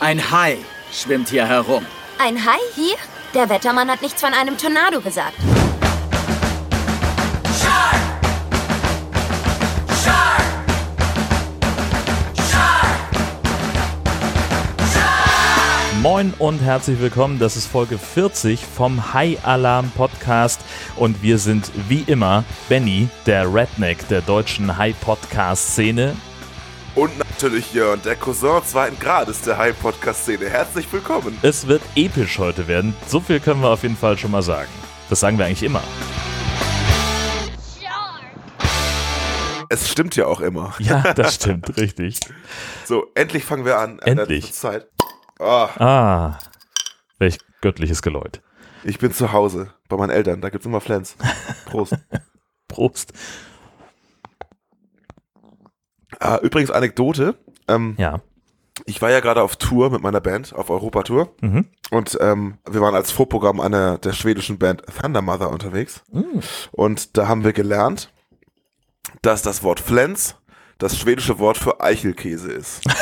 Ein 0.00 0.30
Hai 0.30 0.58
schwimmt 0.92 1.28
hier 1.28 1.44
herum. 1.44 1.84
Ein 2.20 2.44
Hai 2.46 2.58
hier? 2.76 2.94
Der 3.34 3.48
Wettermann 3.48 3.90
hat 3.90 4.00
nichts 4.00 4.20
von 4.20 4.32
einem 4.32 4.56
Tornado 4.56 5.00
gesagt. 5.00 5.34
Moin 16.00 16.32
und 16.38 16.60
herzlich 16.60 17.00
willkommen. 17.00 17.40
Das 17.40 17.56
ist 17.56 17.66
Folge 17.66 17.98
40 17.98 18.60
vom 18.64 19.12
High 19.14 19.44
Alarm 19.44 19.90
Podcast 19.90 20.60
und 20.94 21.22
wir 21.22 21.38
sind 21.38 21.72
wie 21.88 22.04
immer 22.06 22.44
Benny, 22.68 23.08
der 23.26 23.52
Redneck 23.52 24.06
der 24.06 24.20
deutschen 24.20 24.78
High 24.78 24.98
Podcast 25.00 25.72
Szene. 25.72 26.14
Und 26.94 27.10
natürlich 27.38 27.72
Jörn, 27.72 28.02
der 28.02 28.16
Cousin 28.16 28.64
zweiten 28.64 28.98
Grades 28.98 29.42
der 29.42 29.56
High 29.58 29.80
Podcast 29.80 30.22
Szene. 30.24 30.46
Herzlich 30.50 30.92
willkommen. 30.92 31.38
Es 31.42 31.68
wird 31.68 31.82
episch 31.94 32.36
heute 32.40 32.66
werden. 32.66 32.96
So 33.06 33.20
viel 33.20 33.38
können 33.38 33.60
wir 33.62 33.68
auf 33.68 33.84
jeden 33.84 33.96
Fall 33.96 34.18
schon 34.18 34.32
mal 34.32 34.42
sagen. 34.42 34.68
Das 35.08 35.20
sagen 35.20 35.38
wir 35.38 35.46
eigentlich 35.46 35.62
immer. 35.62 35.80
Es 39.68 39.88
stimmt 39.88 40.16
ja 40.16 40.26
auch 40.26 40.40
immer. 40.40 40.74
Ja, 40.80 41.14
das 41.14 41.36
stimmt, 41.36 41.76
richtig. 41.76 42.18
So, 42.84 43.06
endlich 43.14 43.44
fangen 43.44 43.64
wir 43.64 43.78
an. 43.78 44.00
Endlich. 44.00 44.52
Zeit. 44.52 44.88
Oh, 45.38 45.68
Ah, 45.78 46.38
welch 47.20 47.38
göttliches 47.60 48.02
Geläut. 48.02 48.40
ich 48.82 48.98
bin 48.98 49.12
zu 49.12 49.30
Hause 49.30 49.72
bei 49.88 49.96
meinen 49.96 50.10
Eltern. 50.10 50.40
Da 50.40 50.48
gibt's 50.50 50.66
immer 50.66 50.80
Flens. 50.80 51.14
Prost. 51.66 51.94
Prost. 52.66 53.12
Ah, 56.18 56.38
übrigens 56.42 56.70
Anekdote. 56.70 57.36
Ähm, 57.68 57.94
Ja. 57.98 58.20
ich 58.86 59.00
war 59.02 59.10
ja 59.10 59.20
gerade 59.20 59.42
auf 59.42 59.56
Tour 59.56 59.90
mit 59.90 60.02
meiner 60.02 60.20
Band, 60.20 60.52
auf 60.54 60.70
Europatour. 60.70 61.32
Mhm. 61.40 61.66
Und 61.90 62.18
ähm, 62.20 62.58
wir 62.68 62.80
waren 62.80 62.94
als 62.94 63.10
Vorprogramm 63.10 63.60
einer 63.60 63.98
der 63.98 64.12
schwedischen 64.12 64.58
Band 64.58 64.82
Thunder 65.00 65.22
Mother 65.22 65.50
unterwegs. 65.50 66.02
Mm. 66.12 66.40
Und 66.72 67.16
da 67.16 67.28
haben 67.28 67.44
wir 67.44 67.52
gelernt, 67.54 68.12
dass 69.22 69.40
das 69.42 69.62
Wort 69.62 69.80
Flens 69.80 70.36
das 70.78 70.98
schwedische 70.98 71.38
Wort 71.38 71.56
für 71.56 71.80
Eichelkäse 71.80 72.52
ist. 72.52 72.82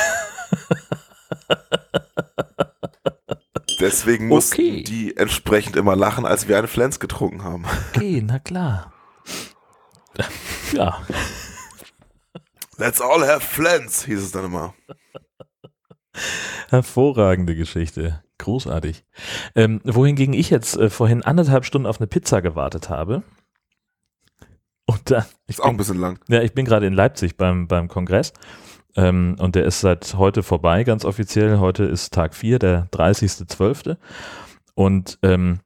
Deswegen 3.81 4.29
mussten 4.29 4.55
Okay. 4.63 4.83
die 4.85 5.17
entsprechend 5.17 5.77
immer 5.77 5.97
lachen, 5.97 6.25
als 6.25 6.49
wir 6.49 6.57
einen 6.59 6.69
Flens 6.69 6.99
getrunken 7.01 7.45
haben. 7.45 7.65
Okay, 7.95 8.23
na 8.25 8.39
klar. 8.39 8.93
Ja. 10.73 10.99
Let's 12.79 13.01
all 13.01 13.27
have 13.27 13.41
Flens, 13.41 14.05
hieß 14.05 14.23
es 14.23 14.33
dann 14.33 14.47
immer. 14.47 14.75
Hervorragende 16.69 17.57
Geschichte. 17.57 18.23
Großartig. 18.39 19.05
Ähm, 19.55 19.81
wohingegen 19.85 20.35
ich 20.35 20.51
jetzt 20.51 20.77
äh, 20.77 20.91
vorhin 20.91 21.23
anderthalb 21.23 21.65
Stunden 21.65 21.87
auf 21.87 22.01
eine 22.01 22.07
Pizza 22.07 22.43
gewartet 22.43 22.91
habe. 22.91 23.23
Und 24.87 25.11
dann, 25.11 25.25
ich 25.47 25.57
Ist 25.57 25.61
auch 25.61 25.67
ein 25.67 25.71
bin, 25.71 25.79
bisschen 25.79 25.99
lang. 25.99 26.21
ja, 26.29 26.43
ich 26.43 26.53
bin 26.53 26.65
gerade 26.65 26.87
in 26.87 26.93
Leipzig 26.93 27.37
beim, 27.37 27.67
beim 27.67 27.89
Kongress. 27.89 28.33
Ähm, 28.95 29.37
und 29.39 29.55
der 29.55 29.65
ist 29.65 29.81
seit 29.81 30.15
heute 30.15 30.43
vorbei, 30.43 30.85
ganz 30.85 31.05
offiziell. 31.05 31.59
Heute 31.59 31.85
ist 31.85 32.13
Tag 32.13 32.35
4, 32.35 32.59
der 32.59 32.89
30.12. 32.91 33.97
Und 34.75 35.19
ähm, 35.23 35.61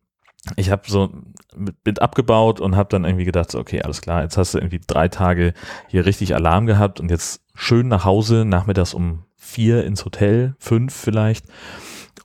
ich 0.56 0.70
habe 0.70 0.82
so 0.88 1.12
mit, 1.56 1.76
mit 1.84 2.02
abgebaut 2.02 2.60
und 2.60 2.76
habe 2.76 2.88
dann 2.88 3.04
irgendwie 3.04 3.24
gedacht, 3.24 3.54
okay, 3.54 3.82
alles 3.82 4.00
klar, 4.00 4.22
jetzt 4.22 4.36
hast 4.36 4.54
du 4.54 4.58
irgendwie 4.58 4.80
drei 4.86 5.08
Tage 5.08 5.54
hier 5.88 6.06
richtig 6.06 6.34
Alarm 6.34 6.66
gehabt 6.66 7.00
und 7.00 7.10
jetzt 7.10 7.42
schön 7.54 7.88
nach 7.88 8.04
Hause, 8.04 8.44
nachmittags 8.44 8.94
um 8.94 9.24
vier 9.36 9.84
ins 9.84 10.04
Hotel, 10.04 10.54
fünf 10.58 10.94
vielleicht. 10.94 11.46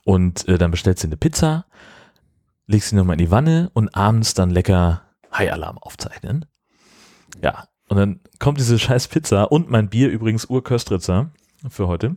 Und 0.04 0.46
äh, 0.48 0.58
dann 0.58 0.70
bestellst 0.70 1.02
du 1.02 1.08
eine 1.08 1.16
Pizza, 1.16 1.66
legst 2.66 2.90
sie 2.90 2.96
nochmal 2.96 3.14
in 3.14 3.24
die 3.24 3.30
Wanne 3.30 3.70
und 3.74 3.94
abends 3.94 4.34
dann 4.34 4.50
lecker 4.50 5.02
High-Alarm 5.32 5.78
aufzeichnen. 5.78 6.46
Ja, 7.42 7.64
und 7.88 7.96
dann 7.96 8.20
kommt 8.38 8.58
diese 8.58 8.78
scheiß 8.78 9.08
Pizza 9.08 9.50
und 9.50 9.70
mein 9.70 9.88
Bier, 9.88 10.10
übrigens 10.10 10.44
Urköstritzer 10.44 11.30
für 11.68 11.88
heute. 11.88 12.16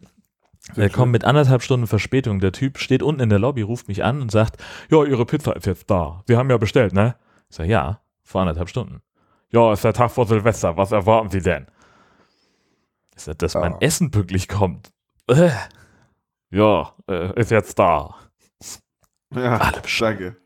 Er 0.75 0.90
kommt 0.90 1.12
mit 1.12 1.25
anderthalb 1.25 1.62
Stunden 1.63 1.88
Verspätung. 1.88 2.40
Der 2.40 2.52
Typ 2.52 2.78
steht 2.78 3.03
unten 3.03 3.22
in 3.22 3.30
der 3.30 3.40
Lobby, 3.40 3.62
ruft 3.62 3.88
mich 3.88 4.03
an 4.03 4.22
und 4.22 4.31
sagt, 4.31 4.57
ja, 4.90 5.03
Ihre 5.03 5.25
Pizza 5.25 5.56
ist 5.56 5.66
jetzt 5.66 5.90
da. 5.90 6.24
Wir 6.28 6.38
haben 6.38 6.50
ja 6.50 6.57
bestellt, 6.57 6.94
ne? 6.94 7.16
Ich 7.50 7.56
sag, 7.56 7.66
ja, 7.68 8.00
vor 8.24 8.41
anderthalb 8.41 8.69
Stunden. 8.69 9.02
Ja, 9.52 9.74
ist 9.74 9.84
der 9.84 9.94
Tag 9.94 10.12
vor 10.12 10.28
Silvester. 10.28 10.78
Was 10.78 10.91
erwarten 10.91 11.30
Sie 11.31 11.41
denn? 11.41 11.66
Ich 13.16 13.24
sag, 13.24 13.40
dass 13.40 13.56
mein 13.56 13.74
Ah. 13.74 13.78
Essen 13.81 14.12
pünktlich 14.12 14.47
kommt. 14.47 14.91
Äh. 15.28 15.50
Ja, 16.52 16.94
äh, 17.09 17.40
ist 17.40 17.51
jetzt 17.51 17.78
da. 17.80 18.16
Ja, 19.36 19.57
Alle 19.57 19.81
danke. 20.00 20.38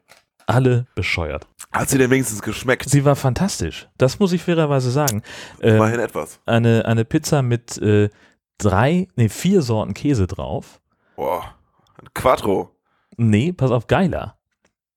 Alle 0.45 0.85
bescheuert. 0.95 1.47
Hat 1.71 1.89
sie 1.89 1.97
denn 1.97 2.09
wenigstens 2.11 2.41
geschmeckt? 2.41 2.89
Sie 2.89 3.05
war 3.05 3.15
fantastisch. 3.15 3.87
Das 3.97 4.19
muss 4.19 4.33
ich 4.33 4.43
fairerweise 4.43 4.91
sagen. 4.91 5.21
Ähm, 5.61 5.75
Immerhin 5.77 5.99
etwas. 6.01 6.39
eine, 6.45 6.85
eine 6.85 7.05
Pizza 7.05 7.41
mit 7.41 7.77
äh, 7.77 8.09
drei, 8.57 9.07
nee, 9.15 9.29
vier 9.29 9.61
Sorten 9.61 9.93
Käse 9.93 10.27
drauf. 10.27 10.81
Boah, 11.15 11.55
ein 11.99 12.13
Quattro. 12.13 12.75
Nee, 13.17 13.53
pass 13.53 13.71
auf, 13.71 13.87
geiler. 13.87 14.37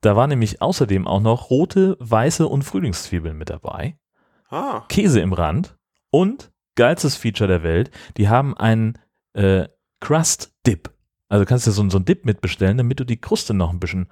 Da 0.00 0.17
war 0.17 0.27
nämlich 0.27 0.62
außerdem 0.62 1.06
auch 1.06 1.21
noch 1.21 1.50
rote, 1.50 1.97
weiße 2.00 2.47
und 2.47 2.62
Frühlingszwiebeln 2.62 3.37
mit 3.37 3.50
dabei. 3.50 3.99
Ah, 4.49 4.84
Käse 4.89 5.21
im 5.21 5.33
Rand 5.33 5.77
und 6.11 6.53
geilstes 6.77 7.17
Feature 7.17 7.49
der 7.49 7.62
Welt, 7.62 7.91
die 8.17 8.28
haben 8.28 8.56
einen 8.56 8.99
äh, 9.33 9.67
Crust-Dip. 10.00 10.91
Also 11.28 11.44
du 11.44 11.49
kannst 11.49 11.67
dir 11.67 11.73
so, 11.73 11.88
so 11.88 11.99
einen 11.99 12.05
Dip 12.05 12.25
mitbestellen, 12.25 12.78
damit 12.78 13.00
du 13.00 13.05
die 13.05 13.21
Kruste 13.21 13.55
noch 13.55 13.73
ein 13.73 13.81
bisschen 13.81 14.09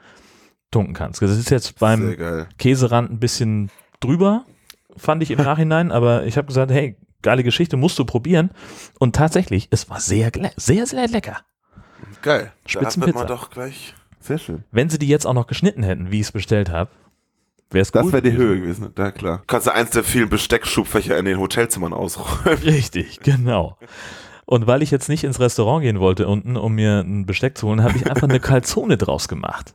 tunken 0.71 0.95
kannst. 0.95 1.23
Das 1.23 1.31
ist 1.31 1.51
jetzt 1.51 1.79
beim. 1.79 2.17
Käserand 2.59 3.11
ein 3.11 3.21
bisschen 3.21 3.71
drüber, 4.01 4.45
fand 4.97 5.23
ich 5.23 5.31
im 5.31 5.39
Nachhinein, 5.45 5.93
aber 5.93 6.25
ich 6.27 6.37
habe 6.37 6.49
gesagt, 6.49 6.73
hey, 6.73 6.97
geile 7.25 7.43
Geschichte, 7.43 7.77
musst 7.77 7.99
du 7.99 8.05
probieren. 8.05 8.51
Und 9.01 9.17
tatsächlich, 9.17 9.67
es 9.73 9.91
war 9.91 9.99
sehr, 9.99 10.31
sehr, 10.57 10.87
sehr 10.87 11.09
lecker. 11.09 11.39
Geil. 12.23 12.53
Da 12.63 12.69
Spitzenpizza. 12.71 13.07
wird 13.07 13.15
man 13.17 13.27
doch 13.27 13.51
gleich. 13.51 13.95
Sehr 14.21 14.39
schön. 14.39 14.63
Wenn 14.71 14.89
sie 14.89 14.99
die 14.99 15.09
jetzt 15.09 15.27
auch 15.27 15.35
noch 15.35 15.49
geschnitten 15.49 15.83
hätten, 15.83 16.11
wie 16.13 16.21
ich 16.21 16.27
es 16.27 16.33
bestellt 16.33 16.71
habe, 16.71 16.91
wäre 17.71 17.83
es 17.83 17.91
Das 17.91 18.07
cool 18.07 18.13
wäre 18.13 18.23
die. 18.23 18.33
Höhe 18.33 18.61
gewesen. 18.61 18.93
Ja, 18.97 19.11
klar. 19.11 19.43
Kannst 19.47 19.67
du 19.67 19.75
eins 19.75 19.91
der 19.91 20.05
vielen 20.05 20.29
Besteckschubfächer 20.29 21.19
in 21.19 21.25
den 21.25 21.39
Hotelzimmern 21.39 21.93
ausräumen. 21.93 22.59
Richtig, 22.63 23.21
genau. 23.21 23.77
Und 24.47 24.67
weil 24.67 24.83
ich 24.83 24.91
jetzt 24.91 25.09
nicht 25.09 25.25
ins 25.25 25.41
Restaurant 25.41 25.83
gehen 25.83 26.01
wollte 26.01 26.29
unten, 26.29 26.57
um 26.57 26.75
mir 26.75 27.01
ein 27.01 27.27
Besteck 27.27 27.59
zu 27.59 27.67
holen, 27.67 27.83
habe 27.83 27.97
ich 27.97 28.09
einfach 28.09 28.29
eine 28.29 28.41
Calzone 28.41 28.97
draus 28.97 29.29
gemacht. 29.29 29.75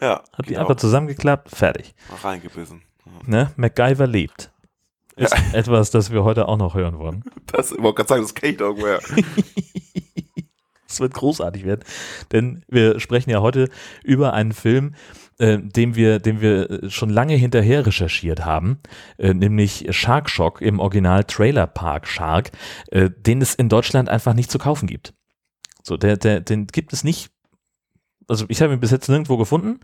Ja. 0.00 0.22
Hab 0.32 0.44
die 0.44 0.50
geht 0.50 0.58
einfach 0.58 0.74
auch. 0.74 0.80
zusammengeklappt, 0.80 1.50
fertig. 1.50 1.94
Mal 2.10 2.30
reingebissen. 2.30 2.82
Ne? 3.24 3.52
MacGyver 3.56 4.06
lebt. 4.06 4.52
Ist 5.16 5.34
etwas, 5.52 5.90
das 5.90 6.12
wir 6.12 6.24
heute 6.24 6.46
auch 6.48 6.58
noch 6.58 6.74
hören 6.74 6.98
wollen. 6.98 7.24
Das, 7.46 7.72
ich 7.72 7.82
wollte 7.82 7.96
gerade 7.96 8.08
sagen, 8.08 8.22
das 8.22 8.34
kenne 8.34 8.52
ich 8.52 8.58
doch 8.58 8.66
irgendwoher. 8.66 9.00
Es 10.88 11.00
wird 11.00 11.14
großartig 11.14 11.64
werden, 11.64 11.80
denn 12.30 12.62
wir 12.68 13.00
sprechen 13.00 13.30
ja 13.30 13.40
heute 13.40 13.68
über 14.04 14.32
einen 14.34 14.52
Film, 14.52 14.94
äh, 15.38 15.58
den 15.58 15.96
wir, 15.96 16.20
den 16.20 16.40
wir 16.40 16.70
äh, 16.70 16.90
schon 16.90 17.10
lange 17.10 17.34
hinterher 17.34 17.84
recherchiert 17.84 18.44
haben, 18.44 18.78
äh, 19.18 19.34
nämlich 19.34 19.88
Shark 19.90 20.30
Shock 20.30 20.60
im 20.62 20.78
Original 20.78 21.24
Trailer 21.24 21.66
Park 21.66 22.06
Shark, 22.06 22.52
äh, 22.92 23.10
den 23.10 23.42
es 23.42 23.54
in 23.56 23.68
Deutschland 23.68 24.08
einfach 24.08 24.32
nicht 24.32 24.50
zu 24.50 24.58
kaufen 24.58 24.86
gibt. 24.86 25.12
So, 25.82 25.96
der, 25.96 26.16
der, 26.16 26.40
den 26.40 26.68
gibt 26.68 26.92
es 26.92 27.04
nicht. 27.04 27.30
Also 28.28 28.44
ich 28.48 28.62
habe 28.62 28.72
ihn 28.72 28.80
bis 28.80 28.92
jetzt 28.92 29.08
nirgendwo 29.08 29.36
gefunden. 29.36 29.80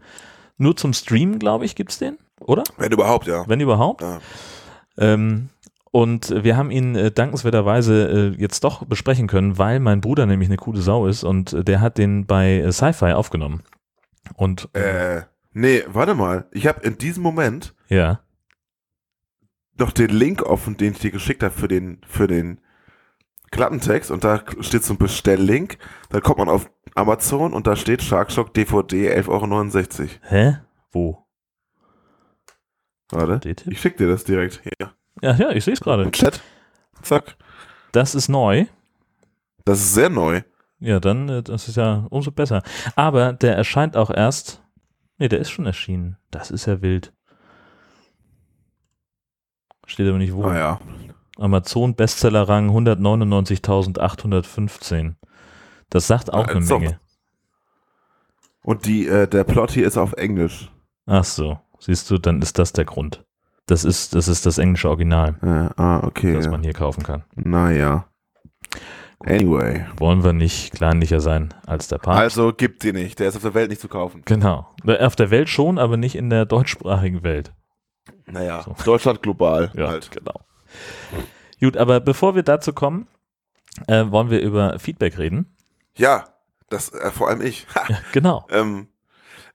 Nur 0.56 0.76
zum 0.76 0.92
Streamen, 0.92 1.38
glaube 1.38 1.64
ich, 1.64 1.74
gibt's 1.74 1.98
den, 1.98 2.18
oder? 2.40 2.62
Wenn 2.76 2.92
überhaupt, 2.92 3.26
ja. 3.26 3.44
Wenn 3.48 3.60
überhaupt. 3.60 4.02
Ja. 4.02 4.20
Ähm, 4.98 5.48
und 5.90 6.42
wir 6.42 6.56
haben 6.56 6.70
ihn 6.70 6.94
äh, 6.94 7.10
dankenswerterweise 7.10 8.32
äh, 8.34 8.40
jetzt 8.40 8.64
doch 8.64 8.84
besprechen 8.86 9.26
können, 9.26 9.58
weil 9.58 9.78
mein 9.78 10.00
Bruder 10.00 10.24
nämlich 10.24 10.48
eine 10.48 10.56
coole 10.56 10.80
Sau 10.80 11.06
ist 11.06 11.22
und 11.22 11.52
äh, 11.52 11.64
der 11.64 11.80
hat 11.80 11.98
den 11.98 12.26
bei 12.26 12.60
äh, 12.60 12.72
Sci-Fi 12.72 13.12
aufgenommen. 13.12 13.62
Und 14.34 14.68
Äh, 14.74 15.22
nee, 15.52 15.82
warte 15.86 16.14
mal. 16.14 16.46
Ich 16.52 16.66
habe 16.66 16.80
in 16.80 16.96
diesem 16.96 17.22
Moment 17.22 17.74
ja, 17.88 18.20
noch 19.78 19.92
den 19.92 20.10
Link 20.10 20.42
offen, 20.42 20.76
den 20.76 20.92
ich 20.92 21.00
dir 21.00 21.10
geschickt 21.10 21.42
habe 21.42 21.54
für 21.54 21.68
den, 21.68 22.00
für 22.06 22.26
den 22.26 22.60
Klappentext 23.50 24.10
und 24.10 24.24
da 24.24 24.42
steht 24.60 24.84
so 24.84 24.94
ein 24.94 24.98
Bestelllink. 24.98 25.76
Da 26.08 26.20
kommt 26.20 26.38
man 26.38 26.48
auf 26.48 26.70
Amazon 26.94 27.52
und 27.52 27.66
da 27.66 27.76
steht 27.76 28.02
Shark 28.02 28.32
Shock 28.32 28.54
DVD 28.54 29.14
11,69 29.14 30.00
Euro. 30.00 30.08
hä? 30.22 30.56
Wo? 30.90 31.21
Warte. 33.12 33.54
Ich 33.70 33.80
schick 33.80 33.96
dir 33.96 34.08
das 34.08 34.24
direkt 34.24 34.60
hier. 34.62 34.92
Ja, 35.22 35.34
ja, 35.36 35.50
ich 35.50 35.64
sehe 35.64 35.74
es 35.74 35.80
gerade. 35.80 36.10
Chat. 36.10 36.40
Zack. 37.02 37.36
Das 37.92 38.14
ist 38.14 38.28
neu. 38.28 38.66
Das 39.64 39.78
ist 39.78 39.94
sehr 39.94 40.08
neu. 40.10 40.42
Ja, 40.80 40.98
dann, 40.98 41.28
äh, 41.28 41.42
das 41.42 41.68
ist 41.68 41.76
ja 41.76 42.06
umso 42.10 42.32
besser. 42.32 42.62
Aber 42.96 43.32
der 43.34 43.54
erscheint 43.56 43.96
auch 43.96 44.10
erst. 44.10 44.60
Nee, 45.18 45.28
der 45.28 45.38
ist 45.38 45.50
schon 45.50 45.66
erschienen. 45.66 46.16
Das 46.30 46.50
ist 46.50 46.66
ja 46.66 46.82
wild. 46.82 47.12
Steht 49.86 50.08
aber 50.08 50.18
nicht 50.18 50.32
wo. 50.34 50.44
Ah 50.44 50.56
ja. 50.56 50.80
Amazon 51.38 51.94
Bestsellerrang 51.94 52.70
199.815. 52.70 55.14
Das 55.90 56.06
sagt 56.06 56.32
auch 56.32 56.46
Ja, 56.48 56.54
eine 56.54 56.66
doch- 56.66 56.80
Menge. 56.80 56.98
Und 58.62 58.86
die, 58.86 59.06
äh, 59.08 59.26
der 59.26 59.42
Plot 59.44 59.72
hier 59.72 59.86
ist 59.86 59.96
auf 59.98 60.12
Englisch. 60.14 60.70
Ach 61.06 61.24
so, 61.24 61.58
siehst 61.84 62.10
du, 62.10 62.18
dann 62.18 62.40
ist 62.42 62.58
das 62.58 62.72
der 62.72 62.84
Grund. 62.84 63.24
Das 63.66 63.84
ist 63.84 64.14
das, 64.14 64.28
ist 64.28 64.44
das 64.46 64.58
englische 64.58 64.88
Original, 64.88 65.36
Äh, 65.42 65.80
ah, 65.80 66.00
okay. 66.04 66.34
das 66.34 66.46
Ja. 66.46 66.50
man 66.50 66.62
hier 66.62 66.72
kaufen 66.72 67.02
kann. 67.02 67.24
Naja. 67.36 68.06
Anyway. 69.24 69.86
Wollen 69.98 70.24
wir 70.24 70.32
nicht 70.32 70.72
kleinlicher 70.72 71.20
sein 71.20 71.54
als 71.64 71.86
der 71.86 71.98
Papst? 71.98 72.18
Also 72.18 72.52
gibt 72.52 72.82
die 72.82 72.92
nicht. 72.92 73.20
Der 73.20 73.28
ist 73.28 73.36
auf 73.36 73.42
der 73.42 73.54
Welt 73.54 73.70
nicht 73.70 73.80
zu 73.80 73.88
kaufen. 73.88 74.22
Genau. 74.24 74.66
Auf 74.84 75.14
der 75.14 75.30
Welt 75.30 75.48
schon, 75.48 75.78
aber 75.78 75.96
nicht 75.96 76.16
in 76.16 76.28
der 76.28 76.44
deutschsprachigen 76.44 77.22
Welt. 77.22 77.52
Naja, 78.26 78.62
So. 78.62 78.74
Deutschland 78.84 79.22
global 79.22 79.70
Ja, 79.76 79.88
halt. 79.88 80.10
genau. 80.10 80.40
Gut, 81.60 81.76
aber 81.76 82.00
bevor 82.00 82.34
wir 82.34 82.42
dazu 82.42 82.72
kommen, 82.72 83.06
äh, 83.86 84.06
wollen 84.08 84.30
wir 84.30 84.40
über 84.40 84.78
Feedback 84.80 85.18
reden. 85.18 85.54
Ja, 85.96 86.24
das 86.68 86.88
äh, 86.92 87.12
vor 87.12 87.28
allem 87.28 87.42
ich. 87.42 87.66
Ja, 87.88 87.98
genau. 88.12 88.44
Ähm, 88.50 88.88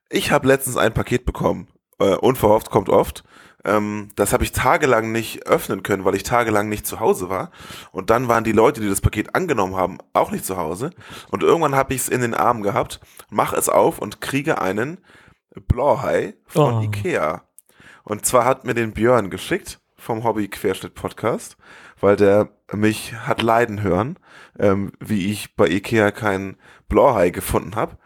ich 0.09 0.31
habe 0.31 0.47
letztens 0.47 0.77
ein 0.77 0.93
Paket 0.93 1.25
bekommen. 1.25 1.67
Äh, 1.99 2.15
unverhofft 2.15 2.69
kommt 2.69 2.89
oft. 2.89 3.23
Ähm, 3.65 4.09
das 4.15 4.33
habe 4.33 4.43
ich 4.43 4.51
tagelang 4.51 5.11
nicht 5.11 5.47
öffnen 5.47 5.83
können, 5.83 6.05
weil 6.05 6.15
ich 6.15 6.23
tagelang 6.23 6.69
nicht 6.69 6.85
zu 6.85 6.99
Hause 6.99 7.29
war. 7.29 7.51
Und 7.91 8.09
dann 8.09 8.27
waren 8.27 8.43
die 8.43 8.51
Leute, 8.51 8.81
die 8.81 8.89
das 8.89 9.01
Paket 9.01 9.35
angenommen 9.35 9.75
haben, 9.75 9.97
auch 10.13 10.31
nicht 10.31 10.45
zu 10.45 10.57
Hause. 10.57 10.91
Und 11.31 11.43
irgendwann 11.43 11.75
habe 11.75 11.93
ich 11.93 12.01
es 12.01 12.09
in 12.09 12.21
den 12.21 12.33
Armen 12.33 12.61
gehabt, 12.63 12.99
mache 13.29 13.55
es 13.55 13.67
auf 13.67 13.99
und 13.99 14.21
kriege 14.21 14.61
einen 14.61 14.99
Blauhai 15.67 16.35
von 16.45 16.75
Oh. 16.75 16.81
Ikea. 16.81 17.43
Und 18.03 18.25
zwar 18.25 18.45
hat 18.45 18.63
mir 18.63 18.73
den 18.73 18.93
Björn 18.93 19.29
geschickt 19.29 19.79
vom 19.97 20.23
Hobby 20.23 20.47
Querschnitt 20.47 20.93
Podcast, 20.93 21.57
weil 21.99 22.15
der 22.15 22.49
mich 22.71 23.13
hat 23.13 23.41
leiden 23.41 23.81
hören, 23.81 24.19
ähm, 24.59 24.91
wie 24.99 25.31
ich 25.31 25.55
bei 25.55 25.67
Ikea 25.67 26.11
keinen 26.11 26.57
Blauhai 26.89 27.31
gefunden 27.31 27.75
habe. 27.75 27.97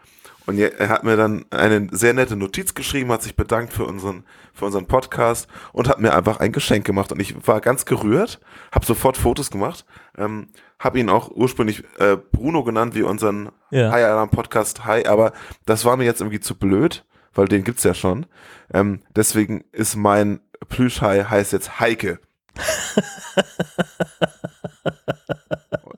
Und 0.46 0.58
er 0.58 0.88
hat 0.88 1.04
mir 1.04 1.16
dann 1.16 1.44
eine 1.50 1.88
sehr 1.92 2.14
nette 2.14 2.36
Notiz 2.36 2.74
geschrieben, 2.74 3.12
hat 3.12 3.22
sich 3.22 3.36
bedankt 3.36 3.72
für 3.72 3.84
unseren, 3.84 4.24
für 4.52 4.66
unseren 4.66 4.86
Podcast 4.86 5.48
und 5.72 5.88
hat 5.88 6.00
mir 6.00 6.14
einfach 6.14 6.38
ein 6.38 6.52
Geschenk 6.52 6.84
gemacht. 6.84 7.12
Und 7.12 7.20
ich 7.20 7.46
war 7.46 7.60
ganz 7.60 7.84
gerührt, 7.84 8.40
habe 8.72 8.84
sofort 8.84 9.16
Fotos 9.16 9.50
gemacht, 9.50 9.84
ähm, 10.18 10.48
habe 10.78 10.98
ihn 10.98 11.10
auch 11.10 11.30
ursprünglich 11.30 11.84
äh, 11.98 12.16
Bruno 12.16 12.64
genannt, 12.64 12.94
wie 12.94 13.02
unseren 13.02 13.50
Ja. 13.70 13.92
Hi 13.92 14.02
Alarm 14.02 14.30
Podcast 14.30 14.84
Hi, 14.84 15.06
aber 15.06 15.32
das 15.64 15.84
war 15.84 15.96
mir 15.96 16.04
jetzt 16.04 16.20
irgendwie 16.20 16.40
zu 16.40 16.56
blöd, 16.56 17.04
weil 17.34 17.46
den 17.46 17.62
gibt's 17.62 17.84
ja 17.84 17.94
schon. 17.94 18.26
Ähm, 18.74 19.02
deswegen 19.14 19.62
ist 19.70 19.94
mein 19.94 20.40
Plüschhai 20.68 21.24
heißt 21.24 21.52
jetzt 21.52 21.78
Heike. 21.78 22.18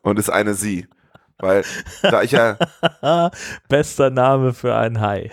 und 0.02 0.18
ist 0.18 0.30
eine 0.30 0.54
sie. 0.54 0.86
Weil 1.44 1.62
da 2.02 2.22
ich 2.22 2.30
ja 2.32 2.56
Bester 3.68 4.08
Name 4.10 4.54
für 4.54 4.74
ein 4.74 5.00
Hai. 5.00 5.30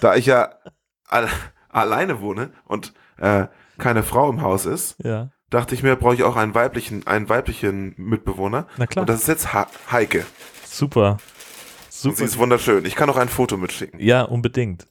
da 0.00 0.16
ich 0.16 0.26
ja 0.26 0.50
al 1.08 1.28
alleine 1.68 2.20
wohne 2.20 2.50
und 2.64 2.92
äh, 3.18 3.46
keine 3.78 4.02
Frau 4.02 4.28
im 4.28 4.42
Haus 4.42 4.66
ist, 4.66 4.96
Ja, 5.02 5.28
dachte 5.50 5.74
ich 5.76 5.82
mir, 5.84 5.94
brauche 5.94 6.14
ich 6.14 6.24
auch 6.24 6.34
einen 6.36 6.54
weiblichen, 6.54 7.06
einen 7.06 7.28
weiblichen 7.28 7.94
Mitbewohner. 7.96 8.66
na 8.76 8.86
klar. 8.88 9.02
Und 9.04 9.08
das 9.08 9.20
ist 9.20 9.28
jetzt 9.28 9.52
ha 9.54 9.68
Heike. 9.90 10.26
Super. 10.64 11.12
Und 11.12 11.18
sie 11.92 12.08
Super. 12.10 12.24
ist 12.24 12.38
wunderschön. 12.38 12.84
Ich 12.86 12.96
kann 12.96 13.08
auch 13.08 13.16
ein 13.16 13.28
Foto 13.28 13.56
mitschicken. 13.56 14.00
Ja, 14.00 14.22
unbedingt. 14.22 14.86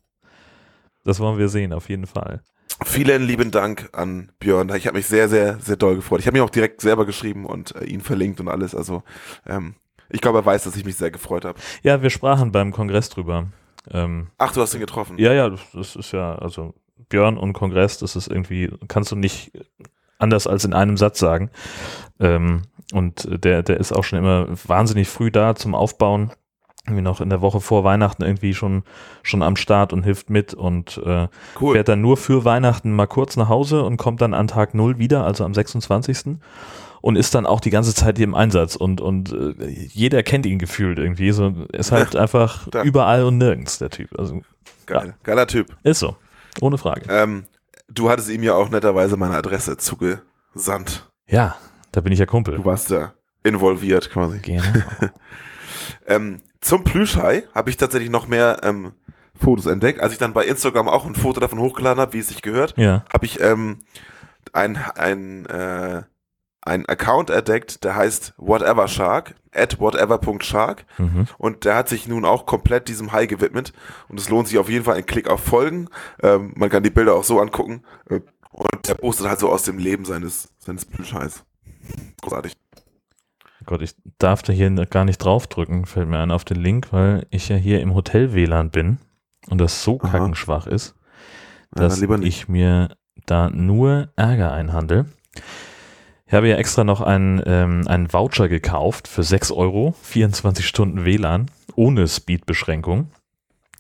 Das 1.04 1.20
wollen 1.20 1.38
wir 1.38 1.50
sehen, 1.50 1.74
auf 1.74 1.90
jeden 1.90 2.06
Fall. 2.08 2.42
Vielen 2.86 3.24
lieben 3.24 3.52
Dank 3.52 3.90
an 3.94 4.32
Björn. 4.40 4.70
Ich 4.76 4.86
habe 4.88 4.98
mich 4.98 5.08
sehr, 5.08 5.28
sehr, 5.28 5.60
sehr 5.60 5.76
doll 5.76 5.96
gefreut. 5.98 6.20
Ich 6.22 6.28
habe 6.28 6.38
ihn 6.38 6.44
auch 6.44 6.50
direkt 6.50 6.80
selber 6.82 7.06
geschrieben 7.06 7.46
und 7.46 7.76
äh, 7.76 7.84
ihn 7.86 8.00
verlinkt 8.02 8.40
und 8.40 8.48
alles. 8.48 8.74
Also 8.76 9.04
ähm, 9.46 9.76
ich 10.10 10.22
glaube, 10.22 10.40
er 10.40 10.46
weiß, 10.46 10.64
dass 10.64 10.76
ich 10.76 10.86
mich 10.86 10.96
sehr 10.96 11.12
gefreut 11.12 11.46
habe. 11.46 11.60
Ja, 11.84 12.02
wir 12.02 12.10
sprachen 12.10 12.52
beim 12.52 12.72
Kongress 12.72 13.10
drüber. 13.10 13.48
Ähm, 13.92 14.28
Ach, 14.38 14.52
du 14.54 14.62
hast 14.62 14.74
ihn 14.74 14.80
getroffen. 14.80 15.18
ja, 15.18 15.34
ja, 15.34 15.50
das, 15.50 15.96
ist 15.96 16.12
ja, 16.12 16.36
also 16.36 16.74
Björn 17.10 17.38
und 17.38 17.54
Kongress, 17.54 17.98
das 18.00 18.16
ist 18.16 18.28
irgendwie, 18.28 18.72
kannst 18.88 19.12
du 19.12 19.16
nicht 19.16 19.52
anders 20.18 20.48
als 20.48 20.66
in 20.66 20.74
einem 20.74 20.98
Satz 20.98 21.20
sagen. 21.20 21.50
Ähm, 22.20 22.64
und 22.92 23.28
der, 23.44 23.64
der 23.64 23.78
ist 23.78 23.94
auch 23.94 24.04
schon 24.04 24.20
immer 24.20 24.48
wahnsinnig 24.68 25.08
früh 25.08 25.32
da 25.32 25.56
zum 25.56 25.76
Aufbauen. 25.76 26.32
Irgendwie 26.86 27.04
noch 27.04 27.22
in 27.22 27.30
der 27.30 27.42
Woche 27.42 27.62
vor 27.62 27.84
Weihnachten 27.84 28.24
irgendwie 28.24 28.54
schon, 28.56 28.84
schon 29.22 29.44
am 29.44 29.56
Start 29.56 29.94
und 29.94 30.04
hilft 30.04 30.30
mit 30.30 30.54
und 30.56 31.00
äh, 31.06 31.28
cool. 31.62 31.76
fährt 31.76 31.88
dann 31.88 32.02
nur 32.02 32.18
für 32.18 32.46
Weihnachten 32.46 32.96
mal 32.96 33.06
kurz 33.06 33.38
nach 33.38 33.48
Hause 33.48 33.84
und 33.84 33.98
kommt 33.98 34.22
dann 34.22 34.34
an 34.34 34.48
Tag 34.48 34.74
null 34.74 34.98
wieder, 34.98 35.24
also 35.24 35.46
am 35.46 35.54
26. 35.54 36.38
Und 37.02 37.16
ist 37.16 37.34
dann 37.36 37.46
auch 37.46 37.60
die 37.62 37.70
ganze 37.70 37.94
Zeit 37.96 38.18
hier 38.18 38.26
im 38.26 38.36
Einsatz 38.36 38.76
und, 38.76 39.00
und 39.02 39.32
äh, 39.32 39.54
jeder 39.70 40.22
kennt 40.24 40.46
ihn 40.46 40.60
gefühlt 40.60 41.00
irgendwie. 41.00 41.32
So, 41.32 41.54
ist 41.72 41.92
halt 41.92 42.16
einfach 42.18 42.68
Ja. 42.74 42.84
überall 42.84 43.24
und 43.24 43.38
nirgends, 43.38 43.78
der 43.78 43.90
Typ. 43.90 44.18
Also 44.20 44.42
Geil. 44.86 45.16
Geiler 45.24 45.48
Typ. 45.48 45.76
ist 45.84 46.00
so. 46.00 46.16
Ohne 46.62 46.78
Frage. 46.78 47.04
Ähm, 47.10 47.46
du 47.88 48.10
hattest 48.10 48.30
ihm 48.30 48.44
ja 48.44 48.54
auch 48.56 48.70
netterweise 48.70 49.16
meine 49.18 49.36
Adresse 49.36 49.78
zugesandt. 49.78 51.08
Ja, 51.28 51.56
da 51.92 52.02
bin 52.02 52.12
ich 52.12 52.20
ja 52.20 52.26
Kumpel. 52.26 52.56
Du 52.58 52.66
warst 52.66 52.92
da 52.92 53.14
involviert 53.44 54.10
quasi. 54.10 54.40
Gerne. 54.40 54.86
Ähm, 56.08 56.42
zum 56.62 56.84
Plüschhai 56.84 57.44
habe 57.54 57.70
ich 57.70 57.78
tatsächlich 57.78 58.10
noch 58.10 58.28
mehr 58.28 58.62
ähm, 58.64 58.92
Fotos 59.36 59.66
entdeckt. 59.68 60.00
Als 60.02 60.12
ich 60.14 60.20
dann 60.20 60.34
bei 60.34 60.46
Instagram 60.46 60.88
auch 60.90 61.06
ein 61.06 61.16
Foto 61.16 61.40
davon 61.40 61.60
hochgeladen 61.60 62.02
habe, 62.02 62.14
wie 62.14 62.20
es 62.20 62.28
sich 62.28 62.42
gehört, 62.42 62.74
Ja. 62.78 63.06
habe 63.14 63.26
ich 63.26 63.40
ähm, 63.42 63.80
ein, 64.54 64.76
ein, 64.78 65.46
äh, 65.46 66.04
ein 66.62 66.86
Account 66.88 67.30
entdeckt, 67.30 67.84
der 67.84 67.96
heißt 67.96 68.34
Whatever 68.38 68.88
Shark, 68.88 69.36
at 69.54 69.80
whatever.shark. 69.80 70.86
Mhm. 70.98 71.28
Und 71.38 71.66
der 71.66 71.76
hat 71.76 71.90
sich 71.90 72.08
nun 72.08 72.26
auch 72.26 72.46
komplett 72.46 72.88
diesem 72.88 73.12
Hai 73.12 73.26
gewidmet. 73.26 73.74
Und 74.10 74.20
es 74.20 74.30
lohnt 74.30 74.48
sich 74.48 74.58
auf 74.58 74.70
jeden 74.70 74.86
Fall 74.86 74.96
ein 74.98 75.06
Klick 75.06 75.30
auf 75.30 75.42
Folgen. 75.42 75.88
Ähm, 76.22 76.54
man 76.56 76.70
kann 76.70 76.84
die 76.84 76.90
Bilder 76.90 77.16
auch 77.16 77.24
so 77.24 77.40
angucken. 77.40 77.84
Äh, 78.10 78.20
Und 78.52 78.88
der 78.88 78.96
postet 78.96 79.28
halt 79.28 79.40
so 79.40 79.50
aus 79.50 79.64
dem 79.64 79.78
Leben 79.78 80.06
seines, 80.06 80.50
seines 80.60 80.86
Plüschhais. 80.86 81.44
Großartig. 82.22 82.54
Gott, 83.66 83.82
ich 83.82 83.96
darf 84.20 84.42
da 84.42 84.52
hier 84.54 84.70
gar 84.86 85.06
nicht 85.06 85.18
draufdrücken, 85.20 85.86
fällt 85.86 86.08
mir 86.10 86.20
ein 86.20 86.32
auf 86.32 86.46
den 86.46 86.58
Link, 86.58 86.92
weil 86.92 87.26
ich 87.30 87.50
ja 87.50 87.56
hier 87.56 87.82
im 87.82 87.94
Hotel 87.94 88.34
WLAN 88.34 88.70
bin 88.72 88.98
und 89.50 89.60
das 89.60 89.84
so 89.84 90.00
Aha. 90.02 90.10
kackenschwach 90.10 90.66
ist, 90.68 90.96
Ja, 91.76 91.84
dass 91.84 92.00
nicht. 92.02 92.24
ich 92.28 92.48
mir 92.48 92.96
da 93.26 93.50
nur 93.50 94.10
Ärger 94.16 94.52
einhandel. 94.52 95.06
Ich 96.30 96.34
habe 96.36 96.48
ja 96.48 96.58
extra 96.58 96.84
noch 96.84 97.02
einen, 97.02 97.42
ähm, 97.46 97.88
einen 97.88 98.14
Voucher 98.14 98.48
gekauft 98.48 99.08
für 99.08 99.24
6 99.24 99.52
Euro, 99.52 99.96
24 100.04 100.66
Stunden 100.68 101.04
WLAN, 101.04 101.50
ohne 101.76 102.08
Speedbeschränkung. 102.08 103.10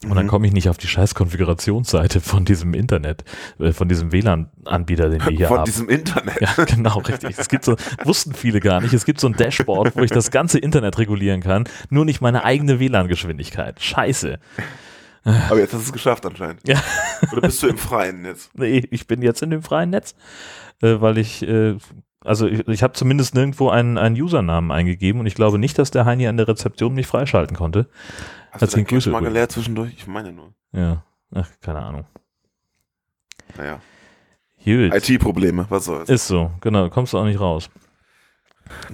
Und 0.03 0.15
dann 0.15 0.25
Mhm. 0.25 0.29
komme 0.29 0.47
ich 0.47 0.53
nicht 0.53 0.67
auf 0.69 0.77
die 0.77 0.87
scheiß 0.87 1.13
Konfigurationsseite 1.13 2.21
von 2.21 2.45
diesem 2.45 2.73
Internet, 2.73 3.23
äh, 3.59 3.71
von 3.71 3.87
diesem 3.87 4.11
WLAN-Anbieter, 4.11 5.09
den 5.09 5.23
wir 5.23 5.31
hier 5.37 5.47
Von 5.49 5.57
haben. 5.59 5.65
diesem 5.65 5.89
Internet. 5.89 6.39
Ja, 6.41 6.63
genau, 6.63 6.97
richtig. 6.99 7.37
Es 7.37 7.49
gibt 7.49 7.65
so, 7.65 7.75
wussten 8.03 8.33
viele 8.33 8.61
gar 8.61 8.81
nicht, 8.81 8.93
es 8.93 9.05
gibt 9.05 9.19
so 9.19 9.27
ein 9.27 9.33
Dashboard, 9.33 9.95
wo 9.95 10.01
ich 10.01 10.09
das 10.11 10.31
ganze 10.31 10.57
Internet 10.57 10.97
regulieren 10.97 11.41
kann, 11.41 11.65
nur 11.89 12.05
nicht 12.05 12.21
meine 12.21 12.45
eigene 12.45 12.79
WLAN-Geschwindigkeit. 12.79 13.79
Scheiße. 13.79 14.39
Aber 15.23 15.59
jetzt 15.59 15.73
hast 15.73 15.81
du 15.81 15.87
es 15.87 15.93
geschafft 15.93 16.25
anscheinend. 16.25 16.61
Ja. 16.67 16.81
Oder 17.33 17.41
bist 17.41 17.61
du 17.61 17.67
im 17.67 17.77
Freien 17.77 18.23
jetzt? 18.25 18.57
Nee, 18.57 18.87
ich 18.89 19.05
bin 19.05 19.21
jetzt 19.21 19.43
in 19.43 19.49
dem 19.51 19.61
freien 19.61 19.89
Netz, 19.91 20.15
äh, 20.81 20.95
weil 21.01 21.17
ich, 21.19 21.43
äh, 21.43 21.75
also 22.21 22.47
ich, 22.47 22.67
ich 22.67 22.83
habe 22.83 22.93
zumindest 22.93 23.33
nirgendwo 23.33 23.69
einen, 23.69 23.97
einen 23.97 24.19
Usernamen 24.19 24.71
eingegeben 24.71 25.21
und 25.21 25.27
ich 25.27 25.35
glaube 25.35 25.57
nicht, 25.57 25.77
dass 25.79 25.91
der 25.91 26.05
Heini 26.05 26.27
an 26.27 26.37
der 26.37 26.47
Rezeption 26.47 26.93
mich 26.93 27.07
freischalten 27.07 27.55
konnte. 27.55 27.87
Hast 28.51 28.61
Herzlichen 28.61 28.87
du 28.87 28.95
Grüße 28.95 29.09
mal 29.09 29.21
geleert 29.21 29.51
zwischendurch? 29.51 29.93
Ich 29.97 30.07
meine 30.07 30.33
nur. 30.33 30.53
Ja, 30.73 31.03
ach, 31.33 31.49
keine 31.61 31.79
Ahnung. 31.79 32.05
Naja. 33.57 33.79
IT-Probleme, 34.65 35.65
was 35.69 35.85
soll's. 35.85 36.09
Ist 36.09 36.27
so, 36.27 36.51
genau, 36.61 36.89
kommst 36.89 37.13
du 37.13 37.17
auch 37.17 37.25
nicht 37.25 37.39
raus. 37.39 37.69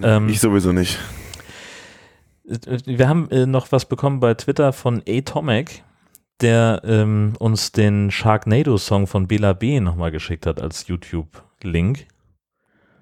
ähm, 0.02 0.30
ich 0.30 0.40
sowieso 0.40 0.72
nicht. 0.72 1.00
Wir 2.44 3.10
haben 3.10 3.30
äh, 3.32 3.48
noch 3.48 3.72
was 3.72 3.86
bekommen 3.86 4.20
bei 4.20 4.36
Twitter 4.36 4.72
von 4.72 5.02
Atomic, 5.08 5.84
der 6.42 6.82
ähm, 6.86 7.34
uns 7.40 7.72
den 7.72 8.12
Sharknado-Song 8.12 9.08
von 9.08 9.28
Bela 9.28 9.54
B. 9.54 9.80
nochmal 9.80 10.12
geschickt 10.12 10.46
hat 10.46 10.62
als 10.62 10.88
YouTube-Link. 10.88 12.08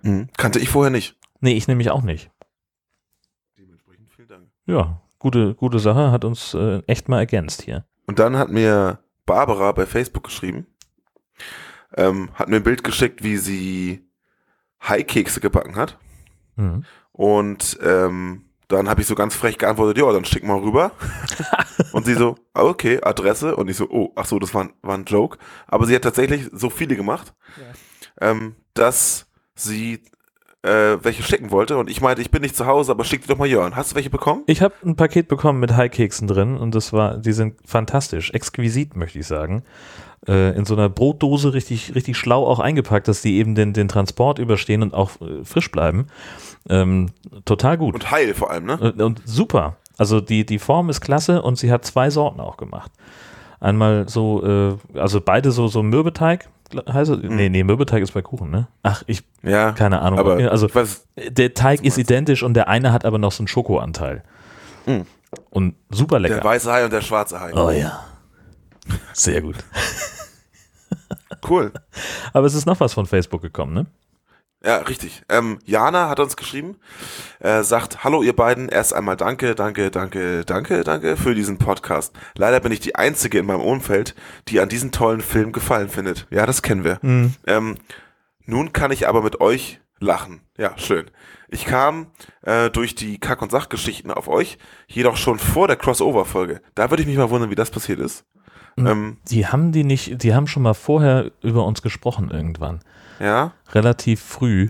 Mhm. 0.04 0.30
Kannte 0.38 0.60
ich 0.60 0.70
vorher 0.70 0.92
nicht. 0.92 1.18
Nee, 1.42 1.54
ich 1.58 1.68
nämlich 1.68 1.90
auch 1.92 2.02
nicht. 2.04 2.30
Dementsprechend 3.58 4.10
vielen 4.12 4.28
Dank. 4.28 4.44
Ja, 4.66 5.02
gute, 5.20 5.56
gute 5.56 5.80
Sache, 5.80 6.12
hat 6.12 6.24
uns 6.26 6.54
äh, 6.54 6.82
echt 6.88 7.10
mal 7.10 7.20
ergänzt 7.20 7.62
hier. 7.64 7.86
Und 8.06 8.20
dann 8.20 8.38
hat 8.38 8.50
mir 8.50 9.00
Barbara 9.26 9.72
bei 9.72 9.86
Facebook 9.86 10.26
geschrieben, 10.26 10.68
ähm, 11.96 12.30
hat 12.36 12.50
mir 12.50 12.58
ein 12.58 12.64
Bild 12.64 12.84
geschickt, 12.84 13.24
wie 13.24 13.38
sie 13.38 14.06
Haikekse 14.82 15.40
gebacken 15.40 15.76
hat. 15.76 15.98
Mhm. 16.56 16.84
Und 17.12 17.78
ähm, 17.82 18.46
dann 18.68 18.90
habe 18.90 19.02
ich 19.02 19.08
so 19.08 19.16
ganz 19.16 19.36
frech 19.36 19.58
geantwortet, 19.58 19.98
ja, 19.98 20.12
dann 20.12 20.26
schick 20.26 20.44
mal 20.44 20.58
rüber. 20.60 20.92
und 21.94 22.06
sie 22.06 22.16
so, 22.16 22.36
ah, 22.54 22.64
okay, 22.64 23.00
Adresse. 23.04 23.56
Und 23.56 23.70
ich 23.70 23.78
so, 23.78 23.88
oh, 23.90 24.12
ach 24.16 24.26
so, 24.26 24.40
das 24.40 24.54
war, 24.54 24.64
ein- 24.66 24.74
war 24.82 24.98
ein 24.98 25.06
Joke. 25.06 25.38
Aber 25.68 25.86
sie 25.86 25.96
hat 25.96 26.02
tatsächlich 26.02 26.50
so 26.52 26.70
viele 26.70 26.96
gemacht, 26.96 27.34
ähm, 28.20 28.56
dass 28.74 29.28
sie 29.56 30.00
äh, 30.64 30.98
welche 31.04 31.24
schicken 31.24 31.52
wollte 31.52 31.78
und 31.78 31.90
ich 31.90 32.02
meinte, 32.02 32.22
ich 32.22 32.32
bin 32.32 32.42
nicht 32.42 32.56
zu 32.56 32.66
Hause, 32.66 32.92
aber 32.92 33.04
schick 33.04 33.22
die 33.22 33.28
doch 33.28 33.38
mal 33.38 33.48
Jörn. 33.48 33.76
Hast 33.76 33.92
du 33.92 33.96
welche 33.96 34.10
bekommen? 34.10 34.44
Ich 34.48 34.62
habe 34.62 34.74
ein 34.86 34.96
Paket 34.96 35.28
bekommen 35.28 35.60
mit 35.60 35.76
Haikeksen 35.76 36.28
drin 36.28 36.56
und 36.56 36.74
das 36.74 36.94
war, 36.94 37.18
die 37.18 37.34
sind 37.34 37.56
fantastisch, 37.66 38.32
exquisit, 38.32 38.96
möchte 38.96 39.20
ich 39.20 39.28
sagen. 39.28 39.64
Äh, 40.26 40.56
in 40.56 40.64
so 40.64 40.74
einer 40.74 40.88
Brotdose 40.88 41.54
richtig, 41.54 41.96
richtig 41.96 42.16
schlau 42.16 42.48
auch 42.48 42.60
eingepackt, 42.60 43.10
dass 43.10 43.22
die 43.22 43.36
eben 43.36 43.56
den, 43.56 43.74
den 43.74 43.90
Transport 43.90 44.40
überstehen 44.40 44.82
und 44.82 44.94
auch 44.94 45.20
äh, 45.20 45.44
frisch 45.44 45.70
bleiben. 45.70 46.08
Ähm, 46.70 47.10
total 47.44 47.78
gut. 47.78 47.96
Und 47.96 48.10
heil 48.10 48.34
vor 48.34 48.50
allem, 48.50 48.66
ne? 48.66 48.78
Und, 48.78 49.02
und 49.02 49.22
super. 49.26 49.76
Also 49.98 50.22
die, 50.22 50.46
die 50.46 50.60
Form 50.60 50.90
ist 50.90 51.02
klasse 51.02 51.42
und 51.42 51.58
sie 51.58 51.72
hat 51.72 51.84
zwei 51.84 52.10
Sorten 52.10 52.40
auch 52.40 52.56
gemacht. 52.56 52.92
Einmal 53.60 54.08
so, 54.08 54.44
äh, 54.46 54.98
also 54.98 55.20
beide 55.20 55.52
so, 55.52 55.68
so 55.68 55.84
Mürbeteig, 55.84 56.50
heißt 56.76 57.12
es? 57.12 57.20
Nee, 57.24 57.50
nee, 57.50 57.64
Mürbeteig 57.64 58.02
ist 58.02 58.14
bei 58.14 58.22
Kuchen, 58.22 58.50
ne? 58.52 58.68
Ach, 58.84 59.04
ich, 59.08 59.24
Ja. 59.42 59.72
keine 59.72 60.02
Ahnung. 60.02 60.20
Aber 60.20 60.36
also 60.52 60.74
weiß, 60.74 61.08
der 61.30 61.54
Teig 61.54 61.84
ist 61.84 61.98
identisch 61.98 62.44
und 62.44 62.54
der 62.54 62.68
eine 62.68 62.92
hat 62.92 63.06
aber 63.06 63.18
noch 63.18 63.32
so 63.32 63.42
einen 63.42 63.48
Schokoanteil. 63.48 64.24
Mhm. 64.86 65.06
Und 65.50 65.76
super 65.90 66.20
lecker. 66.20 66.36
der 66.36 66.44
weiße 66.44 66.72
Hai 66.72 66.84
und 66.86 66.94
der 66.94 67.02
schwarze 67.02 67.40
Hai. 67.40 67.54
oh 67.54 67.72
ja. 67.72 68.04
Sehr 69.14 69.42
gut. 69.42 69.56
Cool. 71.48 71.72
Aber 72.34 72.46
es 72.48 72.54
ist 72.54 72.66
noch 72.66 72.80
was 72.80 72.94
von 72.94 73.06
Facebook 73.06 73.42
gekommen, 73.42 73.74
ne? 73.74 73.86
Ja, 74.66 74.78
richtig. 74.78 75.24
Ähm, 75.28 75.60
Jana 75.66 76.08
hat 76.08 76.22
uns 76.22 76.38
geschrieben, 76.38 76.78
äh, 77.40 77.64
sagt, 77.64 78.06
hallo 78.06 78.24
ihr 78.24 78.34
beiden, 78.34 78.70
erst 78.70 78.94
einmal 78.94 79.18
danke, 79.18 79.56
danke, 79.56 79.92
danke, 79.92 80.46
danke, 80.46 80.84
danke 80.86 81.18
für 81.18 81.36
diesen 81.36 81.58
Podcast. 81.58 82.14
Leider 82.38 82.62
bin 82.62 82.72
ich 82.72 82.80
die 82.80 82.96
Einzige 82.96 83.40
in 83.40 83.46
meinem 83.46 83.60
Umfeld, 83.60 84.16
die 84.48 84.62
an 84.62 84.70
diesen 84.70 84.94
tollen 84.94 85.20
Film 85.20 85.52
gefallen 85.52 85.90
findet. 85.90 86.28
Ja, 86.30 86.46
das 86.46 86.62
kennen 86.62 86.86
wir. 86.86 87.00
Ähm, 87.46 87.76
nun 88.46 88.72
kann 88.72 88.92
ich 88.92 89.06
aber 89.08 89.22
mit 89.22 89.42
euch 89.42 89.82
lachen. 90.00 90.40
Ja, 90.58 90.78
schön. 90.78 91.12
Ich 91.50 91.66
kam 91.66 92.08
äh, 92.44 92.70
durch 92.70 92.96
die 92.96 93.20
Kack- 93.20 93.42
und 93.42 93.52
Sachgeschichten 93.52 94.12
auf 94.12 94.30
euch, 94.30 94.58
jedoch 94.88 95.18
schon 95.18 95.40
vor 95.40 95.68
der 95.68 95.76
Crossover-Folge. 95.76 96.62
Da 96.74 96.90
würde 96.90 97.04
ich 97.04 97.08
mich 97.08 97.18
mal 97.18 97.30
wundern, 97.30 97.50
wie 97.50 97.56
das 97.56 97.70
passiert 97.70 98.00
ist. 98.00 98.24
Ähm, 98.78 99.18
Die 99.30 99.46
haben 99.46 99.72
die 99.74 99.84
nicht, 99.84 100.24
die 100.24 100.34
haben 100.34 100.48
schon 100.48 100.64
mal 100.64 100.74
vorher 100.74 101.32
über 101.42 101.66
uns 101.66 101.82
gesprochen 101.82 102.32
irgendwann. 102.32 102.80
Ja, 103.24 103.54
Relativ 103.72 104.22
früh 104.22 104.70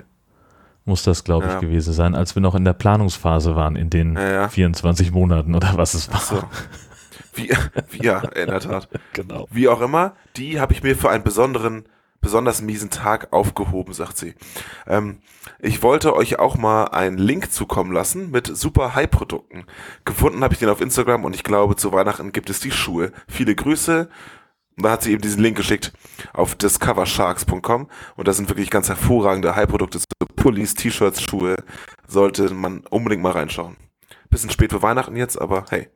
muss 0.85 1.03
das, 1.03 1.23
glaube 1.23 1.45
ich, 1.47 1.53
Ja. 1.53 1.59
gewesen 1.59 1.93
sein, 1.93 2.13
als 2.13 2.35
wir 2.35 2.41
noch 2.41 2.55
in 2.55 2.65
der 2.65 2.73
Planungsphase 2.73 3.55
waren, 3.55 3.75
in 3.75 3.89
den 3.89 4.15
Ja, 4.15 4.29
ja. 4.31 4.49
24 4.49 5.11
Monaten 5.11 5.55
oder 5.55 5.77
was 5.77 5.93
es 5.93 6.11
war. 6.11 6.19
so. 6.19 6.43
Wie, 7.35 7.49
wie, 7.89 8.03
ja, 8.05 8.19
in 8.19 8.47
der 8.47 8.59
Tat. 8.59 8.89
Genau. 9.13 9.47
Wie 9.49 9.67
auch 9.69 9.81
immer, 9.81 10.13
die 10.35 10.59
habe 10.59 10.73
ich 10.73 10.83
mir 10.83 10.95
für 10.95 11.09
einen 11.09 11.23
besonderen, 11.23 11.85
besonders 12.21 12.61
miesen 12.61 12.89
Tag 12.89 13.31
aufgehoben, 13.31 13.93
sagt 13.93 14.17
sie. 14.17 14.35
Ähm, 14.87 15.19
ich 15.59 15.81
wollte 15.83 16.15
euch 16.15 16.37
auch 16.39 16.57
mal 16.57 16.85
einen 16.85 17.17
Link 17.17 17.51
zukommen 17.51 17.91
lassen 17.91 18.29
mit 18.31 18.47
super 18.47 18.93
High-Produkten. 18.95 19.65
Gefunden 20.05 20.43
habe 20.43 20.53
ich 20.53 20.59
den 20.59 20.69
auf 20.69 20.81
Instagram 20.81 21.23
und 21.25 21.33
ich 21.35 21.43
glaube, 21.43 21.75
zu 21.75 21.91
Weihnachten 21.91 22.31
gibt 22.33 22.49
es 22.49 22.59
die 22.59 22.71
Schuhe. 22.71 23.11
Viele 23.27 23.55
Grüße. 23.55 24.09
Und 24.75 24.83
da 24.83 24.91
hat 24.91 25.03
sie 25.03 25.11
eben 25.11 25.21
diesen 25.21 25.41
Link 25.41 25.55
geschickt 25.57 25.93
auf 26.33 26.55
discoversharks.com 26.55 27.89
und 28.15 28.27
da 28.27 28.33
sind 28.33 28.49
wirklich 28.49 28.69
ganz 28.71 28.89
hervorragende 28.89 29.55
High-Produkte, 29.55 29.99
so 29.99 30.05
Pullis, 30.35 30.73
T-Shirts, 30.73 31.21
Schuhe. 31.21 31.55
Sollte 32.07 32.51
man 32.53 32.79
unbedingt 32.89 33.21
mal 33.21 33.31
reinschauen. 33.33 33.77
Bisschen 34.29 34.49
spät 34.49 34.71
für 34.71 34.81
Weihnachten 34.81 35.15
jetzt, 35.15 35.39
aber 35.39 35.65
hey. 35.69 35.89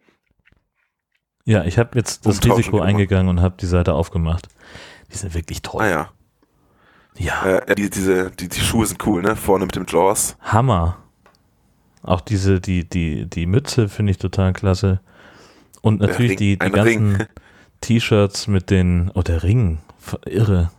Ja, 1.46 1.64
ich 1.64 1.80
habe 1.80 1.98
jetzt 1.98 2.26
das 2.26 2.36
Umtauschen 2.36 2.58
Risiko 2.58 2.78
gemacht. 2.78 2.90
eingegangen 2.90 3.30
und 3.30 3.42
habe 3.42 3.56
die 3.60 3.66
Seite 3.66 3.94
aufgemacht. 3.94 4.48
Die 5.12 5.18
sind 5.18 5.34
wirklich 5.34 5.62
toll. 5.62 5.82
Ah 5.82 5.90
ja. 5.90 6.10
Ja, 7.18 7.46
Äh, 7.46 7.74
die, 7.76 7.90
diese, 7.90 8.30
die, 8.32 8.48
die 8.48 8.60
Schuhe 8.60 8.86
sind 8.86 9.04
cool, 9.08 9.24
ne? 9.24 9.36
Vorne 9.36 9.66
mit 9.66 9.76
dem 9.76 9.86
Jaws. 9.88 10.38
Hammer. 10.42 10.98
Auch 12.04 12.22
diese, 12.22 12.60
die, 12.62 12.88
die, 12.88 13.26
die 13.28 13.48
Mütze 13.48 13.90
finde 13.90 14.12
ich 14.12 14.18
total 14.20 14.54
klasse. 14.54 15.02
Und 15.82 16.00
natürlich 16.00 16.32
Ring, 16.32 16.38
die, 16.38 16.60
die 16.60 16.70
ganzen 16.70 17.16
Ring. 17.16 17.28
T-Shirts 17.82 18.48
mit 18.48 18.70
den, 18.70 19.12
oh, 19.14 19.22
der 19.22 19.44
Ring, 19.44 19.80
irre. 20.26 20.72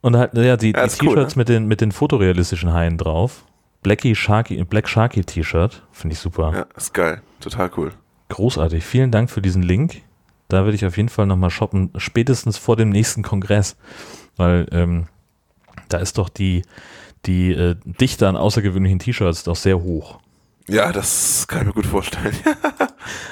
Und 0.00 0.16
halt, 0.16 0.34
ja, 0.34 0.56
die, 0.56 0.72
Ja, 0.72 0.82
die 0.82 0.86
ist 0.86 1.02
cool, 1.02 1.14
T-Shirts 1.14 1.36
ne? 1.36 1.40
mit, 1.40 1.48
den, 1.48 1.66
mit 1.66 1.80
den 1.80 1.92
fotorealistischen 1.92 2.72
Haien 2.72 2.98
drauf. 2.98 3.44
Blackie 3.82 4.14
Sharky, 4.14 4.62
Black 4.64 4.88
Sharky 4.88 5.24
T-Shirt, 5.24 5.82
finde 5.92 6.14
ich 6.14 6.18
super. 6.20 6.52
Ja, 6.54 6.66
ist 6.76 6.94
geil. 6.94 7.22
Total 7.40 7.70
cool. 7.76 7.92
Großartig. 8.30 8.84
Vielen 8.84 9.10
Dank 9.10 9.30
für 9.30 9.42
diesen 9.42 9.62
Link. 9.62 10.02
Da 10.48 10.64
würde 10.64 10.74
ich 10.74 10.84
auf 10.86 10.96
jeden 10.96 11.08
Fall 11.08 11.26
nochmal 11.26 11.50
shoppen, 11.50 11.90
spätestens 11.96 12.58
vor 12.58 12.76
dem 12.76 12.90
nächsten 12.90 13.22
Kongress. 13.22 13.76
Weil 14.36 14.66
ähm, 14.72 15.06
da 15.88 15.98
ist 15.98 16.18
doch 16.18 16.28
die, 16.28 16.62
die 17.26 17.52
äh, 17.52 17.76
Dichte 17.84 18.28
an 18.28 18.36
außergewöhnlichen 18.36 18.98
T-Shirts 18.98 19.44
doch 19.44 19.56
sehr 19.56 19.80
hoch. 19.80 20.18
Ja, 20.66 20.92
das 20.92 21.46
kann 21.46 21.60
ich 21.60 21.66
mir 21.66 21.72
gut 21.74 21.86
vorstellen. 21.86 22.34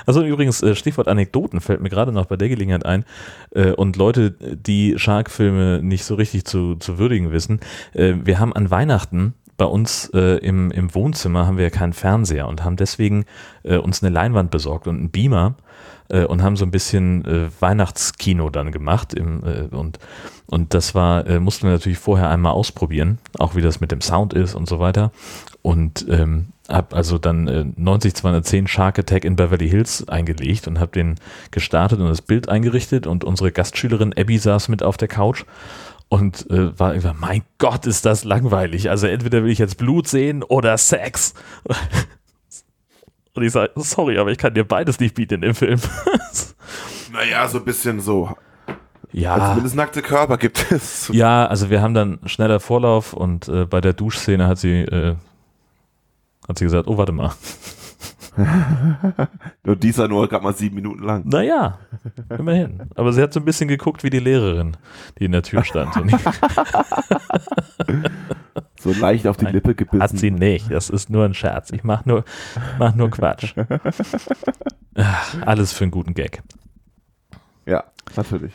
Also 0.06 0.22
übrigens, 0.22 0.62
äh, 0.62 0.74
Stichwort 0.74 1.08
Anekdoten 1.08 1.60
fällt 1.60 1.80
mir 1.80 1.90
gerade 1.90 2.12
noch 2.12 2.26
bei 2.26 2.36
der 2.36 2.48
Gelegenheit 2.48 2.86
ein. 2.86 3.04
Äh, 3.50 3.72
und 3.72 3.96
Leute, 3.96 4.30
die 4.30 4.94
Shark-Filme 4.96 5.80
nicht 5.82 6.04
so 6.04 6.14
richtig 6.14 6.44
zu, 6.44 6.76
zu 6.76 6.98
würdigen 6.98 7.32
wissen, 7.32 7.60
äh, 7.94 8.14
wir 8.22 8.38
haben 8.38 8.52
an 8.52 8.70
Weihnachten 8.70 9.34
bei 9.56 9.64
uns 9.66 10.10
äh, 10.14 10.38
im, 10.38 10.70
im 10.72 10.94
Wohnzimmer 10.94 11.46
haben 11.46 11.56
wir 11.56 11.64
ja 11.64 11.70
keinen 11.70 11.92
Fernseher 11.92 12.48
und 12.48 12.64
haben 12.64 12.76
deswegen 12.76 13.26
äh, 13.62 13.76
uns 13.76 14.02
eine 14.02 14.12
Leinwand 14.12 14.50
besorgt 14.50 14.88
und 14.88 14.96
einen 14.96 15.10
Beamer 15.10 15.54
äh, 16.08 16.24
und 16.24 16.42
haben 16.42 16.56
so 16.56 16.64
ein 16.64 16.72
bisschen 16.72 17.22
Weihnachtskino 17.60 18.50
dann 18.50 18.72
gemacht 18.72 19.14
im, 19.14 19.42
und, 19.70 20.00
und 20.46 20.74
das 20.74 20.94
war, 20.94 21.38
mussten 21.38 21.68
wir 21.68 21.72
natürlich 21.72 21.98
vorher 21.98 22.28
einmal 22.30 22.52
ausprobieren, 22.52 23.18
auch 23.38 23.54
wie 23.54 23.62
das 23.62 23.80
mit 23.80 23.92
dem 23.92 24.00
Sound 24.00 24.32
ist 24.32 24.54
und 24.54 24.68
so 24.68 24.80
weiter 24.80 25.12
und 25.62 26.06
ähm, 26.08 26.48
habe 26.68 26.94
also 26.94 27.18
dann 27.18 27.48
äh, 27.48 27.64
90210 27.76 28.66
Shark 28.66 28.98
Attack 28.98 29.24
in 29.24 29.36
Beverly 29.36 29.68
Hills 29.68 30.08
eingelegt 30.08 30.66
und 30.68 30.80
habe 30.80 30.92
den 30.92 31.16
gestartet 31.50 32.00
und 32.00 32.08
das 32.08 32.22
Bild 32.22 32.48
eingerichtet 32.48 33.06
und 33.06 33.24
unsere 33.24 33.52
Gastschülerin 33.52 34.12
Abby 34.16 34.38
saß 34.38 34.68
mit 34.68 34.82
auf 34.82 34.96
der 34.96 35.08
Couch 35.08 35.44
und 36.08 36.50
äh, 36.50 36.78
war 36.78 36.94
irgendwann, 36.94 37.20
mein 37.20 37.42
Gott, 37.56 37.86
ist 37.86 38.04
das 38.04 38.24
langweilig. 38.24 38.90
Also 38.90 39.06
entweder 39.06 39.44
will 39.44 39.50
ich 39.50 39.58
jetzt 39.58 39.78
Blut 39.78 40.06
sehen 40.06 40.42
oder 40.42 40.76
Sex. 40.76 41.32
Und 43.34 43.42
ich 43.44 43.52
sage, 43.52 43.72
sorry, 43.76 44.18
aber 44.18 44.30
ich 44.30 44.36
kann 44.36 44.52
dir 44.52 44.64
beides 44.64 45.00
nicht 45.00 45.14
bieten 45.14 45.36
in 45.36 45.40
dem 45.40 45.54
Film. 45.54 45.80
naja, 47.12 47.48
so 47.48 47.58
ein 47.58 47.64
bisschen 47.64 48.00
so. 48.00 48.36
ja. 49.10 49.48
Zumindest 49.48 49.74
nackte 49.74 50.02
Körper 50.02 50.36
gibt 50.36 50.70
es. 50.70 51.08
Ja, 51.14 51.46
also 51.46 51.70
wir 51.70 51.80
haben 51.80 51.94
dann 51.94 52.18
schneller 52.26 52.60
Vorlauf 52.60 53.14
und 53.14 53.48
äh, 53.48 53.64
bei 53.64 53.80
der 53.80 53.94
Duschszene 53.94 54.46
hat 54.46 54.58
sie, 54.58 54.80
äh, 54.80 55.14
hat 56.48 56.58
sie 56.58 56.64
gesagt, 56.64 56.88
oh, 56.88 56.96
warte 56.98 57.12
mal. 57.12 57.32
Nur 59.64 59.76
dieser 59.76 60.08
nur 60.08 60.26
gerade 60.26 60.42
mal 60.42 60.54
sieben 60.54 60.76
Minuten 60.76 61.02
lang. 61.02 61.28
Naja, 61.28 61.78
immerhin. 62.30 62.88
Aber 62.94 63.12
sie 63.12 63.20
hat 63.20 63.32
so 63.34 63.40
ein 63.40 63.44
bisschen 63.44 63.68
geguckt 63.68 64.04
wie 64.04 64.10
die 64.10 64.20
Lehrerin, 64.20 64.76
die 65.18 65.26
in 65.26 65.32
der 65.32 65.42
Tür 65.42 65.64
stand. 65.64 65.94
Und 65.98 66.10
So 68.80 68.92
leicht 68.92 69.26
auf 69.28 69.36
die 69.36 69.44
Nein, 69.44 69.54
Lippe 69.54 69.74
gebissen. 69.76 70.02
hat 70.02 70.10
sie 70.10 70.30
nicht. 70.32 70.70
Das 70.70 70.90
ist 70.90 71.08
nur 71.08 71.24
ein 71.24 71.34
Scherz. 71.34 71.70
Ich 71.70 71.84
mach 71.84 72.04
nur, 72.04 72.24
mach 72.78 72.94
nur 72.94 73.10
Quatsch. 73.10 73.54
Alles 75.46 75.72
für 75.72 75.84
einen 75.84 75.92
guten 75.92 76.14
Gag. 76.14 76.42
Ja, 77.64 77.84
natürlich. 78.16 78.52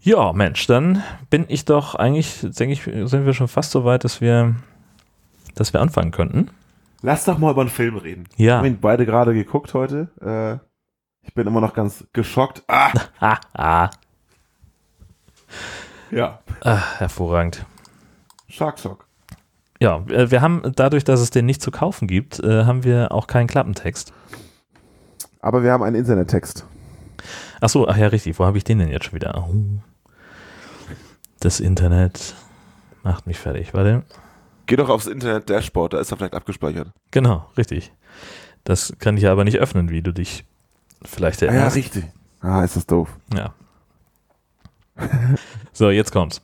Ja, 0.00 0.32
Mensch, 0.32 0.68
dann 0.68 1.02
bin 1.30 1.46
ich 1.48 1.64
doch 1.64 1.96
eigentlich, 1.96 2.42
denke 2.42 2.74
ich, 2.74 2.82
sind 3.10 3.26
wir 3.26 3.34
schon 3.34 3.48
fast 3.48 3.72
so 3.72 3.84
weit, 3.84 4.04
dass 4.04 4.20
wir, 4.20 4.54
dass 5.56 5.72
wir 5.72 5.80
anfangen 5.80 6.12
könnten. 6.12 6.50
Lass 7.06 7.24
doch 7.24 7.38
mal 7.38 7.52
über 7.52 7.60
einen 7.60 7.70
Film 7.70 7.96
reden. 7.98 8.24
Wir 8.36 8.46
Ja. 8.46 8.58
haben 8.58 8.64
ihn 8.64 8.80
beide 8.80 9.06
gerade 9.06 9.32
geguckt 9.32 9.74
heute. 9.74 10.08
Äh, 10.20 10.58
ich 11.24 11.32
bin 11.34 11.46
immer 11.46 11.60
noch 11.60 11.72
ganz 11.72 12.04
geschockt. 12.12 12.64
Ah, 12.66 12.90
Ah, 13.20 13.38
ah. 13.54 13.90
ja. 16.10 16.40
ah 16.64 16.98
hervorragend. 16.98 17.64
Shark 18.48 18.80
Shock. 18.80 19.06
Ja, 19.80 19.98
äh, 20.08 20.32
wir 20.32 20.40
haben 20.42 20.62
dadurch, 20.74 21.04
dass 21.04 21.20
es 21.20 21.30
den 21.30 21.46
nicht 21.46 21.62
zu 21.62 21.70
kaufen 21.70 22.08
gibt, 22.08 22.40
äh, 22.40 22.64
haben 22.64 22.82
wir 22.82 23.12
auch 23.12 23.28
keinen 23.28 23.46
Klappentext. 23.46 24.12
Aber 25.38 25.62
wir 25.62 25.70
haben 25.70 25.84
einen 25.84 25.94
Internettext. 25.94 26.66
Ach 27.60 27.68
so, 27.68 27.86
ach 27.86 27.96
ja, 27.96 28.08
richtig. 28.08 28.36
Wo 28.40 28.44
habe 28.46 28.58
ich 28.58 28.64
den 28.64 28.80
denn 28.80 28.88
jetzt 28.88 29.04
schon 29.04 29.14
wieder? 29.14 29.46
Oh. 29.48 29.54
Das 31.38 31.60
Internet 31.60 32.34
macht 33.04 33.28
mich 33.28 33.38
fertig. 33.38 33.74
Warte. 33.74 34.02
Geh 34.66 34.76
doch 34.76 34.88
aufs 34.88 35.06
Internet 35.06 35.48
Dashboard, 35.48 35.92
da 35.94 36.00
ist 36.00 36.10
er 36.10 36.16
vielleicht 36.16 36.34
abgespeichert. 36.34 36.88
Genau, 37.12 37.48
richtig. 37.56 37.92
Das 38.64 38.92
kann 38.98 39.16
ich 39.16 39.22
ja 39.22 39.32
aber 39.32 39.44
nicht 39.44 39.58
öffnen, 39.58 39.90
wie 39.90 40.02
du 40.02 40.12
dich 40.12 40.44
vielleicht 41.04 41.42
Ah, 41.42 41.46
ja, 41.46 41.52
erinnerst. 41.52 41.76
richtig. 41.76 42.04
Ah, 42.40 42.62
ist 42.64 42.76
das 42.76 42.86
doof. 42.86 43.08
Ja. 43.34 43.54
So, 45.72 45.90
jetzt 45.90 46.10
kommt's. 46.12 46.40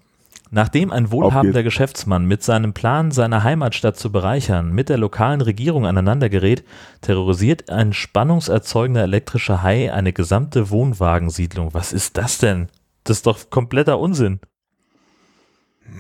Nachdem 0.51 0.93
ein 0.93 1.11
wohlhabender 1.11 1.63
Geschäftsmann 1.63 2.27
mit 2.27 2.43
seinem 2.43 2.75
Plan, 2.75 3.11
seine 3.11 3.43
Heimatstadt 3.43 3.97
zu 3.97 4.13
bereichern, 4.13 4.71
mit 4.73 4.91
der 4.91 4.99
lokalen 4.99 5.41
Regierung 5.41 5.87
aneinander 5.87 6.29
gerät, 6.29 6.63
terrorisiert 7.01 7.71
ein 7.71 7.95
spannungserzeugender 7.95 9.03
elektrischer 9.05 9.63
Hai 9.63 9.91
eine 9.91 10.13
gesamte 10.13 10.69
Wohnwagensiedlung. 10.69 11.73
Was 11.73 11.95
ist 11.95 12.19
das 12.19 12.37
denn? 12.37 12.69
Das 13.05 13.17
ist 13.19 13.27
doch 13.27 13.49
kompletter 13.49 13.99
Unsinn. 13.99 14.41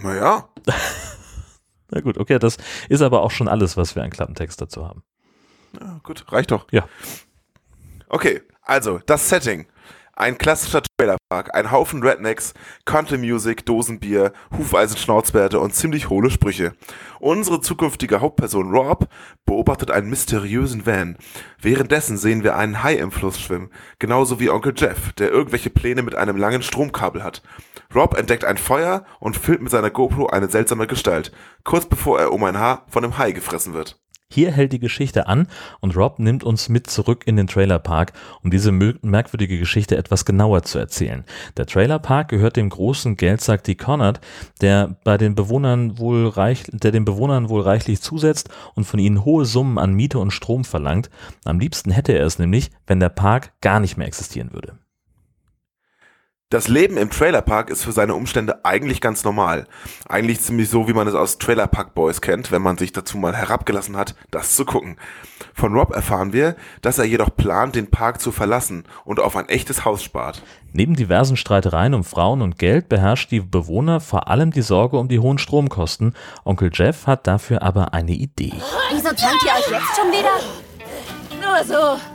Naja. 0.02 0.48
Na 1.92 2.00
gut, 2.00 2.16
okay, 2.16 2.38
das 2.38 2.56
ist 2.88 3.02
aber 3.02 3.22
auch 3.22 3.30
schon 3.30 3.48
alles, 3.48 3.76
was 3.76 3.94
wir 3.94 4.02
an 4.02 4.10
Klappentext 4.10 4.60
dazu 4.60 4.86
haben. 4.86 5.02
Ja, 5.78 6.00
gut, 6.02 6.24
reicht 6.32 6.50
doch. 6.50 6.66
Ja. 6.70 6.88
Okay, 8.08 8.42
also 8.62 8.98
das 9.06 9.28
Setting. 9.28 9.66
Ein 10.14 10.36
klassischer 10.36 10.82
Trailerpark, 10.82 11.54
ein 11.54 11.70
Haufen 11.70 12.02
Rednecks, 12.02 12.52
Country 12.84 13.16
Music, 13.16 13.64
Dosenbier, 13.64 14.34
Hufeisenschnauzbärte 14.56 15.58
und 15.58 15.74
ziemlich 15.74 16.10
hohle 16.10 16.30
Sprüche. 16.30 16.74
Unsere 17.18 17.62
zukünftige 17.62 18.20
Hauptperson 18.20 18.70
Rob 18.76 19.08
beobachtet 19.46 19.90
einen 19.90 20.10
mysteriösen 20.10 20.84
Van. 20.84 21.16
Währenddessen 21.58 22.18
sehen 22.18 22.44
wir 22.44 22.56
einen 22.56 22.82
Hai 22.82 22.96
im 22.96 23.10
Fluss 23.10 23.40
schwimmen, 23.40 23.70
genauso 23.98 24.38
wie 24.38 24.50
Onkel 24.50 24.74
Jeff, 24.76 25.14
der 25.14 25.30
irgendwelche 25.30 25.70
Pläne 25.70 26.02
mit 26.02 26.14
einem 26.14 26.36
langen 26.36 26.62
Stromkabel 26.62 27.24
hat. 27.24 27.42
Rob 27.94 28.14
entdeckt 28.14 28.44
ein 28.44 28.58
Feuer 28.58 29.06
und 29.18 29.38
filmt 29.38 29.62
mit 29.62 29.70
seiner 29.70 29.90
GoPro 29.90 30.26
eine 30.26 30.50
seltsame 30.50 30.86
Gestalt, 30.86 31.32
kurz 31.64 31.86
bevor 31.86 32.20
er 32.20 32.32
um 32.32 32.44
ein 32.44 32.58
Haar 32.58 32.84
von 32.88 33.02
einem 33.02 33.16
Hai 33.16 33.32
gefressen 33.32 33.72
wird. 33.72 33.98
Hier 34.32 34.50
hält 34.50 34.72
die 34.72 34.78
Geschichte 34.78 35.26
an 35.26 35.46
und 35.80 35.94
Rob 35.94 36.18
nimmt 36.18 36.42
uns 36.42 36.70
mit 36.70 36.86
zurück 36.86 37.24
in 37.26 37.36
den 37.36 37.48
Trailerpark, 37.48 38.14
um 38.42 38.50
diese 38.50 38.72
merkwürdige 38.72 39.58
Geschichte 39.58 39.98
etwas 39.98 40.24
genauer 40.24 40.62
zu 40.62 40.78
erzählen. 40.78 41.24
Der 41.58 41.66
Trailerpark 41.66 42.28
gehört 42.28 42.56
dem 42.56 42.70
großen 42.70 43.18
Geldsack 43.18 43.62
die 43.62 43.74
Connard, 43.74 44.22
der 44.62 44.96
bei 45.04 45.18
den 45.18 45.34
Bewohnern 45.34 45.98
wohl 45.98 46.28
reich, 46.28 46.64
der 46.72 46.92
den 46.92 47.04
Bewohnern 47.04 47.50
wohl 47.50 47.60
reichlich 47.60 48.00
zusetzt 48.00 48.48
und 48.74 48.84
von 48.84 48.98
ihnen 48.98 49.26
hohe 49.26 49.44
Summen 49.44 49.76
an 49.76 49.92
Miete 49.92 50.18
und 50.18 50.30
Strom 50.30 50.64
verlangt. 50.64 51.10
Am 51.44 51.60
liebsten 51.60 51.90
hätte 51.90 52.12
er 52.12 52.24
es 52.24 52.38
nämlich, 52.38 52.70
wenn 52.86 53.00
der 53.00 53.10
Park 53.10 53.52
gar 53.60 53.80
nicht 53.80 53.98
mehr 53.98 54.06
existieren 54.06 54.54
würde. 54.54 54.78
Das 56.52 56.68
Leben 56.68 56.98
im 56.98 57.08
Trailerpark 57.08 57.70
ist 57.70 57.82
für 57.82 57.92
seine 57.92 58.14
Umstände 58.14 58.62
eigentlich 58.62 59.00
ganz 59.00 59.24
normal. 59.24 59.66
Eigentlich 60.06 60.42
ziemlich 60.42 60.68
so, 60.68 60.86
wie 60.86 60.92
man 60.92 61.08
es 61.08 61.14
aus 61.14 61.38
Trailerpark 61.38 61.94
Boys 61.94 62.20
kennt, 62.20 62.52
wenn 62.52 62.60
man 62.60 62.76
sich 62.76 62.92
dazu 62.92 63.16
mal 63.16 63.34
herabgelassen 63.34 63.96
hat, 63.96 64.14
das 64.30 64.54
zu 64.54 64.66
gucken. 64.66 64.98
Von 65.54 65.72
Rob 65.72 65.94
erfahren 65.94 66.34
wir, 66.34 66.56
dass 66.82 66.98
er 66.98 67.06
jedoch 67.06 67.34
plant, 67.34 67.74
den 67.74 67.90
Park 67.90 68.20
zu 68.20 68.32
verlassen 68.32 68.84
und 69.06 69.18
auf 69.18 69.34
ein 69.34 69.48
echtes 69.48 69.86
Haus 69.86 70.02
spart. 70.02 70.42
Neben 70.74 70.94
diversen 70.94 71.38
Streitereien 71.38 71.94
um 71.94 72.04
Frauen 72.04 72.42
und 72.42 72.58
Geld 72.58 72.90
beherrscht 72.90 73.30
die 73.30 73.40
Bewohner 73.40 74.00
vor 74.00 74.28
allem 74.28 74.50
die 74.50 74.60
Sorge 74.60 74.98
um 74.98 75.08
die 75.08 75.20
hohen 75.20 75.38
Stromkosten. 75.38 76.14
Onkel 76.44 76.68
Jeff 76.70 77.06
hat 77.06 77.26
dafür 77.26 77.62
aber 77.62 77.94
eine 77.94 78.12
Idee. 78.12 78.52
Wieso 78.90 79.08
zankt 79.14 79.42
ihr 79.42 79.52
euch 79.52 79.70
jetzt 79.70 79.96
schon 79.96 80.10
wieder? 80.10 80.36
Nur 81.40 81.64
so. 81.64 82.11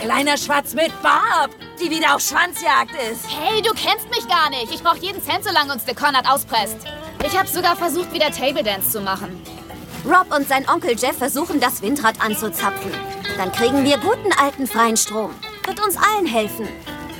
Kleiner 0.00 0.38
Schwarz 0.38 0.72
mit 0.72 0.90
Barb, 1.02 1.50
die 1.78 1.90
wieder 1.90 2.14
auf 2.14 2.22
Schwanzjagd 2.22 2.92
ist. 3.12 3.26
Hey, 3.28 3.60
du 3.60 3.70
kennst 3.74 4.08
mich 4.08 4.26
gar 4.28 4.48
nicht. 4.48 4.72
Ich 4.72 4.82
brauch 4.82 4.96
jeden 4.96 5.22
Cent, 5.22 5.44
solange 5.44 5.74
uns 5.74 5.84
der 5.84 5.94
Conrad 5.94 6.26
auspresst. 6.26 6.78
Ich 7.22 7.36
habe 7.38 7.46
sogar 7.46 7.76
versucht, 7.76 8.10
wieder 8.14 8.30
Table 8.30 8.62
Dance 8.62 8.90
zu 8.90 9.02
machen. 9.02 9.42
Rob 10.06 10.34
und 10.34 10.48
sein 10.48 10.66
Onkel 10.70 10.96
Jeff 10.98 11.18
versuchen, 11.18 11.60
das 11.60 11.82
Windrad 11.82 12.14
anzuzapfen. 12.18 12.90
Dann 13.36 13.52
kriegen 13.52 13.84
wir 13.84 13.98
guten 13.98 14.32
alten 14.42 14.66
freien 14.66 14.96
Strom. 14.96 15.34
Wird 15.66 15.84
uns 15.84 15.96
allen 15.98 16.24
helfen. 16.24 16.66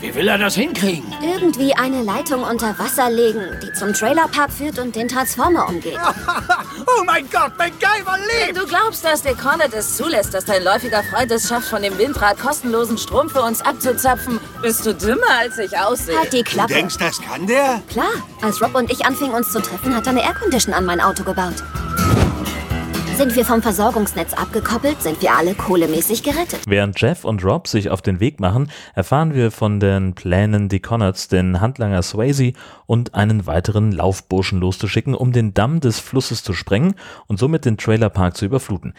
Wie 0.00 0.14
will 0.14 0.28
er 0.28 0.38
das 0.38 0.54
hinkriegen? 0.54 1.04
Irgendwie 1.22 1.74
eine 1.74 2.02
Leitung 2.02 2.42
unter 2.42 2.78
Wasser 2.78 3.10
legen, 3.10 3.42
die 3.62 3.70
zum 3.74 3.92
Trailerpark 3.92 4.50
führt 4.50 4.78
und 4.78 4.96
den 4.96 5.08
Transformer 5.08 5.68
umgeht. 5.68 5.98
oh 6.86 7.04
mein 7.04 7.28
Gott, 7.30 7.52
MacGyver 7.58 8.16
Wenn 8.16 8.46
lebt! 8.46 8.58
du 8.58 8.66
glaubst, 8.66 9.04
dass 9.04 9.22
der 9.22 9.34
Cornet 9.34 9.74
es 9.74 9.98
zulässt, 9.98 10.32
dass 10.32 10.46
dein 10.46 10.64
läufiger 10.64 11.02
Freund 11.02 11.30
es 11.30 11.48
schafft, 11.48 11.68
von 11.68 11.82
dem 11.82 11.98
Windrad 11.98 12.38
kostenlosen 12.40 12.96
Strom 12.96 13.28
für 13.28 13.42
uns 13.42 13.60
abzuzapfen, 13.60 14.40
bist 14.62 14.86
du 14.86 14.94
dümmer, 14.94 15.20
als 15.38 15.58
ich 15.58 15.76
aussehe. 15.76 16.18
Halt 16.18 16.32
die 16.32 16.44
Klappe. 16.44 16.72
Denkst, 16.72 16.96
das 16.96 17.20
kann 17.20 17.46
der? 17.46 17.82
Klar, 17.90 18.12
als 18.40 18.62
Rob 18.62 18.74
und 18.74 18.90
ich 18.90 19.04
anfingen 19.04 19.34
uns 19.34 19.52
zu 19.52 19.60
treffen, 19.60 19.94
hat 19.94 20.06
er 20.06 20.12
eine 20.12 20.22
Aircondition 20.22 20.72
an 20.72 20.86
mein 20.86 21.02
Auto 21.02 21.24
gebaut. 21.24 21.62
Sind 23.16 23.36
wir 23.36 23.44
vom 23.44 23.60
Versorgungsnetz 23.62 24.32
abgekoppelt, 24.32 25.02
sind 25.02 25.20
wir 25.20 25.32
alle 25.32 25.54
kohlemäßig 25.54 26.22
gerettet. 26.22 26.60
Während 26.66 27.00
Jeff 27.00 27.24
und 27.24 27.44
Rob 27.44 27.68
sich 27.68 27.90
auf 27.90 28.02
den 28.02 28.18
Weg 28.20 28.40
machen, 28.40 28.70
erfahren 28.94 29.34
wir 29.34 29.50
von 29.50 29.78
den 29.78 30.14
Plänen, 30.14 30.68
die 30.68 30.80
Connors, 30.80 31.28
den 31.28 31.60
Handlanger 31.60 32.02
Swayze 32.02 32.52
und 32.86 33.14
einen 33.14 33.46
weiteren 33.46 33.92
Laufburschen 33.92 34.60
loszuschicken, 34.60 35.14
um 35.14 35.32
den 35.32 35.52
Damm 35.54 35.80
des 35.80 36.00
Flusses 36.00 36.42
zu 36.42 36.54
sprengen 36.54 36.94
und 37.26 37.38
somit 37.38 37.64
den 37.64 37.76
Trailerpark 37.76 38.36
zu 38.36 38.46
überfluten. 38.46 38.94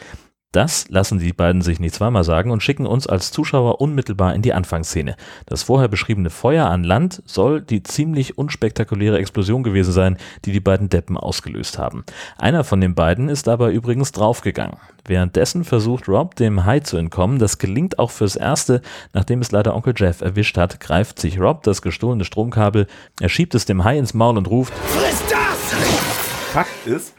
Das 0.51 0.89
lassen 0.89 1.19
die 1.19 1.31
beiden 1.31 1.61
sich 1.61 1.79
nicht 1.79 1.95
zweimal 1.95 2.25
sagen 2.25 2.51
und 2.51 2.61
schicken 2.61 2.85
uns 2.85 3.07
als 3.07 3.31
Zuschauer 3.31 3.79
unmittelbar 3.79 4.35
in 4.35 4.41
die 4.41 4.51
Anfangsszene. 4.51 5.15
Das 5.45 5.63
vorher 5.63 5.87
beschriebene 5.87 6.29
Feuer 6.29 6.67
an 6.67 6.83
Land 6.83 7.23
soll 7.25 7.61
die 7.61 7.83
ziemlich 7.83 8.37
unspektakuläre 8.37 9.17
Explosion 9.17 9.63
gewesen 9.63 9.93
sein, 9.93 10.17
die 10.43 10.51
die 10.51 10.59
beiden 10.59 10.89
Deppen 10.89 11.15
ausgelöst 11.15 11.77
haben. 11.77 12.03
Einer 12.37 12.65
von 12.65 12.81
den 12.81 12.95
beiden 12.95 13.29
ist 13.29 13.47
aber 13.47 13.69
übrigens 13.69 14.11
draufgegangen. 14.11 14.75
Währenddessen 15.05 15.63
versucht 15.63 16.09
Rob 16.09 16.35
dem 16.35 16.65
Hai 16.65 16.81
zu 16.81 16.97
entkommen. 16.97 17.39
Das 17.39 17.57
gelingt 17.57 17.97
auch 17.97 18.11
fürs 18.11 18.35
Erste. 18.35 18.81
Nachdem 19.13 19.39
es 19.39 19.53
leider 19.53 19.73
Onkel 19.73 19.93
Jeff 19.95 20.19
erwischt 20.19 20.57
hat, 20.57 20.81
greift 20.81 21.17
sich 21.17 21.39
Rob 21.39 21.63
das 21.63 21.81
gestohlene 21.81 22.25
Stromkabel, 22.25 22.87
er 23.21 23.29
schiebt 23.29 23.55
es 23.55 23.63
dem 23.63 23.85
Hai 23.85 23.97
ins 23.97 24.13
Maul 24.13 24.37
und 24.37 24.49
ruft 24.49 24.73
Friss 24.73 25.23
das! 25.29 26.11
Fakt 26.51 26.85
ist, 26.85 27.13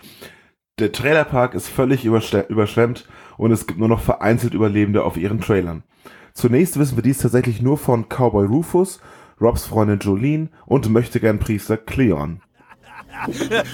der 0.82 0.92
Trailerpark 0.92 1.54
ist 1.54 1.68
völlig 1.68 2.04
überschw- 2.04 2.46
überschwemmt 2.48 3.06
und 3.36 3.52
es 3.52 3.66
gibt 3.66 3.78
nur 3.78 3.88
noch 3.88 4.00
vereinzelt 4.00 4.52
Überlebende 4.52 5.04
auf 5.04 5.16
ihren 5.16 5.40
Trailern. 5.40 5.82
Zunächst 6.34 6.78
wissen 6.78 6.96
wir 6.96 7.02
dies 7.02 7.18
tatsächlich 7.18 7.62
nur 7.62 7.78
von 7.78 8.08
Cowboy 8.08 8.46
Rufus, 8.46 9.00
Robs 9.40 9.64
Freundin 9.64 10.00
Jolene 10.00 10.48
und 10.66 10.90
möchtegern 10.90 11.38
Priester 11.38 11.76
Cleon. 11.76 12.40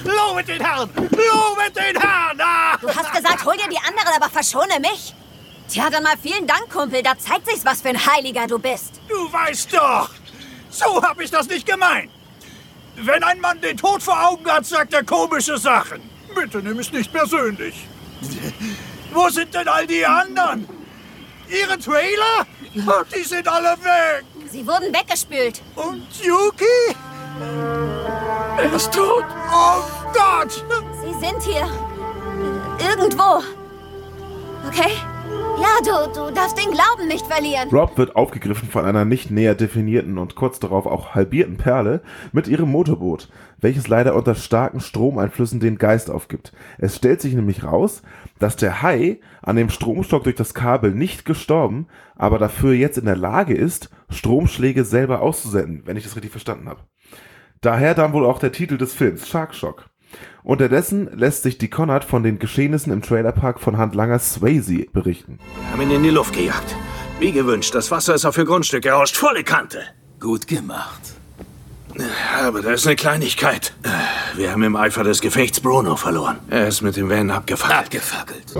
Lobet 0.04 0.48
den 0.48 0.60
Herrn! 0.60 0.90
Lobet 0.96 1.76
den 1.76 2.00
Herrn! 2.00 2.38
Ah! 2.40 2.76
Du 2.80 2.88
hast 2.88 3.12
gesagt, 3.14 3.44
hol 3.44 3.54
dir 3.54 3.68
die 3.70 3.78
anderen, 3.78 4.08
aber 4.16 4.28
verschone 4.28 4.80
mich. 4.80 5.14
Tja, 5.68 5.88
dann 5.90 6.02
mal 6.02 6.16
vielen 6.20 6.46
Dank, 6.46 6.68
Kumpel. 6.70 7.02
Da 7.02 7.16
zeigt 7.16 7.46
sich's, 7.48 7.64
was 7.64 7.82
für 7.82 7.88
ein 7.90 8.06
Heiliger 8.06 8.46
du 8.46 8.58
bist. 8.58 9.00
Du 9.08 9.32
weißt 9.32 9.72
doch! 9.74 10.10
So 10.70 11.02
hab 11.02 11.20
ich 11.20 11.30
das 11.30 11.48
nicht 11.48 11.66
gemeint! 11.66 12.10
Wenn 12.96 13.22
ein 13.22 13.40
Mann 13.40 13.60
den 13.60 13.76
Tod 13.76 14.02
vor 14.02 14.18
Augen 14.28 14.44
hat, 14.50 14.66
sagt 14.66 14.92
er 14.92 15.04
komische 15.04 15.56
Sachen. 15.56 16.00
Bitte 16.34 16.58
nimm 16.58 16.78
es 16.78 16.92
nicht 16.92 17.12
persönlich. 17.12 17.86
Wo 19.12 19.28
sind 19.28 19.54
denn 19.54 19.68
all 19.68 19.86
die 19.86 20.04
anderen? 20.04 20.68
Ihre 21.48 21.78
Trailer? 21.78 22.46
Die 23.14 23.22
sind 23.22 23.48
alle 23.48 23.76
weg. 23.82 24.24
Sie 24.50 24.66
wurden 24.66 24.92
weggespült. 24.92 25.62
Und 25.74 26.06
Yuki? 26.22 26.64
Er 28.58 28.72
ist 28.72 28.92
tot. 28.92 29.24
Oh 29.52 29.82
Gott! 30.12 30.64
Sie 31.04 31.26
sind 31.26 31.42
hier. 31.42 31.68
Irgendwo. 32.78 33.42
Okay? 34.66 34.92
Ja, 35.60 35.80
du, 35.82 36.12
du 36.12 36.34
darfst 36.34 36.56
den 36.56 36.70
Glauben 36.70 37.08
nicht 37.08 37.26
verlieren. 37.26 37.68
Rob 37.70 37.98
wird 37.98 38.14
aufgegriffen 38.14 38.68
von 38.68 38.84
einer 38.84 39.04
nicht 39.04 39.32
näher 39.32 39.56
definierten 39.56 40.16
und 40.16 40.36
kurz 40.36 40.60
darauf 40.60 40.86
auch 40.86 41.16
halbierten 41.16 41.56
Perle 41.56 42.00
mit 42.30 42.46
ihrem 42.46 42.70
Motorboot, 42.70 43.28
welches 43.60 43.88
leider 43.88 44.14
unter 44.14 44.36
starken 44.36 44.78
Stromeinflüssen 44.78 45.58
den 45.58 45.76
Geist 45.76 46.10
aufgibt. 46.10 46.52
Es 46.78 46.94
stellt 46.94 47.20
sich 47.20 47.34
nämlich 47.34 47.64
raus, 47.64 48.02
dass 48.38 48.54
der 48.54 48.82
Hai 48.82 49.18
an 49.42 49.56
dem 49.56 49.68
Stromstock 49.68 50.22
durch 50.22 50.36
das 50.36 50.54
Kabel 50.54 50.92
nicht 50.92 51.24
gestorben, 51.24 51.88
aber 52.14 52.38
dafür 52.38 52.74
jetzt 52.74 52.98
in 52.98 53.06
der 53.06 53.16
Lage 53.16 53.54
ist, 53.54 53.90
Stromschläge 54.10 54.84
selber 54.84 55.22
auszusenden, 55.22 55.82
wenn 55.86 55.96
ich 55.96 56.04
das 56.04 56.14
richtig 56.14 56.30
verstanden 56.30 56.68
habe. 56.68 56.82
Daher 57.60 57.94
dann 57.94 58.12
wohl 58.12 58.26
auch 58.26 58.38
der 58.38 58.52
Titel 58.52 58.78
des 58.78 58.94
Films, 58.94 59.28
Shark 59.28 59.56
Shock. 59.56 59.87
Unterdessen 60.42 61.10
lässt 61.16 61.42
sich 61.42 61.58
die 61.58 61.68
Connard 61.68 62.04
von 62.04 62.22
den 62.22 62.38
Geschehnissen 62.38 62.92
im 62.92 63.02
Trailerpark 63.02 63.60
von 63.60 63.76
Handlanger 63.76 64.18
Swayze 64.18 64.86
berichten. 64.92 65.38
Haben 65.70 65.82
ihn 65.82 65.90
in 65.90 66.02
die 66.02 66.10
Luft 66.10 66.34
gejagt. 66.34 66.74
Wie 67.18 67.32
gewünscht, 67.32 67.74
das 67.74 67.90
Wasser 67.90 68.14
ist 68.14 68.24
auf 68.24 68.38
ihr 68.38 68.44
Grundstück 68.44 68.82
gerauscht. 68.82 69.16
Volle 69.16 69.44
Kante. 69.44 69.82
Gut 70.20 70.46
gemacht. 70.46 71.00
Aber 72.40 72.62
da 72.62 72.72
ist 72.72 72.86
eine 72.86 72.96
Kleinigkeit. 72.96 73.74
Wir 74.36 74.52
haben 74.52 74.62
im 74.62 74.76
Eifer 74.76 75.02
des 75.02 75.20
Gefechts 75.20 75.60
Bruno 75.60 75.96
verloren. 75.96 76.38
Er 76.48 76.68
ist 76.68 76.80
mit 76.80 76.96
dem 76.96 77.10
Van 77.10 77.30
abgefahren. 77.30 77.72
Abgefackelt. 77.72 78.54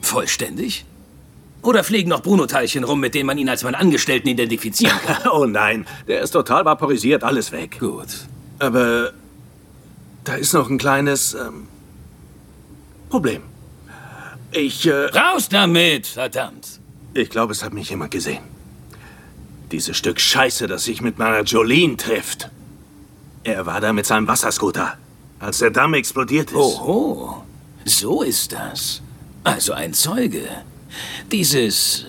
Vollständig? 0.00 0.84
Oder 1.62 1.84
fliegen 1.84 2.10
noch 2.10 2.22
Bruno-Teilchen 2.22 2.84
rum, 2.84 3.00
mit 3.00 3.14
denen 3.14 3.26
man 3.26 3.38
ihn 3.38 3.48
als 3.48 3.62
meinen 3.62 3.76
Angestellten 3.76 4.28
identifizieren 4.28 4.96
kann? 5.06 5.16
Oh 5.32 5.46
nein, 5.46 5.86
der 6.08 6.20
ist 6.22 6.32
total 6.32 6.64
vaporisiert, 6.64 7.22
alles 7.24 7.52
weg. 7.52 7.78
Gut. 7.78 8.08
Aber 8.58 9.12
da 10.24 10.34
ist 10.34 10.52
noch 10.52 10.70
ein 10.70 10.78
kleines 10.78 11.34
ähm, 11.34 11.68
Problem. 13.08 13.42
Ich, 14.52 14.86
äh, 14.86 15.06
Raus 15.06 15.48
damit, 15.48 16.06
verdammt. 16.06 16.80
ich 17.14 17.30
glaube, 17.30 17.52
es 17.52 17.62
hat 17.62 17.72
mich 17.72 17.90
jemand 17.90 18.10
gesehen. 18.10 18.42
Dieses 19.70 19.96
Stück 19.96 20.20
Scheiße, 20.20 20.66
das 20.66 20.84
sich 20.84 21.00
mit 21.00 21.18
meiner 21.18 21.42
Jolene 21.42 21.96
trifft. 21.96 22.50
Er 23.44 23.64
war 23.66 23.80
da 23.80 23.92
mit 23.92 24.06
seinem 24.06 24.28
Wasserscooter, 24.28 24.98
als 25.40 25.58
der 25.58 25.70
Damm 25.70 25.94
explodiert 25.94 26.50
ist. 26.50 26.56
Oho, 26.56 27.44
so 27.84 28.22
ist 28.22 28.52
das. 28.52 29.02
Also 29.44 29.72
ein 29.72 29.94
Zeuge. 29.94 30.46
Dieses 31.32 32.06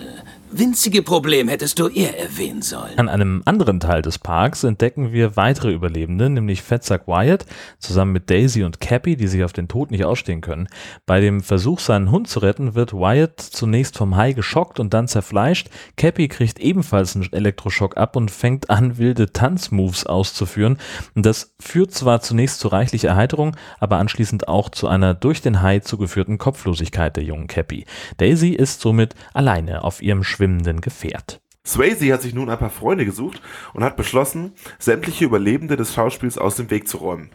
winzige 0.58 1.04
Problem 1.04 1.48
hättest 1.48 1.80
du 1.80 1.88
eher 1.88 2.20
erwähnen 2.20 2.62
sollen. 2.62 2.98
An 2.98 3.10
einem 3.10 3.42
anderen 3.46 3.80
Teil 3.80 4.02
des 4.02 4.20
Parks 4.20 4.64
entdecken 4.64 5.12
wir 5.12 5.36
weitere 5.36 5.72
Überlebende, 5.72 6.30
nämlich 6.30 6.62
Fettsack 6.62 7.08
Wyatt 7.08 7.46
zusammen 7.80 8.12
mit 8.12 8.30
Daisy 8.30 8.64
und 8.64 8.80
Cappy, 8.80 9.16
die 9.16 9.28
sich 9.28 9.44
auf 9.44 9.54
den 9.54 9.68
Tod 9.68 9.92
nicht 9.92 10.06
ausstehen 10.06 10.42
können. 10.42 10.68
Bei 11.06 11.20
dem 11.20 11.42
Versuch, 11.42 11.80
seinen 11.80 12.12
Hund 12.12 12.28
zu 12.28 12.40
retten, 12.40 12.76
wird 12.76 12.94
Wyatt 12.94 13.40
zunächst 13.40 13.98
vom 13.98 14.16
Hai 14.16 14.34
geschockt 14.34 14.80
und 14.80 14.94
dann 14.94 15.08
zerfleischt. 15.08 15.70
Cappy 15.98 16.28
kriegt 16.28 16.60
ebenfalls 16.60 17.16
einen 17.16 17.32
Elektroschock 17.32 17.98
ab 17.98 18.16
und 18.16 18.32
fängt 18.32 18.70
an, 18.70 18.98
wilde 18.98 19.32
Tanzmoves 19.34 20.06
auszuführen. 20.06 20.78
Das 21.16 21.56
führt 21.60 21.94
zwar 21.94 22.22
zunächst 22.22 22.60
zu 22.60 22.68
reichlich 22.68 23.06
Erheiterung, 23.06 23.56
aber 23.80 23.98
anschließend 23.98 24.48
auch 24.48 24.70
zu 24.70 24.88
einer 24.88 25.14
durch 25.14 25.42
den 25.42 25.62
Hai 25.62 25.80
zugeführten 25.80 26.38
Kopflosigkeit 26.38 27.16
der 27.16 27.24
jungen 27.24 27.48
Cappy. 27.48 27.86
Daisy 28.18 28.50
ist 28.50 28.82
somit 28.82 29.16
alleine 29.34 29.84
auf 29.84 30.02
ihrem 30.02 30.24
schwimmenden 30.44 30.82
Gefährt. 30.82 31.40
Swayze 31.66 32.12
hat 32.12 32.22
sich 32.22 32.34
nun 32.34 32.50
ein 32.50 32.60
paar 32.60 32.70
Freunde 32.70 33.06
gesucht 33.06 33.42
und 33.74 33.86
hat 33.86 33.96
beschlossen, 33.96 34.52
sämtliche 34.78 35.24
Überlebende 35.24 35.78
des 35.78 35.94
Schauspiels 35.94 36.38
aus 36.38 36.58
dem 36.58 36.70
Weg 36.70 36.90
zu 36.90 36.98
räumen. 36.98 37.30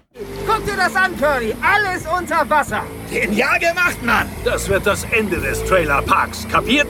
Guck 0.47 0.67
dir 0.67 0.77
das 0.77 0.95
an, 0.95 1.17
Curly. 1.17 1.55
Alles 1.63 2.05
unter 2.07 2.49
Wasser. 2.51 2.83
Genial 3.11 3.59
gemacht, 3.59 4.03
Mann! 4.05 4.27
Das 4.45 4.69
wird 4.69 4.87
das 4.87 5.05
Ende 5.05 5.41
des 5.41 5.65
Trailerparks, 5.65 6.47
kapiert? 6.49 6.89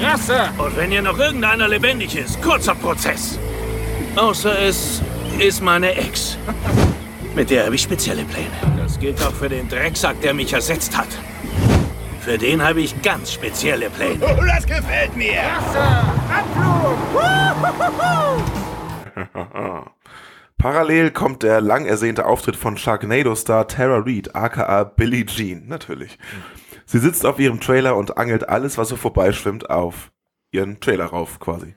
Ja, 0.00 0.16
Sir. 0.16 0.48
Und 0.56 0.74
wenn 0.78 0.90
hier 0.90 1.02
noch 1.02 1.18
irgendeiner 1.18 1.68
lebendig 1.68 2.16
ist, 2.16 2.40
kurzer 2.40 2.74
Prozess. 2.74 3.38
Außer 4.16 4.58
es 4.60 5.02
ist 5.38 5.60
meine 5.60 5.94
Ex. 5.94 6.38
Mit 7.34 7.50
der 7.50 7.66
habe 7.66 7.74
ich 7.74 7.82
spezielle 7.82 8.24
Pläne. 8.24 8.78
Das 8.78 8.98
gilt 8.98 9.22
auch 9.22 9.34
für 9.34 9.50
den 9.50 9.68
Drecksack, 9.68 10.22
der 10.22 10.32
mich 10.32 10.54
ersetzt 10.54 10.96
hat. 10.96 11.08
Für 12.20 12.36
den 12.36 12.62
habe 12.62 12.82
ich 12.82 13.00
ganz 13.02 13.32
spezielle 13.32 13.88
Pläne. 13.88 14.24
Oh, 14.24 14.44
das 14.44 14.66
gefällt 14.66 15.16
mir! 15.16 15.40
Abflug. 16.28 16.98
Parallel 20.58 21.10
kommt 21.10 21.42
der 21.42 21.62
lang 21.62 21.86
ersehnte 21.86 22.26
Auftritt 22.26 22.56
von 22.56 22.76
Sharknado-Star 22.76 23.66
Tara 23.66 24.02
Reid, 24.04 24.34
aka 24.34 24.84
Billie 24.84 25.24
Jean, 25.24 25.66
natürlich. 25.68 26.18
Sie 26.84 26.98
sitzt 26.98 27.24
auf 27.24 27.38
ihrem 27.38 27.60
Trailer 27.60 27.96
und 27.96 28.18
angelt 28.18 28.48
alles, 28.48 28.76
was 28.76 28.90
so 28.90 28.96
vorbeischwimmt, 28.96 29.70
auf 29.70 30.12
ihren 30.50 30.78
Trailer 30.80 31.06
rauf, 31.06 31.40
quasi. 31.40 31.74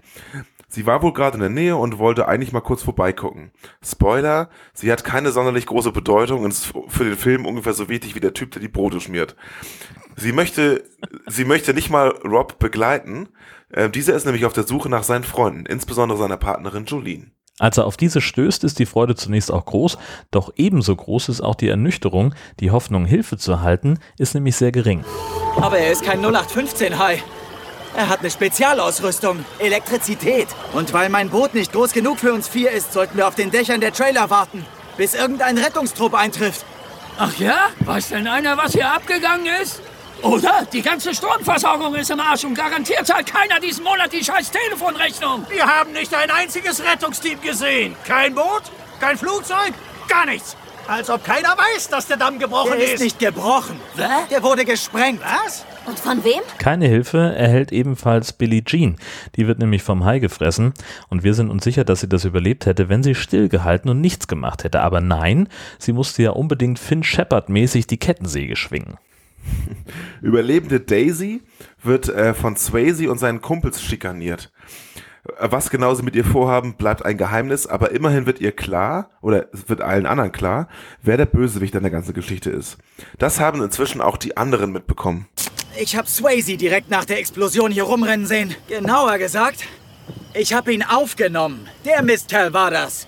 Sie 0.67 0.87
war 0.87 1.03
wohl 1.03 1.13
gerade 1.13 1.35
in 1.35 1.41
der 1.41 1.49
Nähe 1.49 1.77
und 1.77 1.99
wollte 1.99 2.27
eigentlich 2.27 2.51
mal 2.51 2.59
kurz 2.59 2.81
vorbeigucken. 2.81 3.51
Spoiler, 3.85 4.49
sie 4.73 4.91
hat 4.91 5.03
keine 5.03 5.31
sonderlich 5.31 5.67
große 5.67 5.91
Bedeutung 5.91 6.43
und 6.43 6.49
ist 6.49 6.73
für 6.87 7.03
den 7.03 7.15
Film 7.15 7.45
ungefähr 7.45 7.73
so 7.73 7.89
wichtig 7.89 8.15
wie 8.15 8.19
der 8.19 8.33
Typ, 8.33 8.49
der 8.51 8.61
die 8.61 8.69
Brote 8.69 8.99
schmiert. 8.99 9.35
Sie 10.15 10.31
möchte, 10.31 10.83
sie 11.27 11.45
möchte 11.45 11.73
nicht 11.73 11.89
mal 11.89 12.09
Rob 12.23 12.59
begleiten. 12.59 13.29
Äh, 13.69 13.89
dieser 13.89 14.13
ist 14.13 14.25
nämlich 14.25 14.45
auf 14.45 14.53
der 14.53 14.63
Suche 14.63 14.89
nach 14.89 15.03
seinen 15.03 15.23
Freunden, 15.23 15.65
insbesondere 15.65 16.17
seiner 16.17 16.37
Partnerin 16.37 16.85
Jolene. 16.85 17.31
Als 17.59 17.77
er 17.77 17.85
auf 17.85 17.97
diese 17.97 18.19
stößt, 18.19 18.63
ist 18.63 18.79
die 18.79 18.87
Freude 18.87 19.15
zunächst 19.15 19.51
auch 19.51 19.65
groß, 19.65 19.99
doch 20.31 20.51
ebenso 20.55 20.95
groß 20.95 21.29
ist 21.29 21.41
auch 21.41 21.53
die 21.53 21.67
Ernüchterung. 21.67 22.33
Die 22.59 22.71
Hoffnung, 22.71 23.05
Hilfe 23.05 23.37
zu 23.37 23.51
erhalten, 23.51 23.99
ist 24.17 24.33
nämlich 24.33 24.55
sehr 24.55 24.71
gering. 24.71 25.05
Aber 25.57 25.77
er 25.77 25.91
ist 25.91 26.03
kein 26.03 26.25
0815-Hai. 26.25 27.21
Er 27.95 28.09
hat 28.09 28.21
eine 28.21 28.31
Spezialausrüstung, 28.31 29.45
Elektrizität. 29.59 30.47
Und 30.73 30.93
weil 30.93 31.09
mein 31.09 31.29
Boot 31.29 31.53
nicht 31.53 31.71
groß 31.71 31.93
genug 31.93 32.17
für 32.17 32.33
uns 32.33 32.47
vier 32.47 32.71
ist, 32.71 32.91
sollten 32.91 33.17
wir 33.17 33.27
auf 33.27 33.35
den 33.35 33.51
Dächern 33.51 33.81
der 33.81 33.93
Trailer 33.93 34.31
warten, 34.31 34.65
bis 34.97 35.13
irgendein 35.13 35.59
Rettungstrupp 35.59 36.15
eintrifft. 36.15 36.65
Ach 37.19 37.35
ja? 37.37 37.55
Weiß 37.81 38.09
denn 38.09 38.27
einer, 38.27 38.57
was 38.57 38.73
hier 38.73 38.91
abgegangen 38.91 39.45
ist? 39.61 39.79
Oder? 40.23 40.65
Die 40.71 40.81
ganze 40.81 41.13
Stromversorgung 41.13 41.93
ist 41.95 42.09
im 42.09 42.19
Arsch 42.19 42.45
und 42.45 42.55
garantiert 42.55 43.05
zahlt 43.05 43.25
keiner 43.31 43.59
diesen 43.59 43.83
Monat 43.83 44.11
die 44.13 44.23
scheiß 44.23 44.51
Telefonrechnung. 44.51 45.45
Wir 45.49 45.65
haben 45.67 45.91
nicht 45.91 46.13
ein 46.13 46.31
einziges 46.31 46.81
Rettungsteam 46.83 47.41
gesehen. 47.41 47.95
Kein 48.07 48.33
Boot, 48.33 48.63
kein 49.01 49.17
Flugzeug, 49.17 49.73
gar 50.07 50.25
nichts. 50.25 50.55
Als 50.87 51.09
ob 51.09 51.23
keiner 51.23 51.55
weiß, 51.57 51.89
dass 51.89 52.07
der 52.07 52.17
Damm 52.17 52.39
gebrochen 52.39 52.71
Der 52.77 52.83
ist 52.85 52.93
ist. 52.95 53.01
nicht 53.03 53.19
gebrochen. 53.19 53.79
Was? 53.95 54.27
Der 54.29 54.43
wurde 54.43 54.65
gesprengt. 54.65 55.21
Was? 55.21 55.65
Und 55.85 55.99
von 55.99 56.23
wem? 56.23 56.41
Keine 56.57 56.87
Hilfe 56.87 57.33
erhält 57.35 57.71
ebenfalls 57.73 58.31
Billie 58.33 58.63
Jean. 58.63 58.97
Die 59.35 59.47
wird 59.47 59.59
nämlich 59.59 59.83
vom 59.83 60.03
Hai 60.05 60.19
gefressen 60.19 60.73
und 61.09 61.23
wir 61.23 61.33
sind 61.33 61.49
uns 61.49 61.63
sicher, 61.65 61.83
dass 61.83 61.99
sie 62.01 62.09
das 62.09 62.23
überlebt 62.25 62.65
hätte, 62.65 62.87
wenn 62.89 63.03
sie 63.03 63.15
stillgehalten 63.15 63.89
und 63.91 63.99
nichts 64.01 64.27
gemacht 64.27 64.63
hätte. 64.63 64.79
Aber 64.81 64.99
nein, 65.01 65.47
sie 65.79 65.91
musste 65.93 66.23
ja 66.23 66.31
unbedingt 66.31 66.79
Finn 66.79 67.03
Shepard 67.03 67.49
mäßig 67.49 67.87
die 67.87 67.97
Kettensäge 67.97 68.55
schwingen. 68.55 68.97
Überlebende 70.21 70.79
Daisy 70.79 71.41
wird 71.83 72.09
äh, 72.09 72.33
von 72.33 72.55
Swayze 72.55 73.09
und 73.11 73.17
seinen 73.19 73.41
Kumpels 73.41 73.81
schikaniert. 73.81 74.51
Äh, 75.37 75.47
Was 75.51 75.69
genau 75.69 75.93
sie 75.93 76.03
mit 76.03 76.15
ihr 76.15 76.25
vorhaben, 76.25 76.75
bleibt 76.75 77.05
ein 77.05 77.17
Geheimnis, 77.17 77.67
aber 77.67 77.91
immerhin 77.91 78.25
wird 78.25 78.39
ihr 78.39 78.51
klar, 78.51 79.09
oder 79.21 79.47
es 79.53 79.69
wird 79.69 79.81
allen 79.81 80.05
anderen 80.05 80.31
klar, 80.31 80.67
wer 81.01 81.17
der 81.17 81.25
Bösewicht 81.25 81.75
an 81.75 81.83
der 81.83 81.91
ganzen 81.91 82.13
Geschichte 82.13 82.49
ist. 82.49 82.77
Das 83.17 83.39
haben 83.39 83.61
inzwischen 83.61 84.01
auch 84.01 84.17
die 84.17 84.37
anderen 84.37 84.71
mitbekommen. 84.71 85.27
Ich 85.79 85.95
hab 85.95 86.07
Swayze 86.07 86.55
direkt 86.55 86.89
nach 86.89 87.05
der 87.05 87.19
Explosion 87.19 87.71
hier 87.71 87.83
rumrennen 87.83 88.27
sehen. 88.27 88.55
Genauer 88.67 89.17
gesagt, 89.17 89.65
ich 90.35 90.53
hab 90.53 90.67
ihn 90.67 90.83
aufgenommen. 90.83 91.67
Der 91.85 92.03
Mistkerl 92.03 92.53
war 92.53 92.69
das. 92.69 93.07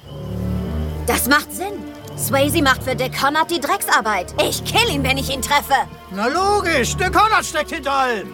Das 1.06 1.28
macht 1.28 1.52
Sinn. 1.54 1.95
Swayze 2.18 2.62
macht 2.62 2.84
für 2.84 2.96
Dick 2.96 3.20
Connard 3.20 3.52
die 3.52 3.60
Drecksarbeit. 3.60 4.34
Ich 4.42 4.64
kill 4.64 4.90
ihn, 4.90 5.04
wenn 5.04 5.18
ich 5.18 5.34
ihn 5.34 5.42
treffe. 5.42 5.74
Na 6.12 6.28
logisch, 6.28 6.96
der 6.96 7.12
Konrad 7.12 7.46
steckt 7.46 7.72
hinter 7.72 7.92
allem. 7.92 8.34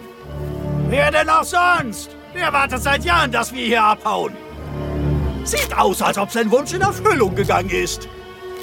Wer 0.88 1.10
denn 1.10 1.28
auch 1.28 1.44
sonst? 1.44 2.10
Der 2.34 2.52
wartet 2.52 2.82
seit 2.82 3.04
Jahren, 3.04 3.32
dass 3.32 3.52
wir 3.52 3.64
hier 3.64 3.82
abhauen. 3.82 4.34
Sieht 5.44 5.76
aus, 5.76 6.00
als 6.00 6.16
ob 6.16 6.30
sein 6.30 6.50
Wunsch 6.50 6.72
in 6.72 6.82
Erfüllung 6.82 7.34
gegangen 7.34 7.70
ist. 7.70 8.08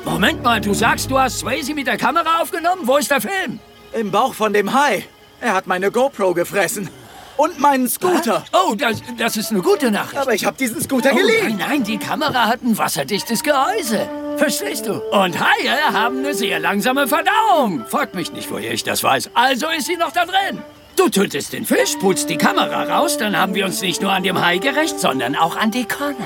Moment 0.06 0.42
mal, 0.42 0.62
du 0.62 0.74
sagst, 0.74 1.12
du 1.12 1.20
hast 1.20 1.40
Swayze 1.40 1.74
mit 1.74 1.88
der 1.88 1.98
Kamera 1.98 2.42
aufgenommen? 2.42 2.84
Wo 2.86 2.98
ist 2.98 3.12
der 3.12 3.20
Film? 3.20 3.60
Im 3.92 4.12
Bauch 4.12 4.34
von 4.34 4.54
dem 4.54 4.74
Hai. 4.74 5.04
Er 5.42 5.54
hat 5.54 5.68
meine 5.68 5.92
GoPro 5.92 6.34
gefressen. 6.34 6.90
Und 7.40 7.58
meinen 7.58 7.88
Scooter. 7.88 8.44
Oh, 8.52 8.76
das, 8.76 9.02
das 9.18 9.38
ist 9.38 9.52
eine 9.52 9.62
gute 9.62 9.90
Nachricht. 9.92 10.18
Aber 10.22 10.34
ich 10.34 10.44
hab 10.46 10.58
diesen 10.58 10.82
Scooter 10.82 11.12
Oh, 11.14 11.16
geliehen. 11.16 11.56
nein, 11.58 11.68
nein, 11.70 11.84
die 11.86 11.98
Kamera 11.98 12.48
hat 12.48 12.62
ein 12.62 12.78
wasserdichtes 12.78 13.44
Gehäuse. 13.44 14.10
Verstehst 14.36 14.86
du? 14.88 14.96
Und 15.12 15.40
Haie 15.40 15.94
haben 15.94 16.20
eine 16.20 16.34
sehr 16.34 16.60
langsame 16.60 17.08
Verdauung. 17.08 17.86
Fragt 17.88 18.14
mich 18.14 18.34
nicht, 18.34 18.52
woher 18.52 18.74
ich 18.74 18.84
das 18.84 19.04
weiß. 19.04 19.30
Also 19.36 19.68
ist 19.70 19.86
sie 19.88 19.96
noch 19.96 20.12
da 20.12 20.26
drin. 20.26 20.62
Du 20.98 21.08
tötest 21.08 21.54
den 21.54 21.66
Fisch, 21.66 21.96
putzt 22.02 22.30
die 22.30 22.36
Kamera 22.38 22.84
raus, 22.84 23.18
dann 23.18 23.38
haben 23.38 23.56
wir 23.56 23.64
uns 23.66 23.80
nicht 23.82 24.02
nur 24.02 24.12
an 24.12 24.24
dem 24.24 24.42
Hai 24.44 24.58
gerecht, 24.58 25.00
sondern 25.00 25.38
auch 25.38 25.56
an 25.56 25.72
die 25.72 25.86
Connor. 25.86 26.18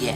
Yeah. 0.00 0.14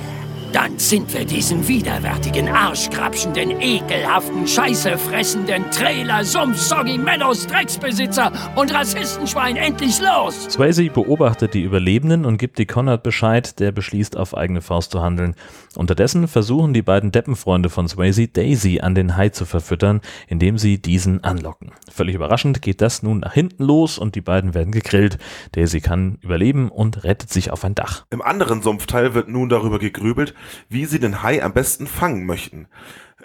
Dann 0.52 0.78
sind 0.80 1.14
wir 1.14 1.24
diesen 1.24 1.68
widerwärtigen, 1.68 2.48
arschkrapschenden, 2.48 3.60
ekelhaften, 3.60 4.48
scheißefressenden 4.48 5.70
Trailer, 5.70 6.24
Sumpf, 6.24 6.58
Soggy 6.58 6.98
Meadows, 6.98 7.46
Drecksbesitzer 7.46 8.32
und 8.56 8.74
Rassistenschwein 8.74 9.56
endlich 9.56 10.00
los. 10.00 10.48
Swayze 10.50 10.90
beobachtet 10.90 11.54
die 11.54 11.62
Überlebenden 11.62 12.24
und 12.24 12.36
gibt 12.36 12.58
die 12.58 12.66
Conrad 12.66 13.04
Bescheid, 13.04 13.60
der 13.60 13.70
beschließt, 13.70 14.16
auf 14.16 14.36
eigene 14.36 14.60
Faust 14.60 14.90
zu 14.90 15.00
handeln. 15.00 15.36
Unterdessen 15.76 16.26
versuchen 16.26 16.74
die 16.74 16.82
beiden 16.82 17.12
Deppenfreunde 17.12 17.70
von 17.70 17.86
Swayze, 17.86 18.26
Daisy 18.26 18.80
an 18.80 18.96
den 18.96 19.16
Hai 19.16 19.28
zu 19.28 19.44
verfüttern, 19.44 20.00
indem 20.26 20.58
sie 20.58 20.82
diesen 20.82 21.22
anlocken. 21.22 21.70
Völlig 21.90 22.16
überraschend 22.16 22.60
geht 22.60 22.80
das 22.80 23.04
nun 23.04 23.20
nach 23.20 23.34
hinten 23.34 23.62
los 23.62 23.96
und 23.96 24.16
die 24.16 24.20
beiden 24.20 24.52
werden 24.52 24.72
gegrillt. 24.72 25.18
Daisy 25.52 25.80
kann 25.80 26.18
überleben 26.22 26.70
und 26.70 27.04
rettet 27.04 27.30
sich 27.30 27.52
auf 27.52 27.64
ein 27.64 27.76
Dach. 27.76 28.04
Im 28.10 28.20
anderen 28.20 28.62
Sumpfteil 28.62 29.14
wird 29.14 29.28
nun 29.28 29.48
darüber 29.48 29.78
gegrübelt, 29.78 30.34
wie 30.68 30.86
sie 30.86 30.98
den 30.98 31.22
Hai 31.22 31.42
am 31.42 31.52
besten 31.52 31.86
fangen 31.86 32.26
möchten. 32.26 32.66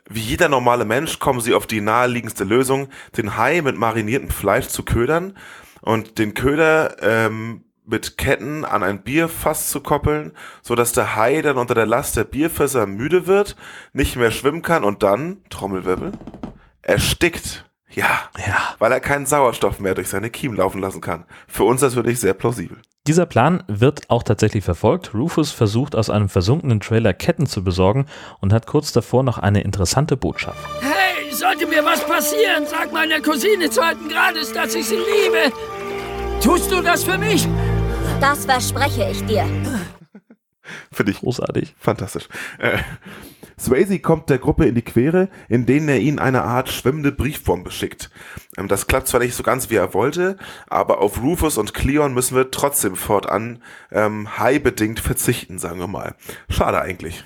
Wie 0.08 0.20
jeder 0.20 0.48
normale 0.48 0.86
Mensch 0.86 1.18
kommen 1.18 1.42
sie 1.42 1.56
auf 1.56 1.66
die 1.66 1.82
naheliegendste 1.82 2.44
Lösung, 2.44 2.90
den 3.18 3.38
Hai 3.38 3.62
mit 3.62 3.76
mariniertem 3.76 4.30
Fleisch 4.30 4.68
zu 4.68 4.84
ködern 4.84 5.36
und 5.82 6.20
den 6.20 6.36
Köder 6.36 6.98
ähm, 7.02 7.65
mit 7.88 8.18
Ketten 8.18 8.66
an 8.66 8.84
ein 8.84 9.02
Bierfass 9.04 9.70
zu 9.70 9.80
koppeln, 9.82 10.32
so 10.62 10.76
dass 10.76 10.92
der 10.92 11.16
Hai 11.16 11.42
dann 11.42 11.58
unter 11.58 11.76
der 11.76 11.86
Last 11.86 12.18
der 12.18 12.24
Bierfässer 12.24 12.86
müde 12.88 13.28
wird, 13.28 13.56
nicht 13.94 14.16
mehr 14.16 14.32
schwimmen 14.32 14.62
kann 14.62 14.84
und 14.84 15.04
dann, 15.04 15.38
Trommelwirbel, 15.50 16.12
erstickt. 16.82 17.66
Ja, 17.92 18.30
Ja. 18.46 18.76
weil 18.80 18.92
er 18.92 19.00
keinen 19.00 19.26
Sauerstoff 19.26 19.80
mehr 19.80 19.96
durch 19.96 20.10
seine 20.10 20.30
Kiemen 20.30 20.58
laufen 20.58 20.82
lassen 20.82 21.00
kann. 21.00 21.26
Für 21.48 21.64
uns 21.64 21.82
natürlich 21.82 22.20
sehr 22.20 22.34
plausibel. 22.34 22.78
Dieser 23.08 23.26
Plan 23.26 23.64
wird 23.68 24.10
auch 24.10 24.24
tatsächlich 24.24 24.66
verfolgt. 24.66 25.14
Rufus 25.14 25.52
versucht 25.52 25.96
aus 25.96 26.10
einem 26.10 26.28
versunkenen 26.28 26.80
Trailer 26.82 27.14
Ketten 27.14 27.46
zu 27.46 27.64
besorgen 27.64 28.08
und 28.42 28.52
hat 28.52 28.66
kurz 28.68 28.92
davor 28.92 29.24
noch 29.24 29.38
eine 29.38 29.62
interessante 29.62 30.18
Botschaft. 30.18 30.58
Hey, 30.82 31.32
sollte 31.32 31.68
mir 31.68 31.86
was 31.86 32.06
passieren, 32.06 32.66
sag 32.66 32.92
meiner 32.92 33.22
Cousine 33.22 33.70
zweiten 33.70 34.10
Grades, 34.10 34.52
dass 34.52 34.76
ich 34.76 34.88
sie 34.88 34.96
liebe. 34.96 35.54
Tust 36.42 36.70
du 36.72 36.82
das 36.82 37.04
für 37.06 37.18
mich? 37.18 37.48
Das 38.20 38.46
verspreche 38.46 39.10
ich 39.12 39.24
dir. 39.26 39.46
Finde 40.92 41.12
ich 41.12 41.20
Großartig. 41.20 41.76
fantastisch. 41.78 42.28
Äh, 42.58 42.80
Swayze 43.60 44.00
kommt 44.00 44.30
der 44.30 44.40
Gruppe 44.40 44.66
in 44.66 44.76
die 44.76 44.82
Quere, 44.82 45.30
in 45.48 45.66
denen 45.66 45.88
er 45.90 46.00
ihnen 46.00 46.20
eine 46.20 46.44
Art 46.44 46.70
schwimmende 46.70 47.12
Briefbombe 47.12 47.72
schickt. 47.72 48.10
Ähm, 48.58 48.68
das 48.68 48.88
klappt 48.88 49.08
zwar 49.08 49.20
nicht 49.20 49.36
so 49.36 49.44
ganz, 49.44 49.70
wie 49.70 49.76
er 49.76 49.94
wollte, 49.94 50.38
aber 50.68 51.00
auf 51.00 51.22
Rufus 51.22 51.58
und 51.58 51.74
Cleon 51.74 52.14
müssen 52.14 52.36
wir 52.36 52.52
trotzdem 52.52 52.96
fortan 52.96 53.62
ähm, 53.92 54.38
high-bedingt 54.40 55.00
verzichten, 55.00 55.60
sagen 55.60 55.80
wir 55.80 55.88
mal. 55.88 56.16
Schade 56.50 56.82
eigentlich. 56.82 57.24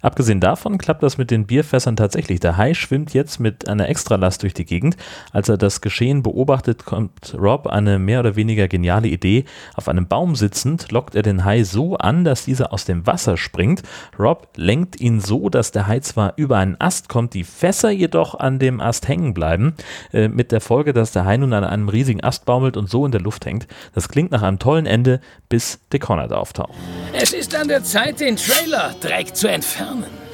Abgesehen 0.00 0.40
davon 0.40 0.78
klappt 0.78 1.02
das 1.02 1.18
mit 1.18 1.30
den 1.30 1.46
Bierfässern 1.46 1.96
tatsächlich. 1.96 2.40
Der 2.40 2.56
Hai 2.56 2.74
schwimmt 2.74 3.14
jetzt 3.14 3.40
mit 3.40 3.68
einer 3.68 3.88
Extralast 3.88 4.42
durch 4.42 4.54
die 4.54 4.64
Gegend. 4.64 4.96
Als 5.32 5.48
er 5.48 5.56
das 5.56 5.80
Geschehen 5.80 6.22
beobachtet, 6.22 6.84
kommt 6.84 7.34
Rob 7.38 7.66
eine 7.66 7.98
mehr 7.98 8.20
oder 8.20 8.36
weniger 8.36 8.68
geniale 8.68 9.08
Idee. 9.08 9.44
Auf 9.74 9.88
einem 9.88 10.06
Baum 10.06 10.36
sitzend 10.36 10.90
lockt 10.90 11.14
er 11.14 11.22
den 11.22 11.44
Hai 11.44 11.64
so 11.64 11.96
an, 11.96 12.24
dass 12.24 12.44
dieser 12.44 12.72
aus 12.72 12.84
dem 12.84 13.06
Wasser 13.06 13.36
springt. 13.36 13.82
Rob 14.18 14.48
lenkt 14.56 15.00
ihn 15.00 15.20
so, 15.20 15.48
dass 15.48 15.72
der 15.72 15.86
Hai 15.86 16.00
zwar 16.00 16.34
über 16.36 16.58
einen 16.58 16.80
Ast 16.80 17.08
kommt, 17.08 17.34
die 17.34 17.44
Fässer 17.44 17.90
jedoch 17.90 18.38
an 18.38 18.58
dem 18.58 18.80
Ast 18.80 19.08
hängen 19.08 19.34
bleiben, 19.34 19.74
äh, 20.12 20.28
mit 20.28 20.52
der 20.52 20.60
Folge, 20.60 20.92
dass 20.92 21.12
der 21.12 21.24
Hai 21.24 21.36
nun 21.36 21.52
an 21.52 21.64
einem 21.64 21.88
riesigen 21.88 22.22
Ast 22.22 22.44
baumelt 22.44 22.76
und 22.76 22.88
so 22.88 23.06
in 23.06 23.12
der 23.12 23.20
Luft 23.20 23.46
hängt. 23.46 23.66
Das 23.94 24.08
klingt 24.08 24.30
nach 24.30 24.42
einem 24.42 24.58
tollen 24.58 24.86
Ende, 24.86 25.20
bis 25.48 25.80
Deconard 25.92 26.32
auftaucht. 26.32 26.72
Es 27.12 27.32
ist 27.32 27.54
an 27.54 27.68
der 27.68 27.84
Zeit, 27.84 28.20
den 28.20 28.36
Trailer 28.36 28.94
direkt 29.02 29.36
zu 29.36 29.48
entfernen. 29.48 29.61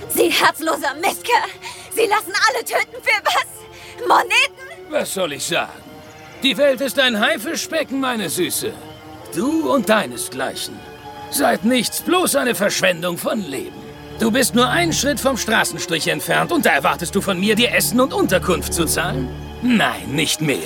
Sie 0.09 0.31
herzloser 0.31 0.95
Mistkerl! 0.95 1.51
Sie 1.95 2.07
lassen 2.07 2.33
alle 2.49 2.65
töten 2.65 2.97
für 3.03 3.23
was? 3.25 4.07
Moneten? 4.07 4.91
Was 4.91 5.15
soll 5.15 5.33
ich 5.35 5.45
sagen? 5.45 5.83
Die 6.43 6.57
Welt 6.57 6.81
ist 6.81 6.99
ein 6.99 7.19
Haifischbecken, 7.19 8.01
meine 8.01 8.31
Süße. 8.31 8.73
Du 9.35 9.73
und 9.73 9.89
deinesgleichen. 9.89 10.79
Seid 11.31 11.65
nichts, 11.65 12.01
bloß 12.03 12.37
eine 12.37 12.55
Verschwendung 12.55 13.19
von 13.19 13.43
Leben. 13.43 13.77
Du 14.19 14.31
bist 14.31 14.55
nur 14.55 14.69
einen 14.69 14.93
Schritt 14.93 15.21
vom 15.21 15.37
Straßenstrich 15.37 16.09
entfernt 16.09 16.51
und 16.51 16.65
da 16.65 16.71
erwartest 16.71 17.15
du 17.15 17.21
von 17.21 17.39
mir, 17.39 17.55
dir 17.55 17.73
Essen 17.73 18.01
und 18.01 18.13
Unterkunft 18.13 18.73
zu 18.73 18.85
zahlen? 18.87 19.29
Nein, 19.63 20.11
nicht 20.11 20.41
mehr. 20.41 20.59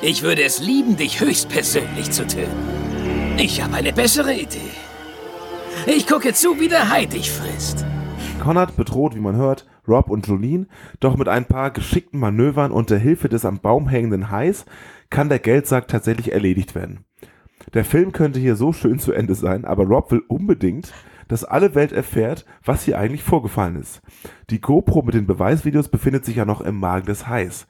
Ich 0.00 0.22
würde 0.22 0.44
es 0.44 0.60
lieben, 0.60 0.96
dich 0.96 1.20
höchstpersönlich 1.20 2.10
zu 2.10 2.26
töten. 2.26 3.36
Ich 3.38 3.60
habe 3.60 3.76
eine 3.76 3.92
bessere 3.92 4.34
Idee. 4.34 4.70
Ich 5.86 6.06
gucke 6.06 6.32
zu, 6.32 6.58
wie 6.58 6.68
der 6.68 6.88
Hai 6.88 7.06
dich 7.06 7.30
frisst. 7.30 7.84
Conrad 8.46 8.76
bedroht, 8.76 9.16
wie 9.16 9.20
man 9.20 9.34
hört, 9.34 9.66
Rob 9.88 10.08
und 10.08 10.28
Jolene, 10.28 10.68
doch 11.00 11.16
mit 11.16 11.26
ein 11.26 11.46
paar 11.46 11.72
geschickten 11.72 12.20
Manövern 12.20 12.70
und 12.70 12.90
der 12.90 12.98
Hilfe 13.00 13.28
des 13.28 13.44
am 13.44 13.58
Baum 13.58 13.88
hängenden 13.88 14.30
Hais 14.30 14.66
kann 15.10 15.28
der 15.28 15.40
Geldsack 15.40 15.88
tatsächlich 15.88 16.30
erledigt 16.30 16.76
werden. 16.76 17.00
Der 17.74 17.84
Film 17.84 18.12
könnte 18.12 18.38
hier 18.38 18.54
so 18.54 18.72
schön 18.72 19.00
zu 19.00 19.10
Ende 19.10 19.34
sein, 19.34 19.64
aber 19.64 19.82
Rob 19.82 20.12
will 20.12 20.22
unbedingt, 20.28 20.94
dass 21.26 21.42
alle 21.42 21.74
Welt 21.74 21.90
erfährt, 21.90 22.46
was 22.64 22.84
hier 22.84 23.00
eigentlich 23.00 23.24
vorgefallen 23.24 23.74
ist. 23.74 24.00
Die 24.50 24.60
GoPro 24.60 25.02
mit 25.02 25.14
den 25.14 25.26
Beweisvideos 25.26 25.88
befindet 25.88 26.24
sich 26.24 26.36
ja 26.36 26.44
noch 26.44 26.60
im 26.60 26.78
Magen 26.78 27.06
des 27.06 27.26
Hais. 27.26 27.66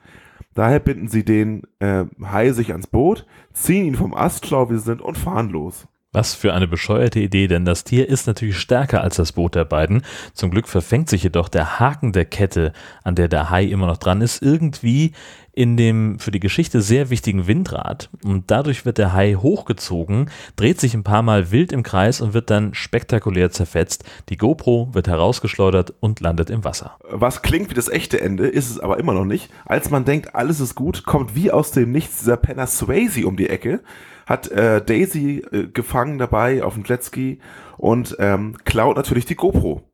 Daher 0.52 0.80
binden 0.80 1.08
sie 1.08 1.24
den 1.24 1.62
äh, 1.78 2.04
Hai 2.22 2.50
sich 2.50 2.72
ans 2.72 2.86
Boot, 2.86 3.26
ziehen 3.54 3.86
ihn 3.86 3.94
vom 3.94 4.12
Ast, 4.12 4.44
schlau 4.44 4.68
wie 4.68 4.74
sie 4.74 4.80
sind, 4.80 5.00
und 5.00 5.16
fahren 5.16 5.48
los. 5.48 5.88
Was 6.16 6.34
für 6.34 6.54
eine 6.54 6.66
bescheuerte 6.66 7.20
Idee, 7.20 7.46
denn 7.46 7.66
das 7.66 7.84
Tier 7.84 8.08
ist 8.08 8.26
natürlich 8.26 8.56
stärker 8.56 9.02
als 9.02 9.16
das 9.16 9.32
Boot 9.32 9.54
der 9.54 9.66
beiden. 9.66 10.00
Zum 10.32 10.50
Glück 10.50 10.66
verfängt 10.66 11.10
sich 11.10 11.24
jedoch 11.24 11.50
der 11.50 11.78
Haken 11.78 12.12
der 12.12 12.24
Kette, 12.24 12.72
an 13.04 13.16
der 13.16 13.28
der 13.28 13.50
Hai 13.50 13.64
immer 13.64 13.86
noch 13.86 13.98
dran 13.98 14.22
ist, 14.22 14.40
irgendwie 14.40 15.12
in 15.52 15.76
dem 15.76 16.18
für 16.18 16.30
die 16.30 16.40
Geschichte 16.40 16.80
sehr 16.80 17.10
wichtigen 17.10 17.46
Windrad. 17.46 18.08
Und 18.24 18.50
dadurch 18.50 18.86
wird 18.86 18.96
der 18.96 19.12
Hai 19.12 19.34
hochgezogen, 19.34 20.30
dreht 20.56 20.80
sich 20.80 20.94
ein 20.94 21.04
paar 21.04 21.20
Mal 21.20 21.50
wild 21.50 21.70
im 21.70 21.82
Kreis 21.82 22.22
und 22.22 22.32
wird 22.32 22.48
dann 22.48 22.72
spektakulär 22.72 23.50
zerfetzt. 23.50 24.04
Die 24.30 24.38
GoPro 24.38 24.88
wird 24.94 25.08
herausgeschleudert 25.08 25.92
und 26.00 26.20
landet 26.20 26.48
im 26.48 26.64
Wasser. 26.64 26.96
Was 27.10 27.42
klingt 27.42 27.68
wie 27.68 27.74
das 27.74 27.90
echte 27.90 28.22
Ende, 28.22 28.46
ist 28.46 28.70
es 28.70 28.80
aber 28.80 28.98
immer 28.98 29.12
noch 29.12 29.26
nicht. 29.26 29.50
Als 29.66 29.90
man 29.90 30.06
denkt, 30.06 30.34
alles 30.34 30.60
ist 30.60 30.76
gut, 30.76 31.04
kommt 31.04 31.34
wie 31.34 31.50
aus 31.50 31.72
dem 31.72 31.92
Nichts 31.92 32.20
dieser 32.20 32.38
Penner 32.38 32.66
Swayze 32.66 33.26
um 33.26 33.36
die 33.36 33.50
Ecke, 33.50 33.80
hat 34.26 34.48
äh, 34.48 34.84
Daisy 34.84 35.38
äh, 35.52 35.68
gefangen 35.68 36.18
dabei 36.18 36.62
auf 36.62 36.74
dem 36.74 36.84
Jetski 36.84 37.40
und 37.78 38.16
ähm, 38.18 38.58
klaut 38.64 38.96
natürlich 38.96 39.24
die 39.24 39.36
GoPro. 39.36 39.90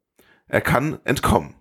Er 0.48 0.60
kann 0.60 0.98
entkommen. 1.04 1.54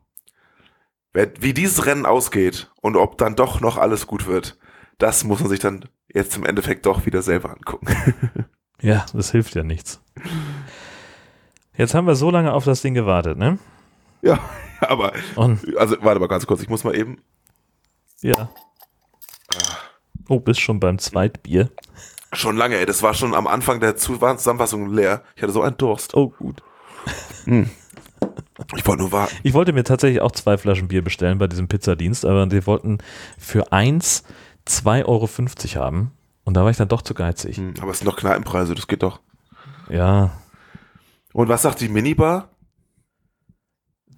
Wie 1.14 1.54
dieses 1.54 1.86
Rennen 1.86 2.06
ausgeht 2.06 2.72
und 2.82 2.96
ob 2.96 3.18
dann 3.18 3.36
doch 3.36 3.60
noch 3.60 3.78
alles 3.78 4.08
gut 4.08 4.28
wird, 4.28 4.58
das 4.98 5.26
muss 5.26 5.42
man 5.42 5.50
sich 5.50 5.60
dann 5.60 5.86
jetzt 6.08 6.38
im 6.38 6.46
Endeffekt 6.46 6.86
doch 6.86 7.06
wieder 7.06 7.22
selber 7.22 7.52
angucken. 7.52 7.88
Ja, 8.82 9.06
das 9.14 9.32
hilft 9.32 9.54
ja 9.54 9.64
nichts. 9.64 10.02
Jetzt 11.78 11.94
haben 11.94 12.08
wir 12.08 12.16
so 12.16 12.32
lange 12.32 12.52
auf 12.54 12.66
das 12.66 12.82
Ding 12.82 12.96
gewartet, 12.96 13.38
ne? 13.38 13.60
ja, 14.24 14.40
aber 14.82 15.14
Und 15.36 15.78
also 15.78 15.98
warte 16.02 16.20
mal 16.20 16.28
ganz 16.28 16.48
kurz, 16.48 16.62
ich 16.62 16.70
muss 16.70 16.84
mal 16.84 16.96
eben. 16.96 17.22
ja. 18.22 18.50
Oh, 20.30 20.40
bist 20.40 20.62
schon 20.62 20.80
beim 20.80 20.98
Zweitbier. 20.98 21.70
Schon 22.34 22.56
lange, 22.58 22.78
ey, 22.78 22.86
das 22.86 23.04
war 23.04 23.14
schon 23.14 23.34
am 23.34 23.48
Anfang 23.48 23.80
der 23.80 23.96
Zusammenfassung 23.98 24.90
leer. 24.90 25.24
Ich 25.36 25.44
hatte 25.44 25.52
so 25.52 25.62
einen 25.62 25.78
Durst. 25.78 26.16
Oh, 26.16 26.30
gut. 26.30 26.64
Ich 27.46 28.86
wollte 28.88 29.02
nur 29.02 29.12
warten. 29.12 29.36
Ich 29.44 29.54
wollte 29.54 29.74
mir 29.74 29.84
tatsächlich 29.84 30.22
auch 30.22 30.32
zwei 30.32 30.58
Flaschen 30.58 30.88
Bier 30.88 31.04
bestellen 31.04 31.40
bei 31.40 31.48
diesem 31.48 31.68
Pizzadienst, 31.68 32.26
aber 32.26 32.46
die 32.48 32.66
wollten 32.68 33.00
für 33.38 33.72
eins 33.74 34.24
2,50 34.68 35.06
Euro 35.08 35.86
haben. 35.86 36.12
Und 36.44 36.56
da 36.56 36.64
war 36.64 36.72
ich 36.72 36.78
dann 36.78 36.88
doch 36.88 37.02
zu 37.02 37.14
geizig. 37.14 37.58
Hm, 37.58 37.74
Aber 37.82 37.92
es 37.92 38.00
sind 38.00 38.08
doch 38.08 38.16
Kneipenpreise, 38.18 38.76
das 38.76 38.88
geht 38.88 39.04
doch. 39.04 39.20
Ja, 39.90 40.32
Und 41.34 41.50
was 41.50 41.62
sagt 41.64 41.82
die 41.82 41.90
Minibar? 41.90 42.50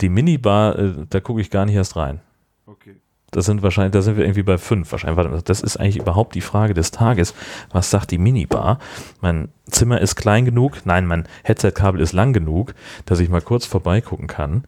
die 0.01 0.09
Minibar, 0.09 0.77
äh, 0.77 1.05
da 1.09 1.19
gucke 1.19 1.39
ich 1.41 1.49
gar 1.49 1.65
nicht 1.65 1.75
erst 1.75 1.95
rein. 1.95 2.19
Okay. 2.65 2.99
Das 3.33 3.45
sind 3.45 3.63
wahrscheinlich, 3.63 3.93
da 3.93 4.01
sind 4.01 4.15
wir 4.15 4.23
irgendwie 4.23 4.43
bei 4.43 4.59
fünf 4.59 4.91
wahrscheinlich. 4.91 5.43
Das 5.43 5.61
ist 5.61 5.77
eigentlich 5.77 5.97
überhaupt 5.97 6.35
die 6.35 6.41
Frage 6.41 6.73
des 6.73 6.91
Tages. 6.91 7.33
Was 7.71 7.89
sagt 7.89 8.11
die 8.11 8.19
Minibar? 8.19 8.77
Mein 9.21 9.49
Zimmer 9.69 9.99
ist 9.99 10.15
klein 10.15 10.45
genug, 10.45 10.85
nein, 10.85 11.07
mein 11.07 11.27
Headset-Kabel 11.43 11.99
ist 11.99 12.13
lang 12.13 12.33
genug, 12.33 12.75
dass 13.05 13.19
ich 13.19 13.29
mal 13.29 13.41
kurz 13.41 13.65
vorbeigucken 13.65 14.27
kann. 14.27 14.65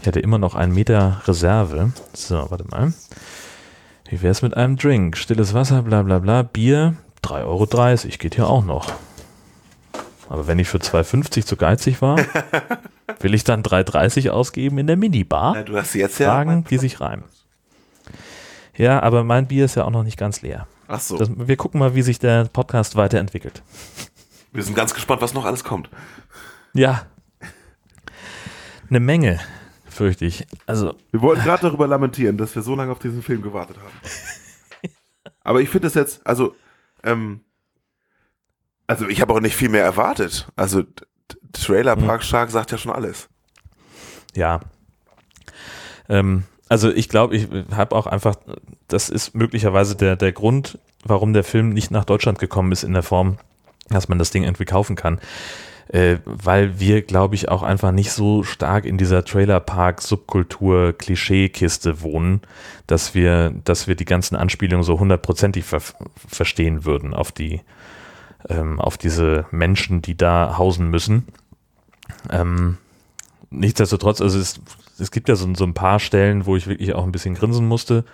Ich 0.00 0.06
hätte 0.06 0.20
immer 0.20 0.38
noch 0.38 0.54
einen 0.54 0.72
Meter 0.72 1.20
Reserve. 1.26 1.92
So, 2.12 2.46
warte 2.48 2.64
mal. 2.68 2.94
Wie 4.08 4.22
wäre 4.22 4.30
es 4.30 4.42
mit 4.42 4.56
einem 4.56 4.76
Drink? 4.76 5.16
Stilles 5.16 5.52
Wasser, 5.52 5.82
bla 5.82 6.02
bla 6.02 6.20
bla. 6.20 6.42
Bier, 6.42 6.94
3,30 7.24 7.44
Euro, 7.44 7.66
geht 8.18 8.34
hier 8.36 8.46
auch 8.46 8.64
noch. 8.64 8.92
Aber 10.28 10.46
wenn 10.46 10.60
ich 10.60 10.68
für 10.68 10.78
2,50 10.78 11.44
zu 11.44 11.56
geizig 11.56 12.00
war, 12.00 12.16
will 13.20 13.34
ich 13.34 13.42
dann 13.42 13.62
3,30 13.62 14.30
ausgeben 14.30 14.78
in 14.78 14.86
der 14.86 14.96
Minibar? 14.96 15.54
Na, 15.56 15.62
du 15.64 15.76
hast 15.76 15.94
jetzt 15.94 16.20
ja. 16.20 16.28
Fragen, 16.28 16.64
die 16.70 16.78
sich 16.78 17.00
reimen. 17.00 17.24
Ja, 18.80 19.02
aber 19.02 19.24
mein 19.24 19.46
Bier 19.46 19.66
ist 19.66 19.74
ja 19.74 19.84
auch 19.84 19.90
noch 19.90 20.04
nicht 20.04 20.16
ganz 20.16 20.40
leer. 20.40 20.66
Ach 20.88 21.00
so. 21.00 21.18
Das, 21.18 21.28
wir 21.36 21.58
gucken 21.58 21.78
mal, 21.78 21.94
wie 21.94 22.00
sich 22.00 22.18
der 22.18 22.46
Podcast 22.46 22.96
weiterentwickelt. 22.96 23.62
Wir 24.52 24.62
sind 24.62 24.74
ganz 24.74 24.94
gespannt, 24.94 25.20
was 25.20 25.34
noch 25.34 25.44
alles 25.44 25.64
kommt. 25.64 25.90
Ja. 26.72 27.06
Eine 28.88 29.00
Menge, 29.00 29.38
fürchte 29.86 30.24
ich. 30.24 30.46
Also, 30.64 30.94
Wir 31.10 31.20
wollten 31.20 31.42
gerade 31.42 31.60
darüber 31.60 31.86
lamentieren, 31.86 32.38
dass 32.38 32.54
wir 32.54 32.62
so 32.62 32.74
lange 32.74 32.90
auf 32.90 32.98
diesen 32.98 33.22
Film 33.22 33.42
gewartet 33.42 33.76
haben. 33.76 34.90
Aber 35.44 35.60
ich 35.60 35.68
finde 35.68 35.88
es 35.88 35.94
jetzt, 35.94 36.26
also, 36.26 36.56
ähm, 37.04 37.42
also 38.86 39.06
ich 39.08 39.20
habe 39.20 39.34
auch 39.34 39.40
nicht 39.40 39.56
viel 39.56 39.68
mehr 39.68 39.84
erwartet. 39.84 40.48
Also 40.56 40.84
Trailer 41.52 41.96
Park 41.96 42.24
Shark 42.24 42.50
sagt 42.50 42.72
ja 42.72 42.78
schon 42.78 42.92
alles. 42.92 43.28
ja. 44.34 44.60
Ähm, 46.08 46.44
also 46.70 46.90
ich 46.90 47.08
glaube, 47.08 47.36
ich 47.36 47.48
habe 47.74 47.96
auch 47.96 48.06
einfach, 48.06 48.36
das 48.86 49.08
ist 49.10 49.34
möglicherweise 49.34 49.96
der, 49.96 50.14
der 50.14 50.30
Grund, 50.30 50.78
warum 51.04 51.32
der 51.32 51.42
Film 51.42 51.70
nicht 51.70 51.90
nach 51.90 52.04
Deutschland 52.04 52.38
gekommen 52.38 52.70
ist 52.70 52.84
in 52.84 52.92
der 52.92 53.02
Form, 53.02 53.38
dass 53.88 54.08
man 54.08 54.20
das 54.20 54.30
Ding 54.30 54.44
irgendwie 54.44 54.66
kaufen 54.66 54.94
kann. 54.94 55.18
Äh, 55.88 56.18
weil 56.24 56.78
wir, 56.78 57.02
glaube 57.02 57.34
ich, 57.34 57.48
auch 57.48 57.64
einfach 57.64 57.90
nicht 57.90 58.12
so 58.12 58.44
stark 58.44 58.84
in 58.84 58.98
dieser 58.98 59.24
Trailerpark-Subkultur-Klischee-Kiste 59.24 62.02
wohnen, 62.02 62.42
dass 62.86 63.16
wir, 63.16 63.52
dass 63.64 63.88
wir 63.88 63.96
die 63.96 64.04
ganzen 64.04 64.36
Anspielungen 64.36 64.84
so 64.84 65.00
hundertprozentig 65.00 65.64
ver 65.64 65.82
verstehen 66.28 66.84
würden 66.84 67.14
auf 67.14 67.32
die, 67.32 67.62
ähm, 68.48 68.80
auf 68.80 68.96
diese 68.96 69.46
Menschen, 69.50 70.02
die 70.02 70.16
da 70.16 70.56
hausen 70.56 70.88
müssen. 70.88 71.26
Ähm, 72.30 72.78
nichtsdestotrotz, 73.50 74.20
also 74.20 74.38
es, 74.38 74.60
es 75.00 75.10
gibt 75.10 75.28
ja 75.28 75.36
so, 75.36 75.52
so 75.54 75.64
ein 75.64 75.74
paar 75.74 75.98
Stellen, 75.98 76.46
wo 76.46 76.56
ich 76.56 76.66
wirklich 76.66 76.94
auch 76.94 77.04
ein 77.04 77.12
bisschen 77.12 77.34
grinsen 77.34 77.66
musste. 77.66 78.04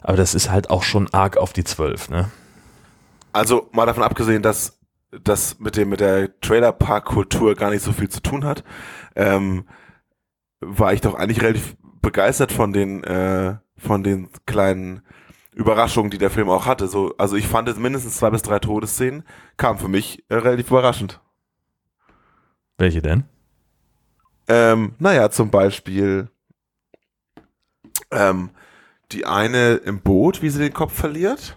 Aber 0.00 0.16
das 0.16 0.34
ist 0.34 0.50
halt 0.50 0.70
auch 0.70 0.82
schon 0.82 1.12
arg 1.12 1.36
auf 1.36 1.52
die 1.52 1.64
Zwölf, 1.64 2.08
ne? 2.08 2.30
Also 3.32 3.68
mal 3.72 3.86
davon 3.86 4.02
abgesehen, 4.02 4.42
dass 4.42 4.78
das 5.10 5.58
mit 5.58 5.76
dem 5.76 5.88
mit 5.88 6.00
der 6.00 6.38
Trailer 6.40 6.72
Park 6.72 7.06
Kultur 7.06 7.54
gar 7.54 7.70
nicht 7.70 7.82
so 7.82 7.92
viel 7.92 8.08
zu 8.08 8.20
tun 8.20 8.44
hat, 8.44 8.64
ähm, 9.16 9.66
war 10.60 10.92
ich 10.92 11.00
doch 11.00 11.14
eigentlich 11.14 11.42
relativ 11.42 11.76
begeistert 12.00 12.52
von 12.52 12.72
den 12.72 13.04
äh, 13.04 13.56
von 13.76 14.02
den 14.02 14.28
kleinen 14.46 15.02
Überraschungen, 15.54 16.10
die 16.10 16.18
der 16.18 16.30
Film 16.30 16.48
auch 16.48 16.66
hatte. 16.66 16.88
So, 16.88 17.14
also 17.18 17.36
ich 17.36 17.48
fand 17.48 17.68
es 17.68 17.78
mindestens 17.78 18.16
zwei 18.16 18.30
bis 18.30 18.42
drei 18.42 18.58
Todesszenen, 18.58 19.24
kam 19.56 19.78
für 19.78 19.88
mich 19.88 20.24
äh, 20.28 20.36
relativ 20.36 20.70
überraschend. 20.70 21.20
Welche 22.76 23.02
denn? 23.02 23.24
Ähm, 24.48 24.94
naja, 24.98 25.30
zum 25.30 25.50
Beispiel 25.50 26.28
ähm, 28.10 28.50
die 29.12 29.26
eine 29.26 29.74
im 29.74 30.00
Boot, 30.00 30.42
wie 30.42 30.50
sie 30.50 30.58
den 30.58 30.72
Kopf 30.72 30.92
verliert. 30.94 31.56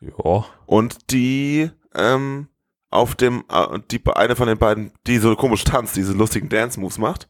Ja. 0.00 0.44
Und 0.66 1.10
die 1.10 1.70
ähm, 1.94 2.48
auf 2.90 3.14
dem, 3.14 3.44
äh, 3.50 3.78
die 3.90 4.00
eine 4.06 4.36
von 4.36 4.48
den 4.48 4.58
beiden, 4.58 4.92
die 5.06 5.18
so 5.18 5.34
komisch 5.36 5.64
tanzt, 5.64 5.96
diese 5.96 6.12
lustigen 6.12 6.48
Dance-Moves 6.48 6.98
macht. 6.98 7.28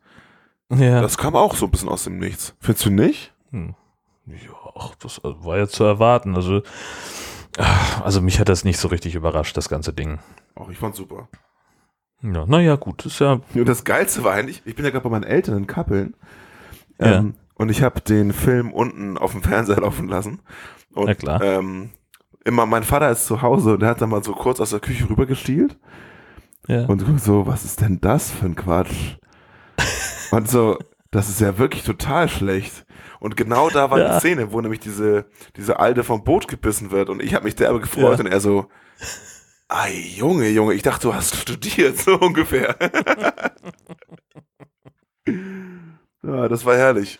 Ja. 0.70 1.00
Das 1.00 1.16
kam 1.16 1.34
auch 1.34 1.54
so 1.54 1.66
ein 1.66 1.70
bisschen 1.70 1.88
aus 1.88 2.04
dem 2.04 2.18
Nichts. 2.18 2.54
Findest 2.60 2.86
du 2.86 2.90
nicht? 2.90 3.32
Hm. 3.50 3.74
Ja, 4.26 4.72
ach, 4.74 4.94
das 4.96 5.20
war 5.22 5.56
ja 5.56 5.66
zu 5.66 5.84
erwarten. 5.84 6.36
Also, 6.36 6.62
ach, 7.56 8.02
also 8.02 8.20
mich 8.20 8.38
hat 8.38 8.50
das 8.50 8.64
nicht 8.64 8.78
so 8.78 8.88
richtig 8.88 9.14
überrascht, 9.14 9.56
das 9.56 9.70
ganze 9.70 9.94
Ding. 9.94 10.18
Auch 10.54 10.68
ich 10.68 10.78
fand's 10.78 10.98
super. 10.98 11.28
Ja, 12.22 12.46
naja, 12.46 12.76
gut, 12.76 13.06
ist 13.06 13.20
ja. 13.20 13.40
Und 13.54 13.68
das 13.68 13.84
Geilste 13.84 14.24
war 14.24 14.32
eigentlich, 14.34 14.62
ich 14.64 14.74
bin 14.74 14.84
ja 14.84 14.90
gerade 14.90 15.04
bei 15.04 15.10
meinen 15.10 15.24
Eltern 15.24 15.56
in 15.58 15.66
Kappeln. 15.66 16.14
Ja. 17.00 17.18
Ähm, 17.18 17.34
und 17.54 17.70
ich 17.70 17.82
habe 17.82 18.00
den 18.00 18.32
Film 18.32 18.72
unten 18.72 19.16
auf 19.18 19.32
dem 19.32 19.42
Fernseher 19.42 19.76
laufen 19.80 20.08
lassen. 20.08 20.40
Und, 20.94 21.06
Na 21.06 21.14
klar. 21.14 21.40
Ähm, 21.42 21.90
immer, 22.44 22.66
mein 22.66 22.82
Vater 22.82 23.10
ist 23.10 23.26
zu 23.26 23.42
Hause 23.42 23.74
und 23.74 23.80
der 23.80 23.90
hat 23.90 24.00
dann 24.00 24.10
mal 24.10 24.24
so 24.24 24.32
kurz 24.32 24.58
aus 24.60 24.70
der 24.70 24.80
Küche 24.80 25.08
rüber 25.08 25.26
gestielt. 25.26 25.76
Ja. 26.66 26.86
Und 26.86 27.00
so, 27.20 27.46
was 27.46 27.64
ist 27.64 27.80
denn 27.80 28.00
das 28.00 28.30
für 28.30 28.46
ein 28.46 28.56
Quatsch? 28.56 29.16
und 30.32 30.48
so, 30.50 30.78
das 31.10 31.28
ist 31.28 31.40
ja 31.40 31.56
wirklich 31.58 31.84
total 31.84 32.28
schlecht. 32.28 32.84
Und 33.20 33.36
genau 33.36 33.70
da 33.70 33.90
war 33.90 33.98
Ja. 33.98 34.14
die 34.14 34.18
Szene, 34.20 34.52
wo 34.52 34.60
nämlich 34.60 34.80
diese, 34.80 35.26
diese 35.56 35.78
Alte 35.80 36.04
vom 36.04 36.24
Boot 36.24 36.46
gebissen 36.48 36.90
wird 36.90 37.10
und 37.10 37.22
ich 37.22 37.34
habe 37.34 37.44
mich 37.44 37.54
derbe 37.56 37.80
gefreut 37.80 38.18
Ja. 38.18 38.24
und 38.24 38.30
er 38.30 38.40
so, 38.40 38.66
Ei, 39.68 39.92
Junge, 40.16 40.48
Junge, 40.48 40.74
ich 40.74 40.82
dachte, 40.82 41.08
du 41.08 41.14
hast 41.14 41.36
studiert, 41.36 41.98
so 41.98 42.18
ungefähr. 42.18 42.76
ja, 46.22 46.48
das 46.48 46.64
war 46.64 46.76
herrlich. 46.76 47.18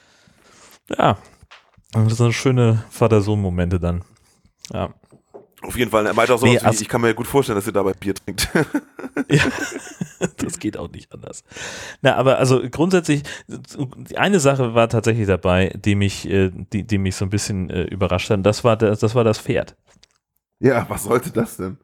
Ja. 0.96 1.18
Das 1.92 2.16
sind 2.18 2.32
schöne 2.32 2.84
Vater-Sohn-Momente 2.90 3.80
dann. 3.80 4.04
Ja. 4.72 4.92
Auf 5.62 5.76
jeden 5.76 5.90
Fall, 5.90 6.06
er 6.06 6.14
meinte 6.14 6.32
auch 6.34 6.38
so, 6.38 6.46
Nee, 6.46 6.58
also- 6.58 6.80
ich 6.80 6.88
kann 6.88 7.00
mir 7.00 7.14
gut 7.14 7.26
vorstellen, 7.26 7.56
dass 7.56 7.66
ihr 7.66 7.72
dabei 7.72 7.92
Bier 7.92 8.14
trinkt. 8.14 8.48
ja. 9.28 9.42
Das 10.37 10.58
geht 10.58 10.76
auch 10.76 10.90
nicht 10.90 11.12
anders. 11.12 11.42
Na, 12.00 12.14
aber 12.16 12.38
also 12.38 12.62
grundsätzlich, 12.70 13.22
die 13.48 14.16
eine 14.18 14.40
Sache 14.40 14.74
war 14.74 14.88
tatsächlich 14.88 15.26
dabei, 15.26 15.72
die 15.76 15.94
mich, 15.96 16.28
äh, 16.28 16.50
die, 16.72 16.84
die 16.87 16.98
mich 16.98 17.16
so 17.16 17.24
ein 17.24 17.30
bisschen 17.30 17.70
äh, 17.70 17.82
überrascht 17.84 18.30
hat. 18.30 18.44
Das 18.46 18.62
war 18.64 18.76
das, 18.76 19.00
das 19.00 19.14
war 19.14 19.24
das 19.24 19.38
Pferd. 19.38 19.76
ja, 20.61 20.87
was 20.88 21.04
sollte 21.04 21.30
das 21.30 21.56
denn? 21.56 21.78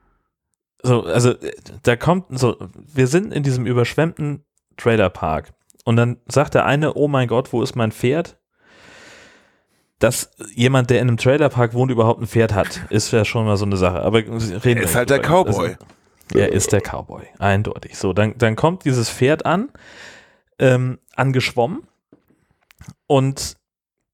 So, 0.84 1.02
also 1.04 1.30
äh, 1.30 1.52
da 1.82 1.96
kommt 1.96 2.38
so, 2.38 2.56
wir 2.74 3.06
sind 3.06 3.32
in 3.32 3.42
diesem 3.42 3.64
überschwemmten 3.66 4.44
Trailerpark 4.76 5.54
und 5.84 5.96
dann 5.96 6.18
sagt 6.26 6.54
der 6.54 6.66
eine, 6.66 6.94
oh 6.94 7.08
mein 7.08 7.26
Gott, 7.26 7.52
wo 7.52 7.62
ist 7.62 7.74
mein 7.74 7.90
Pferd? 7.90 8.38
Dass 9.98 10.30
jemand, 10.54 10.90
der 10.90 11.00
in 11.00 11.08
einem 11.08 11.16
Trailerpark 11.16 11.72
wohnt, 11.72 11.90
überhaupt 11.90 12.20
ein 12.20 12.26
Pferd 12.26 12.52
hat, 12.52 12.82
ist 12.90 13.10
ja 13.12 13.24
schon 13.24 13.46
mal 13.46 13.56
so 13.56 13.64
eine 13.64 13.78
Sache. 13.78 14.02
Aber 14.02 14.18
reden 14.18 14.40
Er 14.40 14.62
wir 14.62 14.82
ist 14.82 14.94
halt 14.94 15.08
der 15.08 15.20
drüber. 15.20 15.44
Cowboy. 15.44 15.68
Also, 15.68 15.76
er 16.34 16.52
ist 16.52 16.72
der 16.72 16.80
Cowboy, 16.82 17.24
eindeutig. 17.38 17.96
So, 17.96 18.12
dann, 18.12 18.36
dann 18.36 18.54
kommt 18.56 18.84
dieses 18.84 19.08
Pferd 19.08 19.46
an, 19.46 19.70
ähm, 20.58 20.98
angeschwommen 21.16 21.84
und 23.06 23.56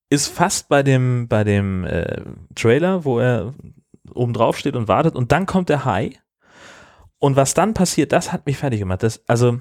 ist 0.09 0.29
fast 0.29 0.69
bei 0.69 0.85
dem, 0.85 1.27
bei 1.27 1.43
dem 1.43 1.85
äh, 1.85 2.23
Trailer, 2.55 3.05
wo 3.05 3.19
er 3.19 3.55
oben 4.13 4.35
drauf 4.35 4.57
steht 4.57 4.77
und 4.77 4.87
wartet 4.87 5.17
und 5.17 5.33
dann 5.33 5.47
kommt 5.47 5.69
der 5.69 5.85
Hai 5.85 6.13
und 7.21 7.37
was 7.37 7.55
dann 7.55 7.73
passiert, 7.75 8.11
das 8.13 8.33
hat 8.33 8.47
mich 8.47 8.57
fertig 8.59 8.81
gemacht. 8.81 9.03
Das, 9.05 9.23
also 9.29 9.61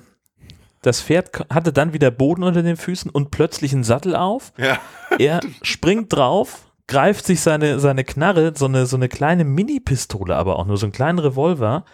das 0.81 1.01
Pferd 1.01 1.45
hatte 1.53 1.71
dann 1.73 1.93
wieder 1.93 2.09
Boden 2.09 2.41
unter 2.43 2.63
den 2.63 2.77
Füßen 2.77 3.11
und 3.11 3.29
plötzlich 3.31 3.73
einen 3.73 3.83
Sattel 3.83 4.15
auf. 4.15 4.53
Ja. 4.57 4.79
Er 5.19 5.41
springt 5.61 6.11
drauf, 6.13 6.71
greift 6.87 7.25
sich 7.25 7.41
seine, 7.41 7.79
seine 7.79 8.03
Knarre, 8.05 8.53
so 8.55 8.65
eine, 8.65 8.85
so 8.85 8.95
eine 8.95 9.09
kleine 9.09 9.43
Mini-Pistole, 9.43 10.35
aber 10.35 10.57
auch 10.57 10.65
nur 10.65 10.77
so 10.77 10.85
einen 10.85 10.93
kleinen 10.93 11.19
Revolver. 11.19 11.85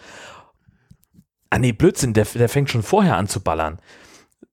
Ah 1.50 1.58
nee, 1.58 1.72
Blödsinn, 1.72 2.12
der, 2.14 2.24
der 2.24 2.48
fängt 2.48 2.70
schon 2.70 2.82
vorher 2.82 3.16
an 3.16 3.26
zu 3.28 3.40
ballern. 3.40 3.78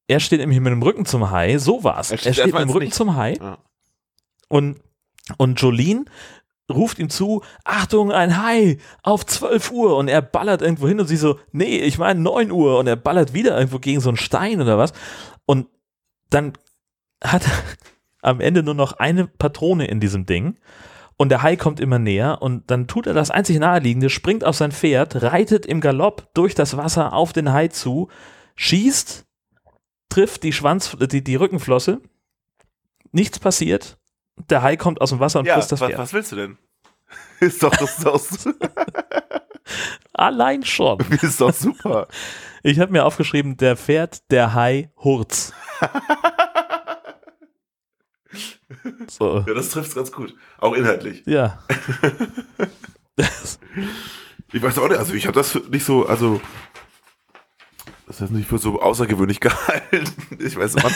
Er 0.08 0.19
steht 0.19 0.39
nämlich 0.39 0.60
mit 0.60 0.71
dem 0.71 0.82
Rücken 0.84 1.06
zum 1.06 1.32
Hai, 1.32 1.58
so 1.60 1.84
war's. 1.84 2.10
Er 2.12 2.15
Er 2.15 2.17
steht 2.19 2.34
steht, 2.34 2.45
erstmal 2.45 2.63
mit 2.65 2.69
dem 2.69 2.73
Rücken 2.73 2.84
Nichts. 2.86 2.97
zum 2.97 3.15
Hai 3.15 3.34
Ja. 3.39 3.58
und, 4.49 4.80
und 5.38 5.62
Jolene 5.62 6.06
ruft 6.71 6.99
ihm 6.99 7.10
zu, 7.10 7.41
Achtung, 7.63 8.12
ein 8.12 8.41
Hai 8.41 8.78
auf 9.02 9.26
12 9.26 9.71
Uhr. 9.71 9.97
Und 9.97 10.08
er 10.08 10.21
ballert 10.21 10.62
irgendwo 10.62 10.88
hin 10.88 10.99
und 10.99 11.08
sie 11.08 11.17
so, 11.17 11.39
nee, 11.52 11.78
ich 11.78 11.97
meine 11.97 12.19
9 12.19 12.52
Uhr. 12.52 12.80
Und 12.80 12.88
er 12.88 12.95
ballert 12.95 13.34
wieder 13.34 13.58
irgendwo 13.58 13.80
gegen 13.80 14.02
so 14.02 14.10
einen 14.10 14.17
Stein 14.17 14.62
oder 14.62 14.78
was. 14.78 14.93
Und 15.45 15.67
dann 16.30 16.54
hat 17.23 17.43
er 17.45 17.52
am 18.30 18.39
Ende 18.39 18.63
nur 18.63 18.73
noch 18.76 18.93
eine 18.93 19.28
Patrone 19.28 19.88
in 19.88 19.99
diesem 19.99 20.26
Ding. 20.26 20.58
Und 21.17 21.30
der 21.30 21.43
Hai 21.43 21.56
kommt 21.56 21.80
immer 21.80 21.99
näher. 21.99 22.41
Und 22.41 22.69
dann 22.71 22.88
tut 22.88 23.08
er 23.08 23.13
das 23.13 23.32
einzig 23.32 23.60
naheliegende, 23.60 24.10
springt 24.10 24.43
auf 24.43 24.56
sein 24.56 24.71
Pferd, 24.71 25.21
reitet 25.21 25.65
im 25.65 25.82
Galopp 25.82 26.34
durch 26.34 26.56
das 26.56 26.78
Wasser 26.78 27.13
auf 27.13 27.34
den 27.34 27.52
Hai 27.52 27.67
zu, 27.67 28.10
schießt, 28.56 29.26
trifft 30.10 30.43
die 30.43 30.54
Schwanz, 30.54 30.95
die, 31.12 31.23
die 31.23 31.36
Rückenflosse, 31.36 32.02
nichts 33.12 33.39
passiert, 33.39 33.97
der 34.50 34.62
Hai 34.62 34.78
kommt 34.78 35.02
aus 35.02 35.10
dem 35.10 35.19
Wasser 35.19 35.39
und 35.39 35.46
Ja, 35.46 35.56
frisst 35.56 35.72
das 35.72 35.80
Pferd. 35.80 35.98
was 35.98 36.13
willst 36.13 36.32
du 36.32 36.36
denn? 36.36 36.58
Ist 37.39 37.62
doch, 37.63 37.76
das 37.76 37.98
doch, 37.98 38.22
Allein 40.13 40.63
schon. 40.63 41.00
ist 41.22 41.41
doch 41.41 41.54
super. 41.54 42.08
Ich 42.63 42.80
habe 42.80 42.91
mir 42.91 43.06
aufgeschrieben, 43.06 43.58
der 43.58 43.76
Pferd, 43.78 44.30
der 44.32 44.54
Hai, 44.54 44.91
Hurz. 44.98 45.54
So, 49.08 49.43
Ja, 49.48 49.54
das 49.54 49.69
trifft 49.69 49.96
ganz 49.96 50.12
gut. 50.12 50.36
Auch 50.60 50.74
inhaltlich. 50.74 51.24
ja. 51.26 51.60
Ich 54.52 54.62
weiß 54.62 54.78
auch 54.80 54.88
nicht, 54.88 54.98
also 54.98 55.13
ich 55.13 55.26
habe 55.28 55.36
das 55.36 55.56
nicht 55.69 55.86
so, 55.86 56.06
also 56.08 56.41
das 58.19 58.30
ist 58.30 58.36
nicht 58.36 58.47
für 58.47 58.58
so 58.58 58.82
außergewöhnlich 58.82 59.39
gehalten. 59.41 60.06
Ich 60.39 60.56
weiß 60.58 60.76
man, 60.76 60.93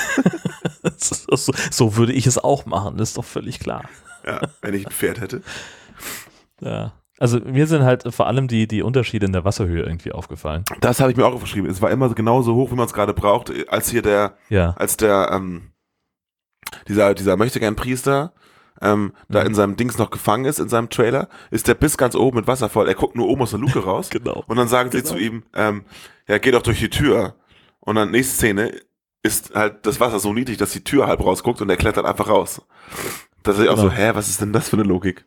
so, 0.97 1.53
so, 1.71 1.95
würde 1.97 2.13
ich 2.13 2.27
es 2.27 2.37
auch 2.37 2.65
machen, 2.65 2.97
das 2.97 3.09
ist 3.09 3.17
doch 3.17 3.25
völlig 3.25 3.59
klar. 3.59 3.83
ja, 4.25 4.41
wenn 4.61 4.73
ich 4.73 4.85
ein 4.85 4.91
Pferd 4.91 5.19
hätte. 5.21 5.41
Ja. 6.61 6.93
Also 7.19 7.39
mir 7.39 7.65
sind 7.65 7.83
halt 7.83 8.13
vor 8.13 8.27
allem 8.27 8.47
die, 8.47 8.67
die 8.67 8.83
Unterschiede 8.83 9.25
in 9.25 9.33
der 9.33 9.43
Wasserhöhe 9.43 9.81
irgendwie 9.81 10.11
aufgefallen. 10.11 10.63
Das 10.81 10.99
habe 10.99 11.09
ich 11.11 11.17
mir 11.17 11.25
auch 11.25 11.33
aufgeschrieben. 11.33 11.67
Es 11.69 11.81
war 11.81 11.89
immer 11.89 12.13
genauso 12.13 12.53
hoch, 12.53 12.69
wie 12.71 12.75
man 12.75 12.85
es 12.85 12.93
gerade 12.93 13.13
braucht, 13.15 13.51
als 13.69 13.89
hier 13.89 14.03
der, 14.03 14.37
Ja. 14.49 14.75
als 14.77 14.97
der, 14.97 15.31
ähm, 15.33 15.71
dieser, 16.87 17.15
dieser 17.15 17.35
Möchtegern-Priester 17.35 18.33
ähm, 18.81 19.13
da 19.29 19.41
Mhm. 19.41 19.47
in 19.47 19.53
seinem 19.55 19.75
Dings 19.75 19.97
noch 19.97 20.09
gefangen 20.09 20.45
ist, 20.45 20.59
in 20.59 20.69
seinem 20.69 20.89
Trailer, 20.89 21.29
ist 21.51 21.67
der 21.67 21.75
bis 21.75 21.97
ganz 21.97 22.15
oben 22.15 22.37
mit 22.37 22.47
Wasser 22.47 22.69
voll. 22.69 22.87
Er 22.87 22.95
guckt 22.95 23.15
nur 23.15 23.27
oben 23.27 23.41
aus 23.43 23.51
der 23.51 23.59
Luke 23.59 23.79
raus. 23.83 24.09
Genau. 24.11 24.43
Und 24.47 24.57
dann 24.57 24.67
sagen 24.67 24.91
sie 24.91 24.97
Genau. 25.01 25.09
zu 25.09 25.17
ihm, 25.17 25.43
ähm, 25.55 25.83
ja, 26.27 26.37
geh 26.37 26.51
doch 26.51 26.61
durch 26.61 26.79
die 26.79 26.89
Tür. 26.89 27.35
Und 27.79 27.95
dann 27.95 28.11
nächste 28.11 28.35
Szene 28.35 28.71
ist 29.23 29.55
halt 29.55 29.85
das 29.85 29.99
Wasser 29.99 30.19
so 30.19 30.33
niedrig, 30.33 30.57
dass 30.57 30.71
die 30.71 30.83
Tür 30.83 31.07
halb 31.07 31.21
rausguckt 31.23 31.61
und 31.61 31.69
er 31.69 31.77
klettert 31.77 32.05
einfach 32.05 32.27
raus. 32.29 32.61
Da 33.43 33.51
ist 33.51 33.59
ich 33.59 33.69
auch 33.69 33.77
so, 33.77 33.83
Genau. 33.89 33.95
hä, 33.95 34.11
was 34.13 34.29
ist 34.29 34.41
denn 34.41 34.53
das 34.53 34.69
für 34.69 34.75
eine 34.77 34.83
Logik? 34.83 35.25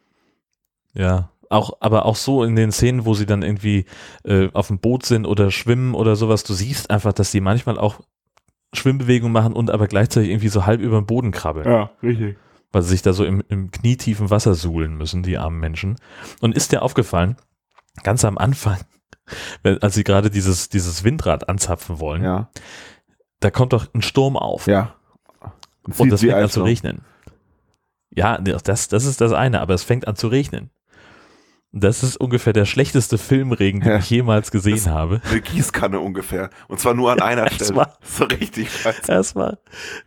Ja. 0.95 1.31
Auch, 1.49 1.73
aber 1.81 2.07
auch 2.07 2.15
so 2.17 2.45
in 2.45 2.55
den 2.55 2.71
Szenen, 2.71 3.05
wo 3.07 3.15
sie 3.15 3.27
dann 3.27 3.43
irgendwie 3.43 3.85
äh, 4.25 4.49
auf 4.53 4.69
dem 4.69 4.79
Boot 4.79 5.05
sind 5.05 5.27
oder 5.27 5.51
schwimmen 5.51 5.95
oder 5.95 6.15
sowas, 6.15 6.45
du 6.45 6.55
siehst 6.55 6.91
einfach, 6.91 7.13
dass 7.13 7.33
die 7.33 7.41
manchmal 7.41 7.77
auch 7.77 8.01
Schwimmbewegungen 8.73 9.33
machen 9.33 9.53
und 9.55 9.69
aber 9.71 9.89
gleichzeitig 9.89 10.31
irgendwie 10.31 10.49
so 10.49 10.65
halb 10.65 10.81
über 10.81 11.01
den 11.01 11.07
Boden 11.07 11.33
krabbeln. 11.33 11.67
Ja, 11.69 11.91
richtig. 12.05 12.37
Weil 12.73 12.83
sie 12.83 12.91
sich 12.91 13.03
da 13.03 13.13
so 13.13 13.25
im, 13.25 13.43
im 13.49 13.71
knietiefen 13.71 14.31
Wasser 14.31 14.55
suhlen 14.55 14.95
müssen, 14.97 15.23
die 15.23 15.39
armen 15.39 15.59
Menschen. 15.59 15.97
Und 16.41 16.55
ist 16.57 16.73
dir 16.73 16.83
aufgefallen, 16.83 17.37
ganz 18.03 18.25
am 18.25 18.39
Anfang, 18.39 18.79
als 19.63 19.95
sie 19.95 20.05
gerade 20.05 20.31
dieses, 20.31 20.69
dieses 20.69 21.05
Windrad 21.05 21.49
anzapfen 21.49 21.99
wollen, 22.01 22.23
Ja. 22.23 22.51
da 23.41 23.51
kommt 23.51 23.73
doch 23.73 23.93
ein 23.95 24.03
Sturm 24.03 24.37
auf 24.37 24.67
Ja. 24.67 24.95
und 25.99 26.11
das 26.13 26.21
fängt 26.21 26.33
an 26.35 26.51
zu 26.51 26.63
regnen. 26.63 27.03
Ja, 28.13 28.39
das, 28.39 28.89
das 28.89 29.05
ist 29.05 29.21
das 29.21 29.33
eine, 29.33 29.61
aber 29.61 29.75
es 29.75 29.85
fängt 29.85 30.09
an 30.09 30.17
zu 30.17 30.29
regnen. 30.29 30.71
Das 31.73 32.03
ist 32.03 32.17
ungefähr 32.17 32.53
der 32.53 32.65
schlechteste 32.65 33.17
Filmregen, 33.17 33.81
den 33.81 33.91
Ja. 33.91 33.99
ich 33.99 34.11
jemals 34.11 34.51
gesehen 34.51 34.75
Das- 34.75 34.89
habe. 34.89 35.21
Eine 35.31 35.41
Gießkanne 35.41 36.01
ungefähr. 36.01 36.51
Und 36.67 36.81
zwar 36.81 36.95
nur 36.95 37.13
an 37.13 37.21
einer 37.21 37.47
Es 37.47 37.55
Stelle. 37.55 37.77
war- 37.77 37.97
so 38.03 38.25
richtig 38.25 38.73
scheiße. 38.73 39.11
Erstmal, 39.13 39.59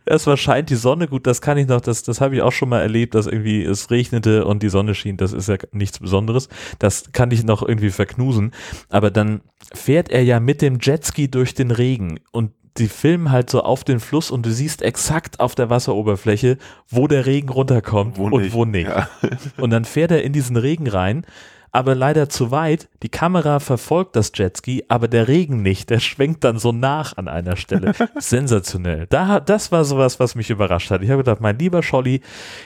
erstmal 0.04 0.36
scheint 0.36 0.68
die 0.68 0.74
Sonne 0.76 1.08
gut, 1.08 1.26
das 1.26 1.40
kann 1.40 1.56
ich 1.56 1.66
noch, 1.66 1.80
das, 1.80 2.02
das 2.02 2.20
habe 2.20 2.36
ich 2.36 2.42
auch 2.42 2.52
schon 2.52 2.68
mal 2.68 2.80
erlebt, 2.82 3.14
dass 3.14 3.26
irgendwie 3.26 3.62
es 3.64 3.90
regnete 3.90 4.44
und 4.44 4.62
die 4.62 4.68
Sonne 4.68 4.94
schien, 4.94 5.16
das 5.16 5.32
ist 5.32 5.48
ja 5.48 5.56
nichts 5.72 5.98
Besonderes. 6.00 6.50
Das 6.80 7.12
kann 7.12 7.30
ich 7.30 7.44
noch 7.44 7.62
irgendwie 7.66 7.90
verknusen. 7.90 8.52
Aber 8.90 9.10
dann 9.10 9.40
fährt 9.72 10.10
er 10.10 10.22
ja 10.22 10.40
mit 10.40 10.60
dem 10.60 10.78
Jetski 10.82 11.30
durch 11.30 11.54
den 11.54 11.70
Regen 11.70 12.20
und 12.30 12.50
die 12.76 12.88
filmen 12.88 13.30
halt 13.30 13.48
so 13.50 13.62
auf 13.62 13.84
den 13.84 14.00
Fluss 14.00 14.30
und 14.32 14.44
du 14.44 14.50
siehst 14.50 14.82
exakt 14.82 15.38
auf 15.40 15.54
der 15.54 15.70
Wasseroberfläche, 15.70 16.58
wo 16.90 17.06
der 17.06 17.24
Regen 17.24 17.48
runterkommt 17.48 18.18
Wo 18.18 18.24
und 18.26 18.42
nicht. 18.42 18.52
wo 18.52 18.64
nicht. 18.64 18.88
Ja. 18.88 19.08
Und 19.56 19.70
dann 19.70 19.84
fährt 19.84 20.10
er 20.10 20.24
in 20.24 20.32
diesen 20.32 20.56
Regen 20.56 20.88
rein. 20.88 21.24
Aber 21.74 21.96
leider 21.96 22.28
zu 22.28 22.52
weit. 22.52 22.88
Die 23.02 23.08
Kamera 23.08 23.58
verfolgt 23.58 24.14
das 24.14 24.30
Jetski, 24.32 24.84
aber 24.86 25.08
der 25.08 25.26
Regen 25.26 25.60
nicht. 25.60 25.90
Der 25.90 25.98
schwenkt 25.98 26.44
dann 26.44 26.58
so 26.58 26.70
nach 26.70 27.16
an 27.16 27.26
einer 27.26 27.56
Stelle. 27.56 27.92
Sensationell. 28.18 29.06
Da, 29.10 29.40
das 29.40 29.72
war 29.72 29.84
sowas, 29.84 30.20
was 30.20 30.36
mich 30.36 30.50
überrascht 30.50 30.90
hat. 30.92 31.02
Ich 31.02 31.10
habe 31.10 31.24
gedacht, 31.24 31.40
mein 31.40 31.58
lieber 31.58 31.82
Scholli, 31.82 32.20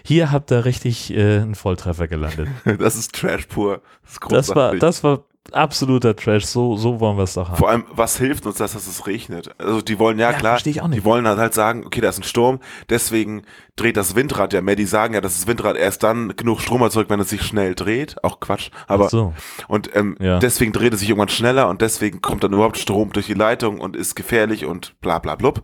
hier 0.04 0.30
habt 0.30 0.52
ihr 0.52 0.66
richtig 0.66 1.10
äh, 1.10 1.38
einen 1.38 1.54
Volltreffer 1.54 2.06
gelandet. 2.06 2.48
Das 2.78 2.96
ist 2.96 3.14
Trash 3.14 3.46
pur. 3.46 3.80
Das, 4.04 4.18
Das 4.28 4.54
war, 4.54 4.76
das 4.76 5.02
war 5.02 5.24
absoluter 5.52 6.14
Trash. 6.16 6.44
So, 6.46 6.76
so 6.76 7.00
wollen 7.00 7.16
wir 7.16 7.24
es 7.24 7.34
doch 7.34 7.48
haben. 7.48 7.56
Vor 7.56 7.68
allem, 7.70 7.84
was 7.90 8.16
hilft 8.18 8.46
uns 8.46 8.56
das, 8.58 8.72
dass 8.72 8.86
es 8.86 9.06
regnet? 9.06 9.50
Also 9.58 9.80
die 9.82 9.98
wollen 9.98 10.18
ja, 10.18 10.30
Ja, 10.32 10.36
klar, 10.38 10.58
ich 10.64 10.80
auch 10.82 10.88
nicht. 10.88 11.00
die 11.00 11.04
wollen 11.04 11.26
halt, 11.26 11.38
halt 11.38 11.54
sagen, 11.54 11.84
okay, 11.86 12.00
da 12.00 12.08
ist 12.08 12.18
ein 12.18 12.22
Sturm, 12.24 12.60
deswegen 12.90 13.42
dreht 13.76 13.96
das 13.96 14.14
Windrad 14.16 14.52
ja 14.52 14.60
mehr. 14.60 14.76
Die 14.76 14.84
sagen 14.86 15.14
ja, 15.14 15.20
dass 15.20 15.36
das 15.36 15.46
Windrad 15.46 15.76
erst 15.76 16.02
dann 16.02 16.34
genug 16.36 16.60
Strom 16.60 16.82
erzeugt, 16.82 17.10
wenn 17.10 17.20
es 17.20 17.30
sich 17.30 17.42
schnell 17.42 17.74
dreht. 17.74 18.16
Auch 18.24 18.40
Quatsch. 18.40 18.70
Aber 18.86 19.08
so. 19.08 19.32
und 19.68 19.94
ähm, 19.96 20.16
Ja. 20.20 20.38
deswegen 20.38 20.72
dreht 20.72 20.92
es 20.94 21.00
sich 21.00 21.08
irgendwann 21.08 21.28
schneller 21.28 21.68
und 21.68 21.80
deswegen 21.80 22.20
kommt 22.20 22.42
dann 22.44 22.52
überhaupt 22.52 22.78
Strom 22.78 23.12
durch 23.12 23.26
die 23.26 23.34
Leitung 23.34 23.80
und 23.80 23.96
ist 23.96 24.14
gefährlich 24.16 24.64
und 24.66 25.00
bla 25.00 25.18
bla 25.18 25.36
blub. 25.36 25.62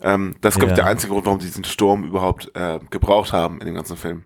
Ähm, 0.00 0.34
das 0.40 0.54
ist, 0.54 0.58
glaub 0.60 0.70
ich, 0.72 0.76
Ja. 0.78 0.82
der 0.84 0.90
einzige 0.90 1.12
Grund, 1.12 1.26
warum 1.26 1.40
sie 1.40 1.46
diesen 1.46 1.64
Sturm 1.64 2.04
überhaupt 2.04 2.50
äh, 2.54 2.80
gebraucht 2.90 3.32
haben 3.32 3.60
in 3.60 3.66
dem 3.66 3.74
ganzen 3.74 3.96
Film. 3.96 4.24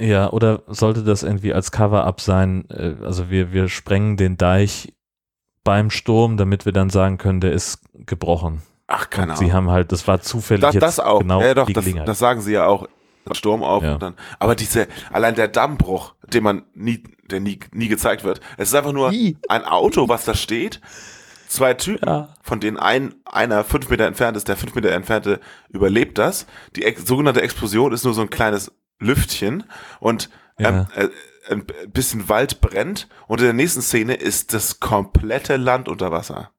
Ja, 0.00 0.30
oder 0.30 0.62
sollte 0.66 1.04
das 1.04 1.22
irgendwie 1.22 1.52
als 1.52 1.70
Cover-up 1.72 2.20
sein? 2.20 2.64
äh, 2.70 2.94
Also 3.04 3.30
wir, 3.30 3.52
wir 3.52 3.68
sprengen 3.68 4.16
den 4.16 4.36
Deich 4.36 4.92
beim 5.62 5.90
Sturm, 5.90 6.36
damit 6.36 6.64
wir 6.64 6.72
dann 6.72 6.90
sagen 6.90 7.18
können, 7.18 7.40
der 7.40 7.52
ist 7.52 7.80
gebrochen. 8.06 8.62
Ach, 8.86 9.10
keine 9.10 9.32
Und 9.32 9.38
Sie 9.38 9.44
Ahnung. 9.44 9.54
haben 9.56 9.70
halt, 9.70 9.92
das 9.92 10.08
war 10.08 10.20
zufällig 10.20 10.62
Das, 10.62 10.74
jetzt 10.74 10.82
das 10.82 11.00
auch. 11.00 11.20
genau 11.20 11.40
ja, 11.42 11.54
doch, 11.54 11.66
die 11.66 11.74
das, 11.74 11.84
das 12.06 12.18
sagen 12.18 12.40
sie 12.40 12.52
ja 12.54 12.66
auch. 12.66 12.88
Sturm 13.32 13.62
auf 13.62 13.82
Ja. 13.84 13.92
und 13.94 14.02
dann. 14.02 14.14
Aber 14.40 14.56
diese, 14.56 14.88
allein 15.12 15.34
der 15.36 15.46
Dammbruch, 15.46 16.14
den 16.32 16.42
man 16.42 16.62
nie, 16.74 17.04
der 17.30 17.38
nie, 17.38 17.60
nie 17.72 17.86
gezeigt 17.88 18.24
wird. 18.24 18.40
Es 18.56 18.68
ist 18.70 18.74
einfach 18.74 18.92
nur 18.92 19.10
Nie. 19.10 19.36
ein 19.48 19.64
Auto, 19.64 20.08
was 20.08 20.24
da 20.24 20.34
steht. 20.34 20.80
Zwei 21.46 21.74
Typen, 21.74 22.08
Ja. 22.08 22.28
von 22.42 22.58
denen 22.60 22.76
ein, 22.78 23.14
einer 23.24 23.62
fünf 23.62 23.88
Meter 23.90 24.06
entfernt 24.06 24.36
ist, 24.36 24.48
der 24.48 24.56
fünf 24.56 24.74
Meter 24.74 24.90
entfernte 24.92 25.38
überlebt 25.68 26.16
das. 26.16 26.46
Die 26.74 26.84
ex 26.84 27.04
sogenannte 27.06 27.42
Explosion 27.42 27.92
ist 27.92 28.04
nur 28.04 28.14
so 28.14 28.22
ein 28.22 28.30
kleines 28.30 28.72
Lüftchen 29.00 29.64
und 29.98 30.30
ähm, 30.58 30.64
Ja. 30.64 30.88
äh, 30.94 31.08
ein 31.50 31.64
bisschen 31.88 32.28
Wald 32.28 32.60
brennt 32.60 33.08
und 33.26 33.40
in 33.40 33.44
der 33.46 33.54
nächsten 33.54 33.82
Szene 33.82 34.14
ist 34.14 34.54
das 34.54 34.78
komplette 34.78 35.56
Land 35.56 35.88
unter 35.88 36.12
Wasser. 36.12 36.50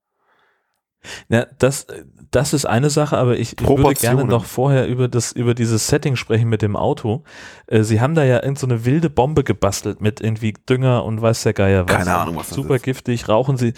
Ja, 1.30 1.48
das, 1.58 1.88
das 2.30 2.54
ist 2.54 2.66
eine 2.66 2.92
Sache, 2.92 3.18
aber 3.18 3.36
ich, 3.38 3.60
ich 3.60 3.68
würde 3.68 3.94
gerne 3.96 4.24
noch 4.24 4.46
vorher 4.46 4.88
über 4.88 5.08
das, 5.08 5.32
über 5.32 5.56
dieses 5.56 5.88
Setting 5.88 6.16
sprechen 6.16 6.48
mit 6.48 6.62
dem 6.62 6.76
Auto. 6.76 7.24
Äh, 7.68 7.82
Sie 7.84 8.00
haben 8.02 8.14
da 8.14 8.24
ja 8.24 8.44
irgend 8.44 8.60
so 8.60 8.68
eine 8.68 8.86
wilde 8.86 9.10
Bombe 9.10 9.44
gebastelt 9.44 10.00
mit 10.00 10.22
irgendwie 10.22 10.54
Dünger 10.70 11.04
und 11.04 11.20
weiß 11.22 11.42
der 11.44 11.54
Geier 11.54 11.88
was. 11.90 11.96
Keine 11.96 12.16
Ahnung, 12.16 12.36
was 12.36 12.50
das 12.50 12.56
Super 12.56 12.76
ist. 12.76 12.84
giftig, 12.84 13.28
rauchen 13.30 13.58
Sie. 13.58 13.74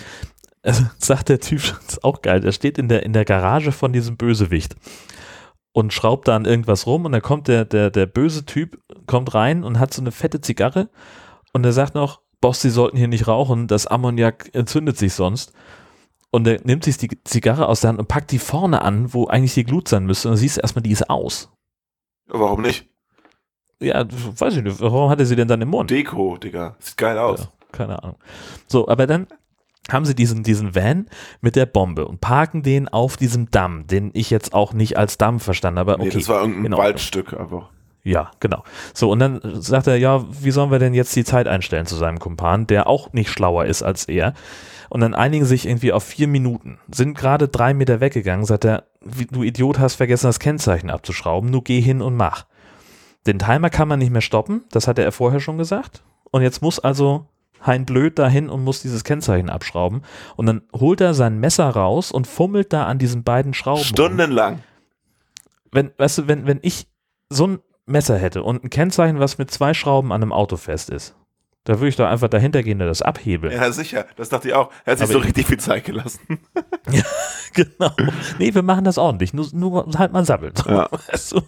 Also, 0.64 0.84
sagt 0.98 1.30
der 1.30 1.40
Typ, 1.40 1.62
das 1.62 1.96
ist 1.96 2.04
auch 2.04 2.22
geil, 2.22 2.42
der 2.42 2.52
steht 2.52 2.78
in 2.78 2.90
der, 2.90 3.04
in 3.04 3.14
der 3.14 3.24
Garage 3.26 3.72
von 3.72 3.94
diesem 3.94 4.18
Bösewicht 4.18 4.76
und 5.74 5.92
schraubt 5.92 6.28
da 6.28 6.36
an 6.36 6.46
irgendwas 6.46 6.88
rum 6.88 7.06
und 7.06 7.12
dann 7.12 7.22
kommt 7.22 7.48
der, 7.48 7.66
der, 7.66 7.90
der 7.90 8.06
böse 8.06 8.46
Typ, 8.46 8.80
kommt 9.06 9.34
rein 9.34 9.64
und 9.64 9.80
hat 9.80 9.94
so 9.94 10.02
eine 10.02 10.12
fette 10.12 10.40
Zigarre 10.40 10.90
und 11.52 11.66
er 11.66 11.74
sagt 11.74 11.96
noch, 11.96 12.22
Boss, 12.42 12.62
Sie 12.62 12.70
sollten 12.70 12.98
hier 12.98 13.08
nicht 13.08 13.28
rauchen, 13.28 13.68
das 13.68 13.88
Ammoniak 13.88 14.50
entzündet 14.54 14.98
sich 14.98 15.14
sonst. 15.14 15.54
Und 16.30 16.46
er 16.46 16.60
nimmt 16.66 16.84
sich 16.84 16.98
die 16.98 17.24
Zigarre 17.24 17.68
aus 17.70 17.82
der 17.82 17.90
Hand 17.90 18.00
und 18.00 18.10
packt 18.10 18.32
die 18.32 18.40
vorne 18.40 18.82
an, 18.82 19.14
wo 19.14 19.28
eigentlich 19.28 19.54
die 19.54 19.64
Glut 19.64 19.88
sein 19.88 20.06
müsste. 20.06 20.28
Und 20.28 20.34
dann 20.34 20.40
siehst 20.40 20.58
du 20.58 20.62
erstmal, 20.62 20.84
die 20.84 20.92
ist 20.92 21.10
aus. 21.10 21.54
Warum 22.28 22.62
nicht? 22.64 22.90
Ja, 23.80 24.06
weiß 24.10 24.58
ich 24.58 24.64
nicht, 24.64 24.82
warum 24.82 25.10
hat 25.10 25.20
er 25.20 25.26
sie 25.26 25.38
denn 25.38 25.48
dann 25.48 25.62
im 25.62 25.70
Mund? 25.70 25.90
Deko, 25.90 26.36
Digga. 26.38 26.76
Sieht 26.80 26.98
geil 26.98 27.18
aus. 27.18 27.42
Ja, 27.42 27.48
keine 27.72 28.04
Ahnung. 28.04 28.18
So, 28.68 28.90
aber 28.90 29.08
dann 29.08 29.28
haben 29.92 30.06
sie 30.06 30.16
diesen, 30.16 30.44
diesen 30.44 30.76
Van 30.76 31.08
mit 31.42 31.56
der 31.56 31.66
Bombe 31.66 32.08
und 32.08 32.22
parken 32.22 32.64
den 32.64 32.88
auf 32.88 33.18
diesem 33.18 33.52
Damm, 33.52 33.86
den 33.88 34.12
ich 34.14 34.30
jetzt 34.30 34.54
auch 34.54 34.74
nicht 34.74 34.98
als 34.98 35.18
Damm 35.18 35.40
verstanden 35.40 35.80
habe. 35.80 35.96
Nee, 35.98 36.08
Okay, 36.08 36.18
das 36.20 36.30
war 36.30 36.42
irgendein 36.42 36.66
in 36.66 36.74
Ordnung. 36.74 36.90
Waldstück 36.92 37.34
einfach. 37.34 37.70
Ja, 38.04 38.32
genau. 38.40 38.64
So, 38.94 39.10
und 39.10 39.20
dann 39.20 39.40
sagt 39.62 39.88
er, 39.88 39.96
ja, 39.96 40.26
wie 40.30 40.52
sollen 40.52 40.72
wir 40.72 40.80
denn 40.80 40.94
jetzt 40.94 41.16
die 41.16 41.24
Zeit 41.24 41.48
einstellen 41.48 41.86
zu 41.86 41.96
seinem 41.96 42.20
Kumpan, 42.20 42.68
der 42.68 42.88
auch 42.88 43.14
nicht 43.14 43.30
schlauer 43.30 43.66
ist 43.66 43.82
als 43.82 44.06
er. 44.06 44.34
Und 44.90 45.02
dann 45.02 45.14
einigen 45.14 45.46
sich 45.46 45.66
irgendwie 45.66 45.94
auf 45.94 46.04
vier 46.04 46.28
Minuten, 46.28 46.78
sind 46.92 47.18
gerade 47.18 47.48
drei 47.48 47.74
Meter 47.74 48.00
weggegangen, 48.00 48.46
sagt 48.46 48.66
er, 48.66 48.84
du 49.32 49.42
Idiot 49.42 49.80
hast 49.80 49.96
vergessen, 49.96 50.28
das 50.28 50.40
Kennzeichen 50.40 50.90
abzuschrauben, 50.90 51.50
nur 51.50 51.64
geh 51.64 51.82
hin 51.82 52.02
und 52.02 52.16
mach. 52.16 52.46
Den 53.26 53.40
Timer 53.40 53.70
kann 53.70 53.88
man 53.88 54.00
nicht 54.00 54.12
mehr 54.12 54.22
stoppen, 54.22 54.66
das 54.70 54.88
hatte 54.88 55.02
er 55.02 55.12
vorher 55.12 55.40
schon 55.40 55.58
gesagt. 55.58 56.04
Und 56.30 56.42
jetzt 56.42 56.62
muss 56.62 56.80
also 56.80 57.26
Hein 57.66 57.86
Blöd 57.86 58.20
dahin 58.20 58.50
und 58.50 58.64
muss 58.64 58.82
dieses 58.82 59.04
Kennzeichen 59.04 59.50
abschrauben. 59.50 60.02
Und 60.36 60.46
dann 60.46 60.62
holt 60.76 61.02
er 61.02 61.14
sein 61.14 61.40
Messer 61.40 61.70
raus 61.70 62.12
und 62.12 62.28
fummelt 62.28 62.74
da 62.74 62.86
an 62.86 63.00
diesen 63.00 63.24
beiden 63.24 63.54
Schrauben. 63.54 63.80
rum 63.80 63.88
Stundenlang. 63.88 64.64
wenn, 65.72 65.92
weißt 65.98 66.18
du, 66.20 66.28
wenn, 66.28 66.46
wenn 66.48 66.60
ich 66.62 66.88
so 67.30 67.48
ein 67.48 67.60
Messer 67.86 68.18
hätte 68.18 68.44
und 68.44 68.64
ein 68.64 68.70
Kennzeichen, 68.70 69.20
was 69.20 69.38
mit 69.38 69.52
zwei 69.52 69.74
Schrauben 69.74 70.12
an 70.12 70.22
einem 70.22 70.32
Auto 70.32 70.56
fest 70.58 70.90
ist, 70.90 71.16
da 71.66 71.76
würde 71.80 71.88
ich 71.88 71.96
doch 71.96 72.08
einfach 72.08 72.28
dahinter 72.28 72.62
gehen 72.64 72.82
und 72.82 72.88
das 72.88 73.02
abhebeln. 73.02 73.54
Ja, 73.54 73.72
sicher. 73.72 74.06
Das 74.18 74.28
dachte 74.30 74.50
ich 74.50 74.54
auch. 74.54 74.70
Er 74.84 74.92
hat 74.92 74.98
sich 75.00 75.06
Aber 75.06 75.14
so 75.14 75.20
ich- 75.20 75.26
richtig 75.28 75.48
viel 75.48 75.60
Zeit 75.60 75.86
gelassen. 75.86 76.20
genau. 77.54 77.92
Nee, 78.40 78.54
wir 78.54 78.64
machen 78.64 78.84
das 78.84 78.98
ordentlich. 78.98 79.34
Nur, 79.34 79.48
nur 79.54 79.88
halt 79.98 80.12
mal 80.12 80.26
sabbelt. 80.26 80.64
Ja. 80.66 80.90
Weißt 81.12 81.32
du? 81.34 81.42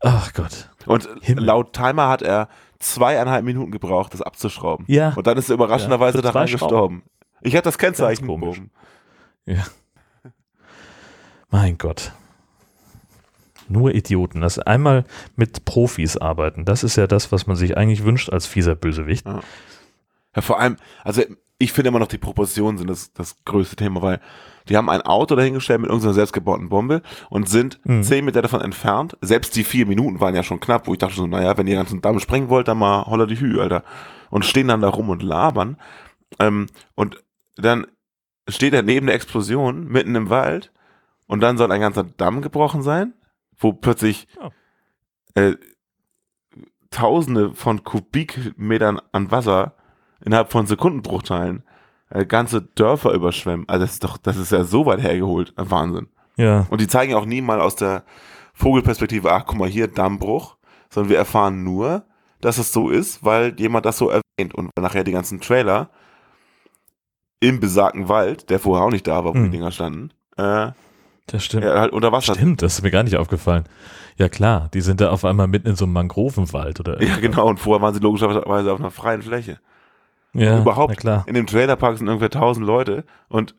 Ach 0.00 0.32
Gott. 0.34 0.68
Und 0.86 1.08
Himmel. 1.22 1.44
laut 1.44 1.72
Timer 1.72 2.08
hat 2.08 2.22
er 2.22 2.48
zweieinhalb 2.82 3.44
Minuten 3.44 3.70
gebraucht, 3.70 4.14
das 4.14 4.22
abzuschrauben. 4.22 4.84
Ja. 4.88 5.12
Und 5.14 5.26
dann 5.26 5.38
ist 5.38 5.48
er 5.48 5.54
überraschenderweise 5.54 6.18
Ja, 6.18 6.22
daran 6.22 6.46
gestorben. 6.46 7.02
Ich 7.40 7.54
habe 7.54 7.62
das 7.62 7.78
Kennzeichen. 7.78 8.26
Ganz 8.26 8.40
komisch. 8.40 8.62
Ja. 9.46 9.64
Mein 11.50 11.78
Gott. 11.78 12.12
Nur 13.68 13.94
Idioten. 13.94 14.40
Das 14.40 14.58
einmal 14.58 15.04
mit 15.36 15.64
Profis 15.64 16.16
arbeiten, 16.16 16.64
das 16.64 16.84
ist 16.84 16.96
ja 16.96 17.06
das, 17.06 17.32
was 17.32 17.46
man 17.46 17.56
sich 17.56 17.76
eigentlich 17.76 18.04
wünscht 18.04 18.30
als 18.30 18.46
fieser 18.46 18.74
Bösewicht. 18.74 19.26
Ja. 19.26 19.40
Ja, 20.34 20.42
vor 20.42 20.58
allem, 20.58 20.76
also 21.04 21.22
ich 21.58 21.72
finde 21.72 21.88
immer 21.88 21.98
noch 21.98 22.08
die 22.08 22.18
Proportionen 22.18 22.78
sind 22.78 22.88
das, 22.88 23.12
das 23.12 23.36
größte 23.44 23.76
Thema, 23.76 24.02
weil 24.02 24.20
die 24.68 24.76
haben 24.76 24.88
ein 24.88 25.02
Auto 25.02 25.34
dahingestellt 25.36 25.80
mit 25.80 25.88
irgendeiner 25.90 26.14
selbstgebauten 26.14 26.68
Bombe 26.68 27.02
und 27.30 27.48
sind 27.48 27.80
Mhm. 27.84 28.02
zehn 28.02 28.24
Meter 28.24 28.42
davon 28.42 28.60
entfernt. 28.60 29.16
Selbst 29.20 29.56
die 29.56 29.64
vier 29.64 29.86
Minuten 29.86 30.20
waren 30.20 30.34
ja 30.34 30.42
schon 30.42 30.60
knapp, 30.60 30.86
wo 30.86 30.92
ich 30.92 30.98
dachte 30.98 31.14
so, 31.16 31.26
naja, 31.26 31.56
wenn 31.58 31.66
ihr 31.66 31.76
ganzen 31.76 32.00
Damm 32.00 32.18
sprengen 32.20 32.48
wollt, 32.48 32.68
dann 32.68 32.78
mal 32.78 33.06
holla 33.06 33.26
die 33.26 33.38
Hü, 33.40 33.60
Alter. 33.60 33.82
Und 34.30 34.44
stehen 34.44 34.68
dann 34.68 34.80
da 34.80 34.88
rum 34.88 35.10
und 35.10 35.22
labern. 35.22 35.76
Ähm, 36.38 36.66
und 36.94 37.22
dann 37.56 37.86
steht 38.48 38.72
er 38.74 38.82
neben 38.82 39.06
der 39.06 39.14
Explosion, 39.16 39.86
mitten 39.88 40.14
im 40.14 40.30
Wald, 40.30 40.72
und 41.26 41.40
dann 41.40 41.56
soll 41.58 41.70
ein 41.72 41.80
ganzer 41.80 42.04
Damm 42.04 42.42
gebrochen 42.42 42.82
sein, 42.82 43.14
wo 43.58 43.72
plötzlich 43.72 44.26
äh, 45.34 45.54
Tausende 46.90 47.54
von 47.54 47.84
Kubikmetern 47.84 49.00
an 49.12 49.30
Wasser 49.30 49.74
innerhalb 50.22 50.52
von 50.52 50.66
Sekundenbruchteilen 50.66 51.62
ganze 52.26 52.62
Dörfer 52.62 53.12
überschwemmen. 53.12 53.68
Also 53.68 53.84
das 53.84 53.92
ist 53.94 54.04
doch, 54.04 54.16
das 54.18 54.36
ist 54.36 54.52
ja 54.52 54.64
so 54.64 54.86
weit 54.86 55.00
hergeholt. 55.02 55.52
Wahnsinn. 55.56 56.08
Ja. 56.36 56.66
Und 56.70 56.80
die 56.80 56.86
zeigen 56.88 57.14
auch 57.14 57.24
nie 57.26 57.40
mal 57.40 57.60
aus 57.60 57.76
der 57.76 58.04
Vogelperspektive, 58.54 59.32
ach 59.32 59.44
guck 59.46 59.58
mal 59.58 59.68
hier, 59.68 59.88
Dammbruch, 59.88 60.56
sondern 60.90 61.10
wir 61.10 61.16
erfahren 61.18 61.64
nur, 61.64 62.04
dass 62.40 62.58
es 62.58 62.72
so 62.72 62.90
ist, 62.90 63.24
weil 63.24 63.54
jemand 63.58 63.86
das 63.86 63.98
so 63.98 64.10
erwähnt 64.10 64.54
und 64.54 64.70
nachher 64.78 65.04
die 65.04 65.12
ganzen 65.12 65.40
Trailer 65.40 65.90
im 67.40 67.60
besagten 67.60 68.08
Wald, 68.08 68.50
der 68.50 68.58
vorher 68.58 68.84
auch 68.86 68.90
nicht 68.90 69.06
da 69.06 69.24
war, 69.24 69.32
wo 69.32 69.38
Hm. 69.38 69.44
die 69.44 69.50
Dinger 69.58 69.70
standen, 69.72 70.10
äh, 70.36 70.70
Das 71.26 71.44
stimmt. 71.44 71.64
ja, 71.64 71.80
halt 71.80 71.92
unter 71.92 72.12
Wasser. 72.12 72.34
Stimmt, 72.34 72.62
das 72.62 72.74
ist 72.74 72.82
mir 72.82 72.90
gar 72.90 73.02
nicht 73.02 73.16
aufgefallen. 73.16 73.64
Ja 74.16 74.28
klar, 74.28 74.68
die 74.74 74.80
sind 74.82 75.00
da 75.00 75.10
auf 75.10 75.24
einmal 75.24 75.48
mitten 75.48 75.68
in 75.68 75.76
so 75.76 75.84
einem 75.86 75.94
Mangrovenwald 75.94 76.78
oder 76.80 77.02
Ja, 77.02 77.16
genau. 77.16 77.48
Und 77.48 77.58
vorher 77.58 77.80
waren 77.82 77.94
sie 77.94 78.00
logischerweise 78.00 78.72
auf 78.72 78.78
einer 78.80 78.90
freien 78.90 79.22
Fläche. 79.22 79.58
Ja, 80.34 80.54
Und 80.56 80.62
überhaupt, 80.62 81.04
in 81.26 81.34
dem 81.34 81.46
Trailerpark 81.46 81.98
sind 81.98 82.08
ungefähr 82.08 82.26
1000 82.34 82.66
Leute 82.66 83.04
und 83.28 83.54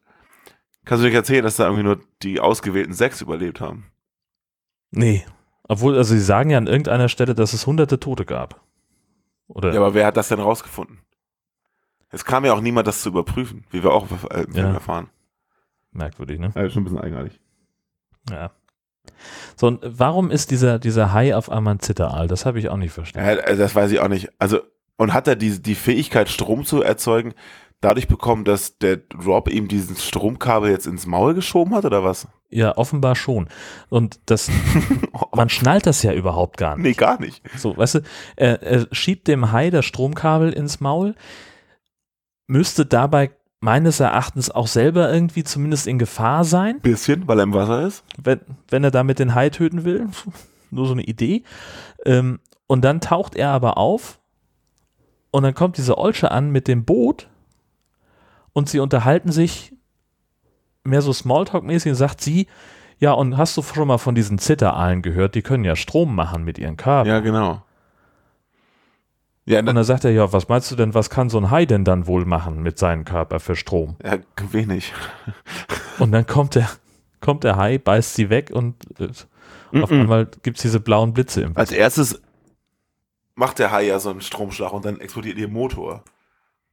kannst 0.86 1.04
du 1.04 1.10
dir 1.10 1.16
erzählen, 1.16 1.44
dass 1.44 1.58
da 1.58 1.66
irgendwie 1.66 1.84
nur 1.84 2.00
die 2.24 2.40
ausgewählten 2.40 2.94
sechs 2.94 3.22
überlebt 3.22 3.62
haben? 3.62 3.92
Nee. 4.92 5.24
Obwohl, 5.68 5.96
also 5.98 6.14
sie 6.14 6.20
sagen 6.20 6.50
ja 6.50 6.58
an 6.58 6.68
irgendeiner 6.68 7.10
Stelle, 7.10 7.36
dass 7.36 7.54
es 7.54 7.68
hunderte 7.68 8.00
Tote 8.00 8.26
gab. 8.26 8.62
Oder? 9.48 9.72
Ja, 9.74 9.80
aber 9.80 9.94
wer 9.94 10.06
hat 10.08 10.18
das 10.18 10.30
denn 10.30 10.40
rausgefunden? 10.40 11.00
Es 12.10 12.26
kam 12.26 12.46
ja 12.46 12.54
auch 12.54 12.62
niemand, 12.62 12.88
das 12.88 13.02
zu 13.02 13.10
überprüfen, 13.10 13.66
wie 13.72 13.84
wir 13.84 13.92
auch 13.92 14.08
äh, 14.32 14.44
im 14.44 14.54
Film 14.54 14.68
Ja. 14.68 14.74
erfahren. 14.74 15.10
Merkwürdig, 15.92 16.40
ne? 16.40 16.52
Also 16.56 16.74
schon 16.74 16.82
ein 16.82 16.86
bisschen 16.86 17.00
eigenartig. 17.02 17.40
Ja. 18.30 18.52
So, 19.56 19.68
und 19.68 19.80
warum 19.84 20.32
ist 20.32 20.50
dieser, 20.52 20.80
dieser 20.80 21.12
Hai 21.14 21.36
auf 21.36 21.50
einmal 21.50 21.76
ein 21.76 21.80
Zitteraal? 21.80 22.28
Das 22.28 22.46
habe 22.46 22.60
ich 22.60 22.70
auch 22.70 22.78
nicht 22.78 22.94
verstanden. 22.94 23.30
Ja, 23.30 23.56
das 23.56 23.76
weiß 23.76 23.92
ich 23.92 24.00
auch 24.00 24.08
nicht. 24.08 24.30
Also, 24.40 24.62
und 24.98 25.14
hat 25.14 25.28
er 25.28 25.36
die, 25.36 25.62
die 25.62 25.76
Fähigkeit, 25.76 26.30
Strom 26.30 26.66
zu 26.66 26.82
erzeugen, 26.82 27.34
dadurch 27.82 28.08
bekommen, 28.08 28.46
dass 28.46 28.78
der 28.78 29.00
Rob 29.26 29.50
ihm 29.50 29.68
dieses 29.68 30.06
Stromkabel 30.06 30.72
jetzt 30.72 30.88
ins 30.88 31.06
Maul 31.06 31.34
geschoben 31.34 31.76
hat, 31.76 31.86
oder 31.86 32.04
was? 32.04 32.28
Ja, 32.50 32.78
offenbar 32.78 33.16
schon. 33.16 33.48
Und 33.90 34.20
das, 34.28 34.50
man 35.36 35.50
schnallt 35.50 35.86
das 35.86 36.04
ja 36.04 36.14
überhaupt 36.14 36.58
gar 36.58 36.76
nicht. 36.78 36.84
Nee, 36.84 36.94
gar 36.94 37.20
nicht. 37.20 37.42
So, 37.58 37.76
weißt 37.76 37.96
du, 37.96 38.00
er, 38.36 38.62
er 38.62 38.88
schiebt 38.92 39.28
dem 39.28 39.52
Hai 39.52 39.70
das 39.70 39.86
Stromkabel 39.86 40.54
ins 40.54 40.80
Maul, 40.80 41.16
müsste 42.48 42.86
dabei 42.86 43.32
meines 43.60 44.00
Erachtens 44.00 44.52
auch 44.52 44.68
selber 44.68 45.12
irgendwie 45.12 45.44
zumindest 45.44 45.88
in 45.88 45.98
Gefahr 45.98 46.44
sein, 46.44 46.82
Bisschen, 46.82 47.28
weil 47.28 47.40
er 47.40 47.44
im 47.44 47.54
Wasser 47.54 47.88
ist. 47.88 48.04
wenn, 48.22 48.42
wenn 48.70 48.84
er 48.84 48.92
damit 48.92 49.20
den 49.20 49.36
Hai 49.36 49.50
töten 49.50 49.84
will. 49.86 50.08
Nur 50.70 50.86
so 50.86 50.94
eine 50.94 51.04
Idee. 51.04 51.44
Ähm, 52.06 52.40
und 52.68 52.84
dann 52.84 53.00
taucht 53.02 53.36
er 53.36 53.50
aber 53.50 53.78
auf 53.78 54.20
und 55.34 55.44
dann 55.44 55.54
kommt 55.56 55.78
diese 55.78 55.98
Olsche 55.98 56.32
an 56.32 56.52
mit 56.52 56.68
dem 56.68 56.86
Boot 56.86 57.28
und 58.54 58.70
sie 58.70 58.80
unterhalten 58.80 59.32
sich 59.32 59.74
mehr 60.84 61.02
so 61.02 61.12
Smalltalk-mäßig 61.12 61.90
und 61.92 61.96
sagt 61.96 62.22
sie, 62.22 62.48
ja, 63.00 63.12
und 63.14 63.36
hast 63.38 63.58
du 63.58 63.64
schon 63.64 63.88
mal 63.88 63.98
von 63.98 64.14
diesen 64.16 64.38
Zitteraalen 64.38 65.02
gehört? 65.02 65.34
Die 65.36 65.42
können 65.42 65.64
ja 65.66 65.76
Strom 65.76 66.14
machen 66.16 66.44
mit 66.44 66.60
ihren 66.60 66.78
Körpern. 66.78 67.08
Ja, 67.08 67.20
genau. 67.20 67.64
Ja, 69.46 69.60
Und 69.60 69.66
dann 69.74 69.84
sagt 69.84 70.06
er, 70.06 70.12
ja, 70.12 70.32
was 70.32 70.48
meinst 70.48 70.72
du 70.72 70.76
denn, 70.76 70.94
was 70.94 71.10
kann 71.10 71.30
so 71.30 71.38
ein 71.40 71.50
Hai 71.52 71.66
denn 71.66 71.84
dann 71.84 72.06
wohl 72.08 72.26
machen 72.26 72.62
mit 72.62 72.78
seinem 72.78 73.04
Körper 73.04 73.40
für 73.40 73.56
Strom? 73.56 73.98
ja 74.04 74.20
wenig. 74.52 74.94
Und 76.00 76.12
dann 76.12 76.26
kommt 76.28 76.56
der, 76.56 76.70
kommt 77.22 77.44
der 77.44 77.58
Hai, 77.58 77.78
beißt 77.80 78.14
sie 78.14 78.30
weg 78.30 78.52
und 78.54 78.76
äh, 79.00 79.08
auf 79.82 79.90
Mhm. 79.90 80.02
einmal 80.02 80.28
gibt 80.44 80.58
es 80.58 80.62
diese 80.62 80.80
blauen 80.80 81.14
Blitze 81.14 81.42
im 81.42 81.58
Als 81.58 81.72
erstes 81.72 82.22
macht 83.36 83.60
der 83.60 83.72
Hai 83.72 83.84
ja 83.84 84.00
so 84.00 84.10
einen 84.10 84.22
Stromschlag 84.22 84.74
und 84.74 84.86
dann 84.86 85.00
explodiert 85.00 85.38
ihr 85.38 85.48
Motor. 85.48 86.04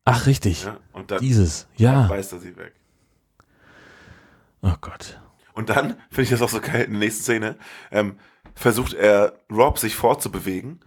Ach, 0.05 0.27
richtig. 0.27 0.65
Ja? 0.65 0.79
Und 0.93 1.11
dann 1.11 1.21
Dieses, 1.21 1.67
dann 1.79 1.85
ja. 1.85 2.07
beißt 2.07 2.33
er 2.33 2.39
sie 2.41 2.57
weg. 2.57 2.75
Oh 4.63 4.75
Gott. 4.81 5.21
Und 5.53 5.69
dann 5.69 5.97
finde 6.11 6.23
ich 6.23 6.31
das 6.31 6.43
auch 6.43 6.49
so 6.49 6.61
geil 6.61 6.85
in 6.85 6.93
der 6.93 7.01
nächsten 7.01 7.23
Szene. 7.23 7.57
Ähm, 7.91 8.17
versucht 8.55 8.95
er 8.95 9.35
Rob 9.51 9.79
sich 9.79 9.95
fortzubewegen 9.95 10.81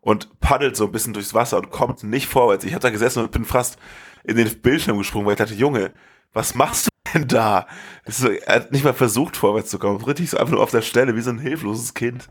und 0.00 0.40
paddelt 0.40 0.76
so 0.76 0.86
ein 0.86 0.92
bisschen 0.92 1.12
durchs 1.12 1.34
Wasser 1.34 1.58
und 1.58 1.70
kommt 1.70 2.02
nicht 2.02 2.26
vorwärts. 2.26 2.64
Ich 2.64 2.72
habe 2.72 2.82
da 2.82 2.90
gesessen 2.90 3.22
und 3.22 3.30
bin 3.30 3.44
fast 3.44 3.78
in 4.24 4.36
den 4.36 4.60
Bildschirm 4.60 4.98
gesprungen, 4.98 5.26
weil 5.26 5.34
ich 5.34 5.38
dachte, 5.38 5.54
Junge, 5.54 5.92
was 6.32 6.54
machst 6.54 6.86
du 6.86 6.90
denn 7.14 7.28
da? 7.28 7.66
So, 8.06 8.28
er 8.30 8.56
hat 8.56 8.72
nicht 8.72 8.84
mal 8.84 8.94
versucht, 8.94 9.36
vorwärts 9.36 9.70
zu 9.70 9.78
kommen. 9.78 10.02
Richtig 10.02 10.30
so 10.30 10.38
einfach 10.38 10.52
nur 10.52 10.62
auf 10.62 10.70
der 10.70 10.82
Stelle, 10.82 11.14
wie 11.16 11.20
so 11.20 11.30
ein 11.30 11.38
hilfloses 11.38 11.94
Kind. 11.94 12.28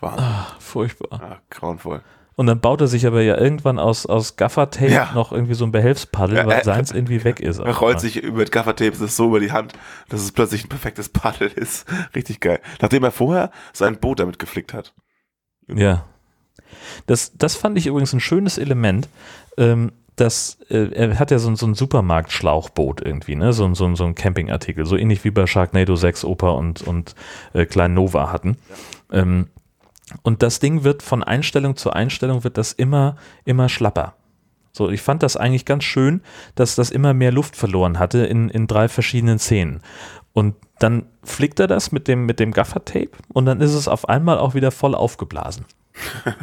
Wahnsinn. 0.00 0.26
Ach, 0.26 0.60
furchtbar. 0.60 1.22
Ah, 1.22 1.40
grauenvoll. 1.48 2.02
Und 2.38 2.46
dann 2.48 2.60
baut 2.60 2.82
er 2.82 2.86
sich 2.86 3.06
aber 3.06 3.22
ja 3.22 3.38
irgendwann 3.38 3.78
aus, 3.78 4.04
aus 4.04 4.36
Gaffertape 4.36 4.92
Ja. 4.92 5.10
noch 5.14 5.32
irgendwie 5.32 5.54
so 5.54 5.64
ein 5.64 5.72
Behelfspaddel, 5.72 6.36
Ja, 6.36 6.46
weil 6.46 6.58
er- 6.58 6.64
seins 6.64 6.92
irgendwie 6.92 7.24
weg 7.24 7.40
ist. 7.40 7.58
Er 7.58 7.74
rollt 7.78 7.98
sich 7.98 8.22
über 8.22 8.44
Gaffertape 8.44 8.94
das 8.98 9.16
so 9.16 9.28
über 9.28 9.40
die 9.40 9.52
Hand, 9.52 9.72
dass 10.10 10.20
es 10.20 10.32
plötzlich 10.32 10.64
ein 10.64 10.68
perfektes 10.68 11.08
Paddel 11.08 11.48
ist. 11.48 11.86
Richtig 12.14 12.40
geil. 12.40 12.60
Nachdem 12.82 13.04
er 13.04 13.10
vorher 13.10 13.50
sein 13.72 13.96
Boot 13.98 14.20
damit 14.20 14.38
geflickt 14.38 14.74
hat. 14.74 14.92
Ja. 15.66 16.04
Das, 17.06 17.32
das 17.36 17.56
fand 17.56 17.78
ich 17.78 17.86
übrigens 17.86 18.12
ein 18.12 18.20
schönes 18.20 18.58
Element. 18.58 19.08
Ähm, 19.56 19.92
das, 20.16 20.58
äh, 20.70 20.90
er 20.94 21.18
hat 21.18 21.30
ja 21.30 21.38
so, 21.38 21.48
ein- 21.48 21.56
so 21.56 21.66
ein 21.66 21.74
Supermarkt-Schlauchboot 21.74 23.00
irgendwie, 23.02 23.36
ne? 23.36 23.52
So, 23.54 23.64
ein- 23.64 23.74
so, 23.74 23.94
so 23.94 24.04
ein 24.04 24.14
Campingartikel, 24.14 24.84
so 24.84 24.96
ähnlich 24.96 25.24
wie 25.24 25.30
bei 25.30 25.46
Sharknado 25.46 25.96
6 25.96 26.24
Opa 26.24 26.50
und, 26.50 26.82
und 26.82 27.14
äh, 27.54 27.64
Klein 27.66 27.94
Nova 27.94 28.30
hatten. 28.32 28.56
Ähm, 29.12 29.48
und 30.22 30.42
das 30.42 30.60
Ding 30.60 30.84
wird 30.84 31.02
von 31.02 31.22
Einstellung 31.22 31.76
zu 31.76 31.90
Einstellung 31.90 32.44
wird 32.44 32.58
das 32.58 32.72
immer, 32.72 33.16
immer 33.44 33.68
schlapper. 33.68 34.14
So, 34.72 34.90
ich 34.90 35.00
fand 35.00 35.22
das 35.22 35.36
eigentlich 35.36 35.64
ganz 35.64 35.84
schön, 35.84 36.20
dass 36.54 36.74
das 36.74 36.90
immer 36.90 37.14
mehr 37.14 37.32
Luft 37.32 37.56
verloren 37.56 37.98
hatte 37.98 38.26
in, 38.26 38.50
in 38.50 38.66
drei 38.66 38.88
verschiedenen 38.88 39.38
Szenen. 39.38 39.80
Und 40.34 40.54
dann 40.78 41.06
flickt 41.24 41.60
er 41.60 41.66
das 41.66 41.92
mit 41.92 42.08
dem, 42.08 42.26
mit 42.26 42.40
dem 42.40 42.52
Gaffertape 42.52 43.12
und 43.32 43.46
dann 43.46 43.62
ist 43.62 43.72
es 43.72 43.88
auf 43.88 44.08
einmal 44.08 44.38
auch 44.38 44.54
wieder 44.54 44.70
voll 44.70 44.94
aufgeblasen. 44.94 45.64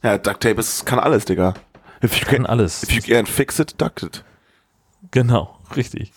Ja, 0.00 0.16
Duct 0.16 0.42
Tape 0.42 0.60
ist, 0.60 0.86
kann 0.86 1.00
alles, 1.00 1.24
Digga. 1.24 1.54
If 2.02 2.20
you 2.20 2.26
Kann 2.26 2.46
alles. 2.46 2.84
If 2.84 2.92
you 2.92 3.00
can't 3.00 3.26
fix 3.26 3.58
it, 3.58 3.74
duct 3.80 4.02
it. 4.04 4.24
Genau, 5.10 5.58
richtig. 5.74 6.12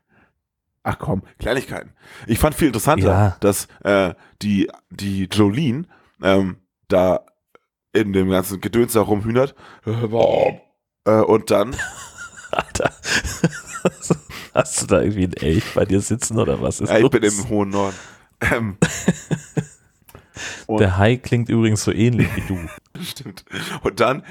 Ach 0.88 0.98
komm, 1.00 1.22
Kleinigkeiten. 1.40 1.92
Ich 2.28 2.38
fand 2.38 2.54
viel 2.54 2.68
interessanter, 2.68 3.06
Ja. 3.08 3.36
dass 3.40 3.66
äh, 3.82 4.14
die, 4.40 4.70
die 4.90 5.24
Jolene 5.24 5.86
ähm, 6.22 6.58
da 6.86 7.26
in 7.92 8.12
dem 8.12 8.30
ganzen 8.30 8.60
Gedöns 8.60 8.92
da 8.92 9.00
rumhühnert. 9.00 9.56
Äh, 9.84 11.10
und 11.10 11.50
dann, 11.50 11.74
Alter. 12.52 12.92
Hast 14.54 14.82
du 14.82 14.86
da 14.86 15.00
irgendwie 15.00 15.24
einen 15.24 15.32
Elch 15.34 15.74
bei 15.74 15.84
dir 15.84 16.00
sitzen 16.00 16.38
oder 16.38 16.62
was 16.62 16.80
ist 16.80 16.88
ja, 16.90 16.96
ich 16.96 17.02
los? 17.02 17.10
bin 17.10 17.22
im 17.24 17.48
hohen 17.48 17.70
Norden. 17.70 17.96
Ähm, 18.40 18.78
Der 20.68 20.98
Hai 20.98 21.16
klingt 21.16 21.48
übrigens 21.48 21.82
so 21.84 21.90
ähnlich 21.92 22.28
wie 22.36 22.42
du. 22.42 22.58
Stimmt. 23.02 23.44
Und 23.82 23.98
dann 24.00 24.22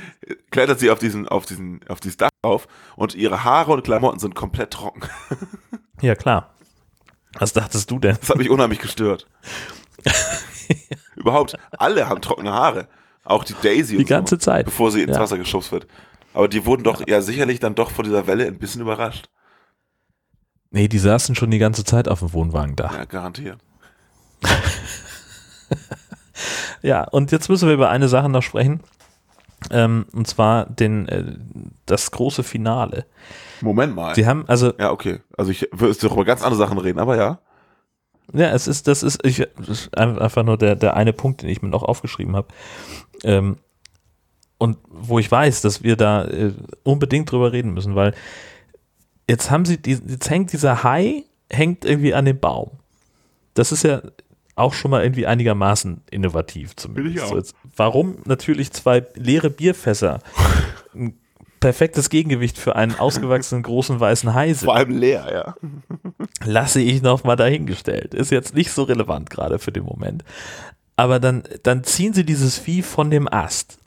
klettert 0.51 0.79
sie 0.79 0.89
auf 0.89 0.99
diesen, 0.99 1.27
auf 1.27 1.45
diesen, 1.45 1.81
auf 1.89 1.99
dieses 1.99 2.17
Dach 2.17 2.29
auf 2.43 2.67
und 2.95 3.13
ihre 3.15 3.43
Haare 3.43 3.73
und 3.73 3.83
Klamotten 3.83 4.19
sind 4.19 4.35
komplett 4.35 4.71
trocken. 4.71 5.01
Ja, 6.01 6.15
klar. 6.15 6.53
Was 7.37 7.53
dachtest 7.53 7.89
du 7.91 7.99
denn? 7.99 8.17
Das 8.19 8.29
hat 8.29 8.37
mich 8.37 8.49
unheimlich 8.49 8.79
gestört. 8.79 9.27
Überhaupt, 11.15 11.57
alle 11.77 12.07
haben 12.07 12.21
trockene 12.21 12.51
Haare. 12.51 12.87
Auch 13.23 13.43
die 13.43 13.55
Daisy 13.61 13.93
Die 13.93 14.03
und 14.03 14.07
so, 14.07 14.13
ganze 14.13 14.37
Zeit. 14.39 14.65
bevor 14.65 14.91
sie 14.91 15.01
ins 15.01 15.15
Ja. 15.15 15.21
Wasser 15.21 15.37
geschubst 15.37 15.71
wird. 15.71 15.87
Aber 16.33 16.47
die 16.47 16.65
wurden 16.65 16.83
doch 16.83 17.05
ja 17.07 17.21
sicherlich 17.21 17.59
dann 17.59 17.75
doch 17.75 17.91
von 17.91 18.05
dieser 18.05 18.27
Welle 18.27 18.45
ein 18.45 18.59
bisschen 18.59 18.81
überrascht. 18.81 19.29
Nee, 20.71 20.87
die 20.87 20.99
saßen 20.99 21.35
schon 21.35 21.51
die 21.51 21.57
ganze 21.57 21.83
Zeit 21.83 22.07
auf 22.07 22.19
dem 22.19 22.33
Wohnwagendach. 22.33 22.93
Ja, 22.93 23.05
garantiert. 23.05 23.57
Ja, 26.81 27.03
und 27.05 27.31
jetzt 27.31 27.49
müssen 27.49 27.67
wir 27.67 27.73
über 27.73 27.89
eine 27.89 28.07
Sache 28.07 28.29
noch 28.29 28.43
sprechen. 28.43 28.81
Ähm, 29.71 30.05
und 30.11 30.27
zwar 30.27 30.65
den, 30.67 31.07
äh, 31.07 31.23
das 31.87 32.11
große 32.11 32.43
Finale. 32.43 33.05
Moment 33.61 33.95
mal. 33.95 34.15
Sie 34.15 34.25
haben, 34.25 34.43
also, 34.47 34.73
ja, 34.79 34.91
okay. 34.91 35.19
Also 35.37 35.51
ich 35.51 35.67
würde 35.71 35.97
doch 35.99 36.13
über 36.13 36.25
ganz 36.25 36.41
andere 36.43 36.57
Sachen 36.57 36.77
reden, 36.77 36.99
aber 36.99 37.15
ja. 37.17 37.39
ja, 38.33 38.49
es 38.51 38.67
ist, 38.67 38.87
das 38.87 39.03
ist, 39.03 39.25
ich, 39.25 39.47
das 39.57 39.69
ist 39.69 39.97
ein- 39.97 40.19
einfach 40.19 40.43
nur 40.43 40.57
der, 40.57 40.75
der 40.75 40.95
eine 40.95 41.13
Punkt, 41.13 41.41
den 41.41 41.49
ich 41.49 41.61
mir 41.61 41.69
noch 41.69 41.83
aufgeschrieben 41.83 42.35
habe. 42.35 42.47
Ähm, 43.23 43.57
und 44.57 44.77
wo 44.89 45.19
ich 45.19 45.29
weiß, 45.29 45.61
dass 45.61 45.83
wir 45.83 45.95
da 45.97 46.25
äh, 46.25 46.53
unbedingt 46.83 47.31
drüber 47.31 47.51
reden 47.51 47.73
müssen, 47.73 47.95
weil 47.95 48.13
jetzt 49.29 49.51
haben 49.51 49.65
sie, 49.65 49.81
die, 49.81 49.99
jetzt 50.07 50.29
hängt 50.29 50.53
dieser 50.53 50.83
Hai, 50.83 51.23
hängt 51.49 51.83
irgendwie 51.85 52.13
an 52.13 52.25
dem 52.25 52.39
Baum. 52.39 52.71
Das 53.53 53.71
ist 53.71 53.83
ja 53.83 54.01
auch 54.55 54.73
schon 54.73 54.91
mal 54.91 55.03
irgendwie 55.03 55.27
einigermaßen 55.27 56.01
innovativ 56.09 56.75
zumindest. 56.77 57.25
Auch. 57.25 57.29
So 57.31 57.37
jetzt, 57.37 57.55
warum 57.75 58.17
natürlich 58.25 58.71
zwei 58.71 59.05
leere 59.15 59.49
Bierfässer 59.49 60.19
perfektes 61.59 62.09
Gegengewicht 62.09 62.57
für 62.57 62.75
einen 62.75 62.95
ausgewachsenen 62.95 63.63
großen 63.63 63.99
weißen 63.99 64.33
Hai 64.33 64.53
sind, 64.53 64.65
Vor 64.65 64.75
allem 64.75 64.97
leer, 64.97 65.27
ja. 65.33 65.55
lasse 66.43 66.81
ich 66.81 67.01
noch 67.01 67.23
mal 67.23 67.35
dahingestellt. 67.35 68.13
Ist 68.13 68.31
jetzt 68.31 68.55
nicht 68.55 68.71
so 68.71 68.83
relevant 68.83 69.29
gerade 69.29 69.59
für 69.59 69.71
den 69.71 69.83
Moment. 69.83 70.23
Aber 70.95 71.19
dann, 71.19 71.43
dann 71.63 71.83
ziehen 71.83 72.13
sie 72.13 72.25
dieses 72.25 72.57
Vieh 72.57 72.81
von 72.81 73.09
dem 73.09 73.31
Ast 73.31 73.79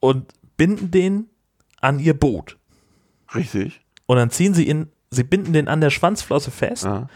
und 0.00 0.32
binden 0.56 0.90
den 0.90 1.26
an 1.80 1.98
ihr 1.98 2.14
Boot. 2.14 2.56
Richtig. 3.34 3.80
Und 4.06 4.16
dann 4.16 4.30
ziehen 4.30 4.54
sie 4.54 4.66
ihn, 4.66 4.90
sie 5.10 5.24
binden 5.24 5.52
den 5.52 5.68
an 5.68 5.80
der 5.80 5.90
Schwanzflosse 5.90 6.50
fest. 6.50 6.84
Ja. 6.84 7.08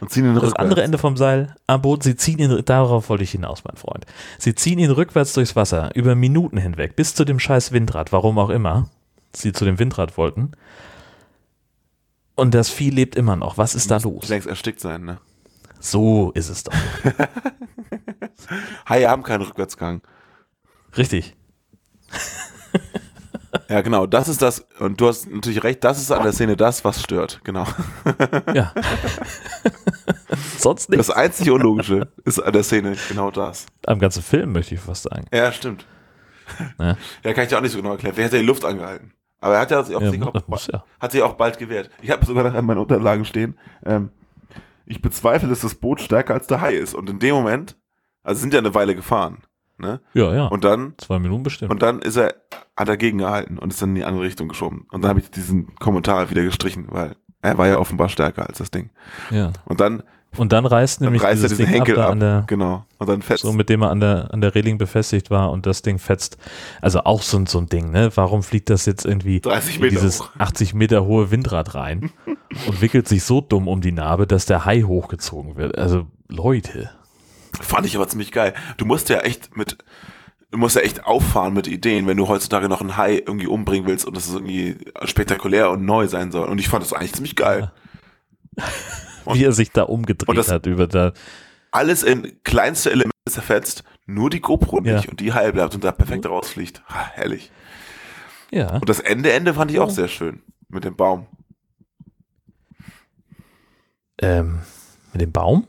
Und 0.00 0.10
ziehen 0.10 0.24
ihn 0.24 0.34
Das 0.34 0.44
rückwärts. 0.44 0.60
andere 0.60 0.82
Ende 0.82 0.98
vom 0.98 1.16
Seil 1.16 1.54
am 1.66 1.82
Boot, 1.82 2.02
sie 2.02 2.16
ziehen 2.16 2.38
ihn, 2.38 2.64
darauf 2.64 3.08
wollte 3.08 3.24
ich 3.24 3.32
hinaus, 3.32 3.64
mein 3.64 3.76
Freund. 3.76 4.06
Sie 4.38 4.54
ziehen 4.54 4.78
ihn 4.78 4.90
rückwärts 4.90 5.32
durchs 5.32 5.56
Wasser, 5.56 5.94
über 5.94 6.14
Minuten 6.14 6.56
hinweg, 6.56 6.96
bis 6.96 7.14
zu 7.14 7.24
dem 7.24 7.38
scheiß 7.38 7.72
Windrad, 7.72 8.12
warum 8.12 8.38
auch 8.38 8.50
immer 8.50 8.88
sie 9.34 9.52
zu 9.52 9.64
dem 9.64 9.78
Windrad 9.78 10.16
wollten. 10.16 10.52
Und 12.34 12.54
das 12.54 12.70
Vieh 12.70 12.90
lebt 12.90 13.16
immer 13.16 13.36
noch. 13.36 13.58
Was 13.58 13.74
ist 13.74 13.90
da 13.90 13.98
los? 13.98 14.28
längst 14.28 14.46
erstickt 14.46 14.80
sein, 14.80 15.04
ne? 15.04 15.18
So 15.80 16.32
ist 16.32 16.48
es 16.48 16.64
doch. 16.64 16.72
Haie 18.88 19.08
haben 19.08 19.22
keinen 19.22 19.42
Rückwärtsgang. 19.42 20.00
Richtig. 20.96 21.36
Ja, 23.68 23.80
genau, 23.80 24.06
das 24.06 24.28
ist 24.28 24.42
das, 24.42 24.66
und 24.78 25.00
du 25.00 25.08
hast 25.08 25.30
natürlich 25.30 25.62
recht, 25.62 25.84
das 25.84 26.00
ist 26.00 26.10
an 26.10 26.22
der 26.22 26.32
Szene 26.32 26.56
das, 26.56 26.84
was 26.84 27.02
stört, 27.02 27.40
genau. 27.44 27.66
Ja. 28.54 28.72
Sonst 30.58 30.90
nichts. 30.90 31.06
Das 31.06 31.16
einzige 31.16 31.52
Unlogische 31.54 32.08
ist 32.24 32.40
an 32.40 32.52
der 32.52 32.62
Szene 32.62 32.96
genau 33.08 33.30
das. 33.30 33.66
Am 33.86 33.98
ganzen 33.98 34.22
Film 34.22 34.52
möchte 34.52 34.74
ich 34.74 34.80
fast 34.80 35.04
sagen. 35.04 35.26
Ja, 35.32 35.52
stimmt. 35.52 35.86
Ja. 36.78 36.96
Ja, 37.24 37.32
kann 37.34 37.44
ich 37.44 37.50
dir 37.50 37.58
auch 37.58 37.62
nicht 37.62 37.72
so 37.72 37.78
genau 37.78 37.92
erklären. 37.92 38.16
Wer 38.16 38.24
hat 38.24 38.32
ja 38.32 38.38
die 38.38 38.46
Luft 38.46 38.64
angehalten? 38.64 39.12
Aber 39.40 39.54
er 39.54 39.60
hat 39.60 39.70
ja, 39.70 39.82
sich 39.84 39.94
auch, 39.94 40.00
Ja, 40.00 40.10
sich 40.10 40.22
auch, 40.22 40.48
muss 40.48 40.66
ja. 40.66 40.84
hat 40.98 41.12
sich 41.12 41.22
auch 41.22 41.34
bald 41.34 41.58
gewehrt. 41.58 41.90
Ich 42.02 42.10
habe 42.10 42.24
sogar 42.26 42.44
noch 42.44 42.54
an 42.54 42.64
meinen 42.64 42.78
Unterlagen 42.78 43.24
stehen. 43.24 43.56
Ähm, 43.84 44.10
ich 44.86 45.02
bezweifle, 45.02 45.48
dass 45.48 45.60
das 45.60 45.74
Boot 45.74 46.00
stärker 46.00 46.34
als 46.34 46.46
der 46.46 46.60
Hai 46.60 46.74
ist. 46.74 46.94
Und 46.94 47.08
in 47.10 47.18
dem 47.18 47.34
Moment, 47.34 47.76
also 48.22 48.40
sind 48.40 48.52
ja 48.54 48.58
eine 48.58 48.74
Weile 48.74 48.94
gefahren. 48.96 49.42
Ne? 49.78 50.00
Ja, 50.14 50.34
ja. 50.34 50.46
Und 50.46 50.64
dann, 50.64 50.94
Zwei 50.98 51.18
Minuten 51.18 51.42
bestimmt. 51.44 51.70
und 51.70 51.82
dann 51.82 52.00
ist 52.00 52.16
er, 52.16 52.34
hat 52.76 52.88
er 52.88 52.96
gegengehalten 52.96 53.58
und 53.58 53.72
ist 53.72 53.80
dann 53.80 53.90
in 53.90 53.94
die 53.96 54.04
andere 54.04 54.24
Richtung 54.24 54.48
geschoben. 54.48 54.86
Und 54.90 55.02
dann 55.02 55.10
habe 55.10 55.20
ich 55.20 55.30
diesen 55.30 55.74
Kommentar 55.76 56.30
wieder 56.30 56.42
gestrichen, 56.42 56.86
weil 56.90 57.14
Er 57.42 57.56
war 57.58 57.68
ja 57.68 57.78
offenbar 57.78 58.08
stärker 58.08 58.48
als 58.48 58.58
das 58.58 58.70
Ding. 58.72 58.90
Ja. 59.30 59.52
Und 59.64 59.80
dann, 59.80 60.02
Und 60.36 60.52
dann 60.52 60.66
reißt 60.66 61.00
dann 61.00 61.06
nämlich 61.06 61.22
reißt 61.22 61.42
er 61.44 61.48
diesen 61.48 61.66
Ding 61.66 61.74
Henkel 61.74 61.98
ab, 62.00 62.06
ab. 62.06 62.10
an 62.12 62.20
der, 62.20 62.44
genau. 62.48 62.84
Und 62.98 63.08
dann 63.08 63.22
fetzt. 63.22 63.42
so 63.42 63.52
mit 63.52 63.68
dem 63.68 63.82
er 63.82 63.90
an 63.90 64.00
der, 64.00 64.34
an 64.34 64.40
der 64.40 64.56
Reling 64.56 64.76
befestigt 64.76 65.30
war 65.30 65.52
und 65.52 65.64
das 65.64 65.82
Ding 65.82 65.98
fetzt. 66.00 66.36
Also 66.82 67.00
auch 67.04 67.22
so, 67.22 67.36
ein- 67.38 67.46
so 67.46 67.58
ein 67.58 67.66
Ding, 67.68 67.92
ne? 67.92 68.10
Warum 68.16 68.42
fliegt 68.42 68.68
das 68.70 68.84
jetzt 68.86 69.04
irgendwie 69.06 69.40
30 69.40 69.76
in 69.76 69.82
Meter 69.82 69.94
dieses 69.94 70.20
hoch. 70.20 70.30
80 70.38 70.74
Meter 70.74 71.04
hohe 71.04 71.30
Windrad 71.30 71.76
rein 71.76 72.10
und 72.66 72.80
wickelt 72.82 73.06
sich 73.06 73.22
so 73.22 73.40
dumm 73.40 73.68
um 73.68 73.80
die 73.80 73.92
Narbe, 73.92 74.26
dass 74.26 74.44
der 74.46 74.64
Hai 74.64 74.82
hochgezogen 74.82 75.54
wird? 75.56 75.78
Also 75.78 76.08
Leute. 76.28 76.90
Fand 77.60 77.86
ich 77.86 77.96
aber 77.96 78.08
ziemlich 78.08 78.32
geil. 78.32 78.54
Du 78.76 78.84
musst 78.84 79.08
ja 79.08 79.18
echt 79.20 79.56
mit, 79.56 79.78
du 80.50 80.58
musst 80.58 80.76
ja 80.76 80.82
echt 80.82 81.04
auffahren 81.04 81.52
mit 81.54 81.66
Ideen, 81.66 82.06
wenn 82.06 82.16
du 82.16 82.28
heutzutage 82.28 82.68
noch 82.68 82.80
einen 82.80 82.96
Hai 82.96 83.14
irgendwie 83.14 83.46
umbringen 83.46 83.86
willst 83.86 84.06
und 84.06 84.16
das 84.16 84.26
ist 84.26 84.34
irgendwie 84.34 84.76
spektakulär 85.04 85.70
und 85.70 85.84
neu 85.84 86.06
sein 86.08 86.30
soll. 86.32 86.48
Und 86.48 86.58
ich 86.58 86.68
fand 86.68 86.84
das 86.84 86.92
eigentlich 86.92 87.14
ziemlich 87.14 87.36
geil. 87.36 87.72
Wie 89.30 89.44
er 89.44 89.52
sich 89.52 89.72
da 89.72 89.82
umgedreht 89.82 90.28
und 90.28 90.48
hat 90.48 90.66
über 90.66 90.86
da. 90.86 91.12
Alles 91.70 92.02
in 92.02 92.42
kleinste 92.44 92.90
Elemente 92.90 93.12
zerfetzt, 93.28 93.84
nur 94.06 94.30
die 94.30 94.40
GoPro 94.40 94.80
Ja. 94.82 94.96
nicht 94.96 95.08
und 95.08 95.20
die 95.20 95.34
heil 95.34 95.52
bleibt 95.52 95.74
und 95.74 95.84
da 95.84 95.92
perfekt 95.92 96.24
rausfliegt. 96.26 96.82
Ha, 96.88 97.10
herrlich. 97.12 97.52
Ja. 98.50 98.76
Und 98.76 98.88
das 98.88 99.00
Ende, 99.00 99.30
Ende 99.32 99.52
fand 99.52 99.70
ich 99.70 99.78
auch 99.80 99.90
sehr 99.90 100.08
schön. 100.08 100.40
Mit 100.70 100.84
dem 100.84 100.96
Baum. 100.96 101.26
Ähm, 104.20 104.60
mit 105.12 105.20
dem 105.20 105.32
Baum? 105.32 105.66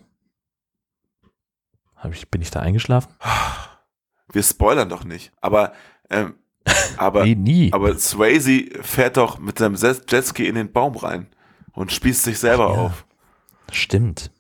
Ich, 2.12 2.30
bin 2.30 2.42
ich 2.42 2.52
da 2.52 2.60
eingeschlafen? 2.62 3.12
Wir 4.32 4.44
spoilern 4.44 4.90
doch 4.90 5.04
nicht. 5.04 5.32
Aber, 5.42 5.74
ähm, 6.10 6.36
aber, 6.98 7.24
Nee, 7.26 7.36
nie. 7.36 7.74
aber 7.74 7.98
Swayze 7.98 8.66
fährt 8.82 9.18
doch 9.18 9.40
mit 9.40 9.58
seinem 9.58 9.76
Jet- 9.76 10.10
Jetski 10.12 10.48
in 10.48 10.56
den 10.56 10.72
Baum 10.72 10.96
rein 10.98 11.28
und 11.74 11.92
spießt 11.92 12.24
sich 12.24 12.40
selber 12.40 12.72
ja. 12.74 12.80
auf. 12.80 13.06
Stimmt. 13.72 14.32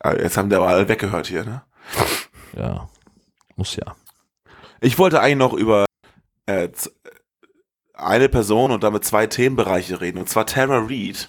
Ah, 0.00 0.14
Jetzt 0.14 0.36
haben 0.36 0.48
die 0.50 0.56
aber 0.56 0.68
alle 0.68 0.88
weggehört 0.88 1.26
hier, 1.26 1.44
ne? 1.44 1.62
Ja. 2.56 2.88
Muss 3.56 3.76
ja. 3.76 3.94
Ich 4.80 4.98
wollte 4.98 5.20
eigentlich 5.20 5.36
noch 5.36 5.52
über 5.52 5.84
äh, 6.46 6.68
eine 7.94 8.28
Person 8.28 8.70
und 8.70 8.82
damit 8.82 9.04
zwei 9.04 9.26
Themenbereiche 9.26 10.00
reden, 10.00 10.18
und 10.18 10.28
zwar 10.28 10.46
Tara 10.46 10.78
Reid. 10.88 11.28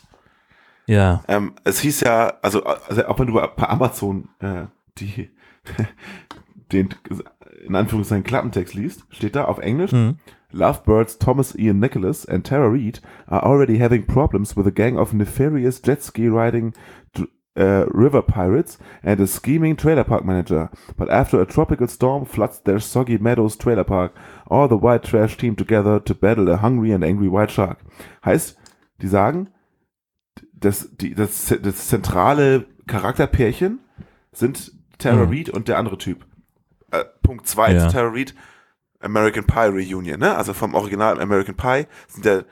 Ja. 0.87 1.23
Ähm, 1.27 1.55
es 1.63 1.79
hieß 1.81 2.01
ja, 2.01 2.37
also, 2.41 2.63
also 2.63 3.05
auch 3.07 3.19
wenn 3.19 3.27
du 3.27 3.33
bei 3.33 3.67
Amazon 3.69 4.29
äh, 4.39 4.65
die, 4.97 5.29
den 6.71 6.89
in 7.65 7.75
Anführungszeichen 7.75 8.23
Klappentext 8.23 8.73
liest, 8.73 9.05
steht 9.09 9.35
da 9.35 9.45
auf 9.45 9.59
Englisch, 9.59 9.91
Mhm. 9.91 10.17
Lovebirds 10.53 11.17
Thomas 11.17 11.55
Ian 11.55 11.79
Nicholas 11.79 12.25
and 12.25 12.45
Tara 12.45 12.67
Reid 12.67 13.01
are 13.27 13.43
already 13.43 13.77
having 13.77 14.05
problems 14.05 14.57
with 14.57 14.67
a 14.67 14.71
gang 14.71 14.97
of 14.97 15.13
nefarious 15.13 15.81
jet 15.81 16.03
ski 16.03 16.27
riding 16.27 16.73
uh, 17.57 17.85
river 17.89 18.21
pirates 18.21 18.77
and 19.03 19.19
a 19.19 19.27
scheming 19.27 19.75
trailer 19.77 20.03
park 20.03 20.25
manager. 20.25 20.69
But 20.97 21.09
after 21.09 21.41
a 21.41 21.45
tropical 21.45 21.87
storm 21.87 22.25
floods 22.25 22.59
their 22.61 22.79
soggy 22.79 23.17
meadows 23.17 23.57
trailer 23.57 23.83
park, 23.85 24.13
all 24.47 24.67
the 24.67 24.77
white 24.77 25.03
trash 25.03 25.37
team 25.37 25.55
together 25.55 25.99
to 25.99 26.13
battle 26.13 26.49
a 26.49 26.57
hungry 26.57 26.91
and 26.91 27.03
angry 27.03 27.29
white 27.29 27.51
shark. 27.51 27.79
Heißt, 28.25 28.57
die 29.01 29.07
sagen, 29.07 29.49
das, 30.53 30.89
die, 30.95 31.15
das, 31.15 31.53
das 31.61 31.87
zentrale 31.87 32.65
Charakterpärchen 32.87 33.79
sind 34.31 34.71
Tara 35.01 35.25
Mhm. 35.25 35.31
Reid 35.31 35.49
und 35.49 35.67
der 35.67 35.77
andere 35.77 35.97
Typ. 35.97 36.25
Äh, 36.91 37.03
Punkt 37.23 37.47
zwei 37.47 37.73
Ja. 37.73 37.85
ist 37.87 37.93
Tara 37.93 38.09
Reid 38.09 38.33
American 38.99 39.45
Pie 39.45 39.67
Reunion, 39.69 40.19
ne? 40.19 40.35
Also 40.35 40.53
vom 40.53 40.75
Original 40.75 41.19
American 41.19 41.55
Pie 41.55 41.87
sind 42.07 42.23
der, 42.25 42.45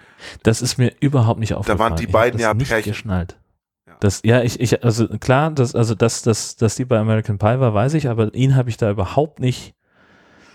Das 0.43 0.61
ist 0.61 0.77
mir 0.77 0.93
überhaupt 0.99 1.39
nicht 1.39 1.53
aufgefallen. 1.53 1.79
waren 1.79 1.95
die 1.97 2.05
Ich 2.05 2.11
beiden 2.11 2.39
ja 2.39 2.53
nicht 2.53 2.69
Pärchen. 2.69 2.91
geschnallt. 2.91 3.37
Ja. 3.87 3.93
Das, 3.99 4.21
ja, 4.23 4.41
ich, 4.41 4.59
ich, 4.59 4.83
also 4.83 5.07
klar, 5.19 5.51
das, 5.51 5.75
also 5.75 5.93
dass, 5.93 6.23
dass, 6.23 6.55
dass 6.55 6.75
die 6.75 6.85
bei 6.85 6.97
American 6.97 7.37
Pie 7.37 7.59
war, 7.59 7.73
weiß 7.73 7.93
ich, 7.93 8.09
aber 8.09 8.33
ihn 8.33 8.55
habe 8.55 8.69
ich 8.69 8.77
da 8.77 8.89
überhaupt 8.89 9.39
nicht. 9.39 9.75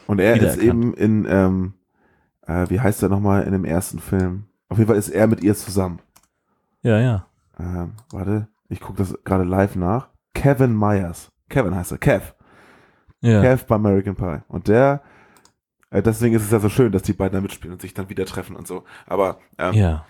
und 0.06 0.18
er 0.20 0.34
ist 0.40 0.56
eben 0.58 0.94
in, 0.94 1.26
ähm, 1.28 1.74
äh, 2.46 2.66
wie 2.70 2.80
heißt 2.80 3.02
er 3.02 3.08
nochmal 3.08 3.44
in 3.44 3.52
dem 3.52 3.64
ersten 3.64 4.00
Film? 4.00 4.46
Auf 4.68 4.78
jeden 4.78 4.88
Fall 4.88 4.98
ist 4.98 5.10
er 5.10 5.26
mit 5.28 5.42
ihr 5.44 5.54
zusammen. 5.54 6.00
Ja, 6.82 6.98
ja. 6.98 7.26
Ähm, 7.58 7.92
warte, 8.10 8.48
ich 8.68 8.80
gucke 8.80 8.98
das 8.98 9.16
gerade 9.24 9.44
live 9.44 9.76
nach. 9.76 10.08
Kevin 10.34 10.76
Myers. 10.76 11.30
Kevin 11.48 11.74
heißt 11.74 11.92
er, 11.92 11.98
Kev. 11.98 12.32
Ja. 13.20 13.40
Kev 13.42 13.64
bei 13.66 13.74
American 13.76 14.16
Pie. 14.16 14.42
Und 14.48 14.68
der, 14.68 15.02
äh, 15.90 16.02
deswegen 16.02 16.34
ist 16.34 16.42
es 16.42 16.50
ja 16.50 16.60
so 16.60 16.68
schön, 16.68 16.92
dass 16.92 17.02
die 17.02 17.12
beiden 17.12 17.34
da 17.34 17.40
mitspielen 17.40 17.72
und 17.74 17.80
sich 17.82 17.94
dann 17.94 18.08
wieder 18.08 18.26
treffen 18.26 18.56
und 18.56 18.66
so. 18.66 18.84
Aber 19.06 19.38
ähm, 19.58 19.72
ja. 19.74 20.04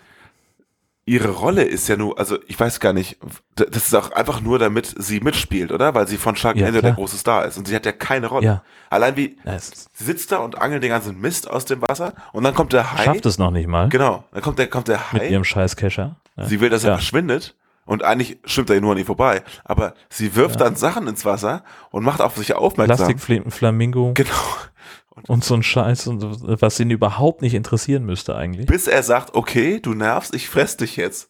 ihre 1.05 1.29
Rolle 1.29 1.63
ist 1.63 1.87
ja 1.87 1.95
nur, 1.97 2.17
also 2.19 2.37
ich 2.47 2.59
weiß 2.59 2.79
gar 2.79 2.91
nicht, 2.93 3.17
das 3.55 3.85
ist 3.85 3.93
auch 3.95 4.11
einfach 4.11 4.41
nur, 4.41 4.59
damit 4.59 4.93
sie 4.97 5.19
mitspielt, 5.21 5.71
oder? 5.71 5.93
Weil 5.93 6.07
sie 6.07 6.17
von 6.17 6.35
Sharknado 6.35 6.75
Ja, 6.75 6.81
der 6.81 6.93
große 6.93 7.17
Star 7.17 7.45
ist. 7.45 7.57
Und 7.57 7.67
sie 7.67 7.75
hat 7.75 7.85
ja 7.85 7.91
keine 7.91 8.27
Rolle. 8.27 8.45
Ja. 8.45 8.63
Allein 8.89 9.15
wie, 9.15 9.37
es 9.45 9.89
sie 9.93 10.03
sitzt 10.03 10.31
da 10.31 10.37
und 10.39 10.61
angelt 10.61 10.83
den 10.83 10.89
ganzen 10.89 11.19
Mist 11.21 11.49
aus 11.49 11.65
dem 11.65 11.81
Wasser 11.81 12.13
und 12.33 12.43
dann 12.43 12.53
kommt 12.53 12.73
der 12.73 12.91
Hai. 12.97 13.03
schafft 13.03 13.25
es 13.25 13.37
noch 13.37 13.51
nicht 13.51 13.67
mal 13.67 13.87
Genau, 13.89 14.23
dann 14.31 14.41
kommt 14.41 14.59
der, 14.59 14.67
kommt 14.67 14.87
der 14.87 14.99
mit 15.13 15.21
Hai. 15.21 15.27
ihrem 15.29 15.43
scheiß 15.43 15.75
Kescher. 15.75 16.15
Ja. 16.35 16.45
Sie 16.47 16.59
will, 16.59 16.69
dass 16.69 16.83
er 16.83 16.91
Ja. 16.91 16.95
verschwindet. 16.97 17.55
Und 17.85 18.03
eigentlich 18.03 18.39
schwimmt 18.45 18.69
er 18.71 18.81
nur 18.81 18.93
an 18.93 18.97
ihr 18.97 19.05
vorbei. 19.05 19.43
Aber 19.63 19.93
sie 20.09 20.35
wirft 20.35 20.59
dann 20.59 20.75
Sachen 20.75 21.07
ins 21.07 21.23
Wasser 21.23 21.63
und 21.91 22.03
macht 22.03 22.19
auf 22.19 22.35
sich 22.35 22.53
aufmerksam. 22.55 23.15
Plastikflamingo 23.15 24.13
Genau. 24.15 24.31
und 25.27 25.43
so 25.43 25.53
ein 25.53 25.63
Scheiß, 25.63 26.07
und 26.07 26.21
was 26.61 26.79
ihn 26.79 26.89
überhaupt 26.89 27.41
nicht 27.41 27.53
interessieren 27.53 28.03
müsste 28.03 28.35
eigentlich. 28.35 28.65
Bis 28.65 28.87
er 28.87 29.03
sagt, 29.03 29.35
okay, 29.35 29.79
du 29.79 29.93
nervst, 29.93 30.33
ich 30.33 30.49
fress 30.49 30.77
dich 30.77 30.97
jetzt. 30.97 31.29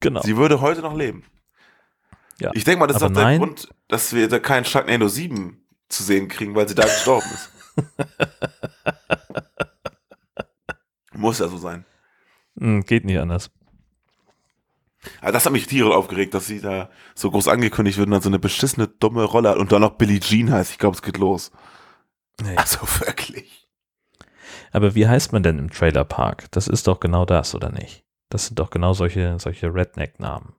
Genau. 0.00 0.20
Sie 0.22 0.36
würde 0.36 0.60
heute 0.60 0.82
noch 0.82 0.94
leben. 0.94 1.24
Ja. 2.40 2.50
Ich 2.52 2.64
denke 2.64 2.80
mal, 2.80 2.86
das 2.86 2.96
ist 2.98 3.02
Aber 3.02 3.12
auch 3.12 3.14
der 3.14 3.24
nein. 3.24 3.38
Grund, 3.38 3.68
dass 3.88 4.12
wir 4.12 4.28
da 4.28 4.38
keinen 4.38 4.64
Sharknado 4.64 5.08
7 5.08 5.64
zu 5.88 6.02
sehen 6.02 6.28
kriegen, 6.28 6.54
weil 6.54 6.68
sie 6.68 6.74
da 6.74 6.82
gestorben 6.82 7.26
ist. 7.32 7.50
Muss 11.14 11.38
ja 11.38 11.48
so 11.48 11.56
sein. 11.56 11.84
Hm, 12.58 12.82
geht 12.82 13.04
nicht 13.04 13.18
anders. 13.18 13.50
Aber 15.20 15.32
das 15.32 15.46
hat 15.46 15.52
mich 15.52 15.66
tierisch 15.66 15.94
aufgeregt, 15.94 16.34
dass 16.34 16.46
sie 16.46 16.60
da 16.60 16.90
so 17.14 17.30
groß 17.30 17.48
angekündigt 17.48 17.98
wird 17.98 18.06
und 18.06 18.12
dann 18.12 18.22
so 18.22 18.28
eine 18.28 18.38
beschissene, 18.38 18.88
dumme 18.88 19.24
Rolle 19.24 19.50
hat 19.50 19.58
und 19.58 19.72
dann 19.72 19.80
noch 19.80 19.94
Billie 19.94 20.20
Jean 20.20 20.52
heißt. 20.52 20.72
Ich 20.72 20.78
glaube, 20.78 20.96
es 20.96 21.02
geht 21.02 21.18
los. 21.18 21.50
Nee. 22.42 22.56
Also 22.56 22.80
wirklich. 23.00 23.68
Aber 24.72 24.94
wie 24.94 25.08
heißt 25.08 25.32
man 25.32 25.42
denn 25.42 25.58
im 25.58 25.70
Trailerpark? 25.70 26.50
Das 26.50 26.68
ist 26.68 26.86
doch 26.86 27.00
genau 27.00 27.24
das, 27.24 27.54
oder 27.54 27.70
nicht? 27.70 28.04
Das 28.28 28.46
sind 28.46 28.58
doch 28.58 28.70
genau 28.70 28.92
solche, 28.92 29.38
solche 29.38 29.72
Redneck-Namen. 29.72 30.54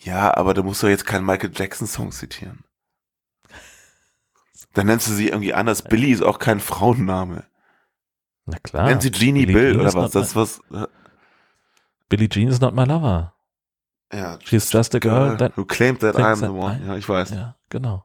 Ja, 0.00 0.36
aber 0.36 0.54
du 0.54 0.62
musst 0.62 0.82
doch 0.82 0.88
jetzt 0.88 1.06
keinen 1.06 1.24
Michael 1.24 1.52
Jackson-Song 1.54 2.12
zitieren. 2.12 2.64
Dann 4.74 4.86
nennst 4.86 5.08
du 5.08 5.12
sie 5.12 5.28
irgendwie 5.28 5.54
anders. 5.54 5.82
Billy 5.82 6.10
ist 6.10 6.22
auch 6.22 6.38
kein 6.38 6.60
Frauenname. 6.60 7.44
Na 8.46 8.58
klar. 8.58 8.86
Nennt 8.86 9.02
sie 9.02 9.10
Jeannie 9.10 9.46
Billie 9.46 9.60
Bill 9.60 9.72
Jean 9.72 9.80
oder 9.80 9.94
was? 9.94 10.10
Das 10.12 10.36
was. 10.36 10.60
Billie 12.08 12.28
Jean 12.28 12.48
is 12.48 12.60
not 12.60 12.74
my 12.74 12.84
lover. 12.84 13.34
Ja, 14.12 14.38
She's 14.44 14.72
just 14.72 14.94
a 14.94 14.98
girl 14.98 15.36
that 15.36 15.56
who 15.56 15.64
claimed 15.64 16.00
that 16.00 16.16
I'm 16.16 16.36
the 16.36 16.46
one. 16.48 16.80
Ja, 16.86 16.96
ich 16.96 17.08
weiß. 17.08 17.30
Ja. 17.30 17.36
Ja, 17.36 17.56
genau. 17.68 18.04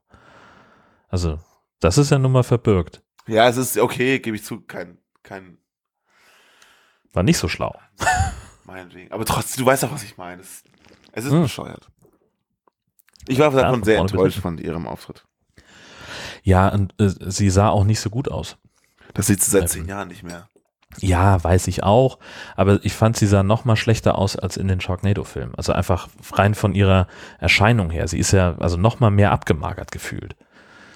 Also, 1.07 1.39
das 1.79 1.97
ist 1.97 2.09
ja 2.11 2.19
nun 2.19 2.31
mal 2.31 2.43
verbirgt. 2.43 3.01
es 3.25 3.57
ist 3.57 3.77
okay, 3.77 4.19
gebe 4.19 4.35
ich 4.35 4.43
zu. 4.43 4.61
Kein, 4.61 4.97
kein, 5.21 5.57
War 7.13 7.23
nicht 7.23 7.37
so 7.37 7.47
schlau. 7.47 7.79
meinetwegen. 8.65 9.11
Aber 9.11 9.23
trotzdem, 9.25 9.63
du 9.63 9.69
weißt 9.69 9.83
doch, 9.83 9.91
was 9.91 10.03
ich 10.03 10.17
meine. 10.17 10.41
Es, 10.41 10.63
es 11.13 11.25
ist 11.25 11.31
Hm. 11.31 11.43
bescheuert. 11.43 11.87
Ich 13.27 13.39
war 13.39 13.51
Ja, 13.53 13.61
davon 13.61 13.75
von 13.75 13.83
sehr 13.83 13.99
enttäuscht 13.99 14.39
von 14.39 14.57
ihrem 14.57 14.85
Auftritt. 14.87 15.25
Ja, 16.43 16.67
und 16.69 16.93
äh, 16.99 17.09
sie 17.31 17.49
sah 17.49 17.69
auch 17.69 17.85
nicht 17.85 18.01
so 18.01 18.09
gut 18.09 18.29
aus. 18.29 18.57
Das 19.13 19.27
sieht 19.27 19.41
sie 19.41 19.51
seit 19.51 19.61
Ähm, 19.63 19.67
zehn 19.69 19.85
Jahren 19.87 20.09
nicht 20.09 20.23
mehr. 20.23 20.49
Ja, 20.99 21.43
weiß 21.43 21.67
ich 21.67 21.83
auch. 21.83 22.19
Aber 22.55 22.79
ich 22.83 22.93
fand, 22.93 23.17
sie 23.17 23.27
sah 23.27 23.43
noch 23.43 23.65
mal 23.65 23.75
schlechter 23.75 24.17
aus 24.17 24.35
als 24.35 24.57
in 24.57 24.67
den 24.67 24.81
Sharknado-Filmen. 24.81 25.55
Also 25.55 25.73
einfach 25.73 26.07
rein 26.33 26.55
von 26.55 26.73
ihrer 26.75 27.07
Erscheinung 27.39 27.89
her. 27.89 28.07
Sie 28.07 28.19
ist 28.19 28.31
ja 28.31 28.55
also 28.59 28.77
noch 28.77 28.99
mal 28.99 29.11
mehr 29.11 29.31
abgemagert 29.31 29.91
gefühlt. 29.91 30.35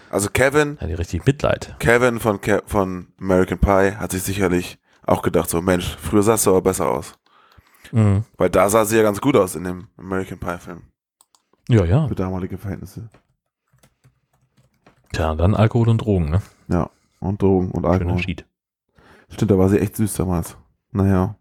Also 0.10 0.30
Kevin, 0.30 0.78
Ja, 0.80 0.88
die 0.88 0.94
richtig 0.94 1.26
Mitleid. 1.26 1.76
Kevin 1.80 2.20
von, 2.20 2.40
Ke 2.40 2.64
von 2.66 3.08
American 3.20 3.60
Pie 3.60 3.96
hat 3.98 4.12
sich 4.12 4.24
sicherlich 4.24 4.80
auch 5.06 5.22
gedacht, 5.22 5.50
so 5.50 5.62
Mensch, 5.62 5.98
früher 6.00 6.24
sahst 6.24 6.46
du 6.46 6.52
aber 6.52 6.62
besser 6.62 6.90
aus. 6.90 7.14
Mhm. 7.92 8.24
Weil 8.38 8.50
da 8.50 8.70
sah 8.70 8.86
sie 8.86 8.98
ja 8.98 9.04
ganz 9.04 9.22
gut 9.22 9.36
aus 9.36 9.56
in 9.56 9.64
dem 9.64 9.88
American 9.98 10.40
Pie 10.40 10.58
Film. 10.60 10.84
Ja, 11.70 11.84
ja. 11.86 12.08
Für 12.08 12.16
damalige 12.16 12.58
Verhältnisse. 12.58 13.10
Tja, 15.12 15.36
dann 15.36 15.56
Alkohol 15.56 15.90
und 15.90 16.00
Drogen, 16.00 16.30
ne? 16.30 16.42
Ja. 16.68 16.90
Und 17.20 17.42
Drogen 17.42 17.72
und 17.72 17.84
Schöner 17.84 17.94
Alkohol. 17.94 18.20
Schied. 18.20 18.46
Stimmt, 19.30 19.52
da 19.52 19.58
war 19.58 19.70
sie 19.70 19.80
echt 19.80 19.96
süß 19.96 20.14
damals. 20.16 20.58
Naja. 20.92 21.36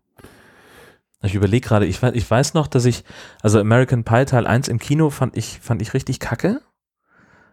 Ich 1.22 1.34
überlege 1.34 1.66
gerade, 1.66 1.87
ich, 1.87 1.99
weiß- 1.99 2.12
ich 2.12 2.30
weiß 2.30 2.55
noch, 2.55 2.66
dass 2.66 2.84
ich, 2.84 3.05
also 3.43 3.59
American 3.59 4.05
Pie 4.05 4.24
Teil 4.26 4.47
1 4.47 4.68
im 4.68 4.78
Kino 4.78 5.11
fand 5.11 5.37
ich, 5.37 5.61
fand 5.61 5.82
ich 5.82 5.95
richtig 5.95 6.20
kacke, 6.20 6.61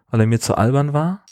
weil 0.08 0.20
er 0.20 0.26
mir 0.26 0.40
zu 0.40 0.56
albern 0.56 0.92
war. 0.92 1.24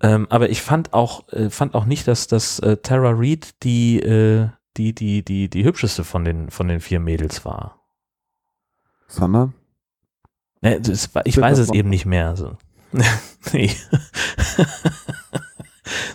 Ähm, 0.00 0.26
aber 0.30 0.50
ich 0.50 0.62
fand 0.62 0.92
auch, 0.92 1.28
äh, 1.32 1.48
fand 1.50 1.74
auch 1.74 1.84
nicht, 1.84 2.06
dass, 2.08 2.26
dass 2.26 2.58
äh, 2.58 2.76
Tara 2.78 3.12
Reid 3.14 3.62
die, 3.62 4.00
äh, 4.00 4.48
die, 4.76 4.94
die, 4.94 5.24
die, 5.24 5.48
die 5.48 5.64
hübscheste 5.64 6.02
von 6.04 6.24
den, 6.24 6.50
von 6.50 6.68
den 6.68 6.80
vier 6.80 6.98
Mädels 7.00 7.44
war. 7.44 7.80
Sondern? 9.06 9.54
Ne, 10.60 10.80
das, 10.80 11.10
ich 11.24 11.38
weiß 11.40 11.58
es 11.58 11.70
eben 11.72 11.88
nicht 11.88 12.06
mehr. 12.06 12.28
Also. 12.28 12.56
nee. 13.52 13.70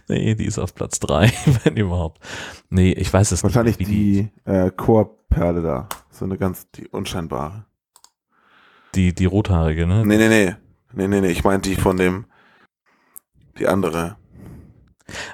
nee, 0.08 0.36
die 0.36 0.46
ist 0.46 0.60
auf 0.60 0.74
Platz 0.76 1.00
3, 1.00 1.32
wenn 1.64 1.78
überhaupt. 1.78 2.24
Nee, 2.70 2.92
ich 2.92 3.12
weiß 3.12 3.32
es 3.32 3.44
Wahrscheinlich 3.44 3.80
nicht. 3.80 3.90
die 3.92 4.30
äh, 4.46 4.72
Chorperle 4.72 5.62
da. 5.62 5.90
So 6.12 6.26
eine 6.26 6.38
ganz, 6.38 6.70
die 6.72 6.88
unscheinbare. 6.88 7.66
Die, 8.96 9.14
die 9.14 9.26
rothaarige, 9.26 9.86
ne? 9.86 10.06
Nee, 10.06 10.18
nee, 10.18 10.30
nee. 10.30 10.56
Nee, 10.94 11.08
nee, 11.08 11.22
nee. 11.22 11.28
Ich 11.30 11.44
meine 11.44 11.60
die 11.60 11.76
von 11.76 11.98
dem, 11.98 12.26
die 13.60 13.68
andere. 13.68 14.16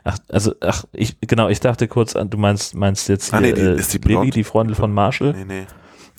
Ach, 0.04 0.18
also, 0.30 0.54
ach, 0.62 0.84
ich, 0.92 1.18
genau, 1.22 1.48
ich 1.50 1.60
dachte 1.60 1.88
kurz 1.88 2.16
an, 2.16 2.30
du 2.30 2.38
meinst, 2.38 2.76
meinst 2.76 3.08
jetzt 3.10 3.30
hier, 3.30 3.38
Ah, 3.38 3.42
nee, 3.42 3.54
die- 3.54 3.62
äh, 3.62 3.76
ist 3.80 3.94
die 3.94 3.98
Lily, 4.00 4.30
die 4.30 4.44
Freundin 4.44 4.76
von 4.76 4.94
Marshall? 4.94 5.34
Nee, 5.34 5.46
nee. 5.46 5.66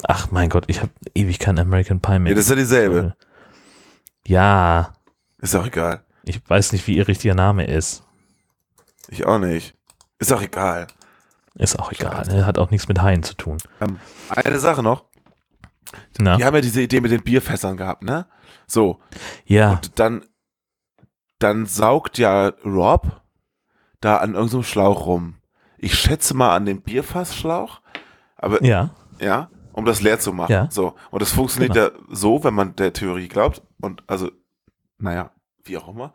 Ach 0.04 0.30
mein 0.32 0.48
Gott, 0.48 0.64
ich 0.68 0.80
habe 0.80 0.90
ewig 1.14 1.38
kein 1.38 1.58
American 1.58 2.00
Pie 2.00 2.18
mehr. 2.18 2.20
Nee, 2.20 2.34
das 2.34 2.44
ist 2.44 2.50
ja 2.50 2.56
dieselbe. 2.56 3.14
Ja, 4.26 4.92
Ist 5.38 5.54
auch 5.54 5.66
egal. 5.66 6.02
ich 6.24 6.40
weiß 6.48 6.72
nicht, 6.72 6.86
wie 6.88 6.96
ihr 6.96 7.06
richtiger 7.06 7.34
Name 7.34 7.66
ist. 7.66 8.02
Ich 9.08 9.26
auch 9.26 9.38
nicht. 9.38 9.74
Ist 10.18 10.32
auch 10.32 10.42
egal. 10.42 10.86
Ist 11.56 11.78
auch 11.78 11.92
egal, 11.92 12.26
ne? 12.26 12.46
hat 12.46 12.58
auch 12.58 12.70
nichts 12.70 12.88
mit 12.88 13.00
Haien 13.00 13.22
zu 13.22 13.34
tun. 13.34 13.58
Ähm, 13.80 13.98
eine 14.28 14.58
Sache 14.58 14.82
noch. 14.82 15.04
Na, 16.18 16.36
Die 16.36 16.44
haben 16.44 16.54
ja 16.54 16.60
diese 16.60 16.82
Idee 16.82 17.00
mit 17.00 17.12
den 17.12 17.22
Bierfässern 17.22 17.76
gehabt, 17.76 18.02
ne? 18.02 18.26
So. 18.66 18.98
ja, 19.44 19.72
Und 19.72 19.98
dann, 20.00 20.24
dann 21.38 21.66
saugt 21.66 22.18
ja 22.18 22.48
Rob 22.64 23.20
da 24.00 24.16
an 24.16 24.34
irgendeinem 24.34 24.64
Schlauch 24.64 25.06
rum. 25.06 25.36
Ich 25.78 25.94
schätze 25.98 26.34
mal 26.34 26.56
an 26.56 26.66
dem 26.66 26.82
Bierfassschlauch. 26.82 27.80
Aber 28.36 28.62
ja, 28.64 28.90
ja, 29.20 29.50
um 29.72 29.84
das 29.84 30.00
leer 30.00 30.18
zu 30.18 30.32
machen. 30.32 30.50
Ja. 30.52 30.68
So. 30.70 30.94
Und 31.10 31.22
das 31.22 31.32
funktioniert 31.32 31.74
Genau. 31.74 31.86
ja 31.86 31.92
so, 32.10 32.42
wenn 32.42 32.54
man 32.54 32.74
der 32.76 32.92
Theorie 32.92 33.28
glaubt. 33.28 33.62
Und 33.80 34.02
also, 34.08 34.30
naja, 34.98 35.30
wie 35.64 35.76
auch 35.78 35.88
immer. 35.88 36.12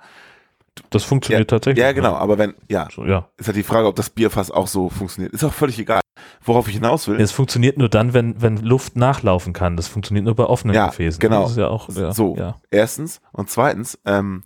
Das 0.89 1.03
funktioniert 1.03 1.49
ja, 1.51 1.57
tatsächlich. 1.57 1.83
Ja, 1.83 1.91
genau. 1.91 2.13
Aber 2.15 2.37
wenn, 2.37 2.53
ja, 2.69 2.87
So, 2.93 3.05
ja. 3.05 3.27
ist 3.37 3.47
halt 3.47 3.57
die 3.57 3.63
Frage, 3.63 3.87
ob 3.87 3.95
das 3.95 4.09
Bierfass 4.09 4.51
auch 4.51 4.67
so 4.67 4.89
funktioniert. 4.89 5.33
Ist 5.33 5.43
auch 5.43 5.53
völlig 5.53 5.77
egal. 5.79 6.01
Worauf 6.41 6.67
ich 6.67 6.75
hinaus 6.75 7.07
will. 7.07 7.19
Es 7.19 7.31
funktioniert 7.31 7.77
nur 7.77 7.89
dann, 7.89 8.13
wenn, 8.13 8.41
wenn 8.41 8.57
Luft 8.57 8.95
nachlaufen 8.95 9.53
kann. 9.53 9.77
Das 9.77 9.87
funktioniert 9.87 10.25
nur 10.25 10.35
bei 10.35 10.45
offenen 10.45 10.75
Ja, 10.75 10.87
Gefäßen. 10.87 11.19
genau. 11.19 11.43
Das 11.43 11.51
ist 11.51 11.57
ja 11.57 11.67
auch, 11.67 11.89
ja, 11.89 12.11
so, 12.13 12.35
ja. 12.37 12.55
erstens. 12.71 13.21
Und 13.31 13.49
zweitens, 13.49 13.99
ähm, 14.05 14.43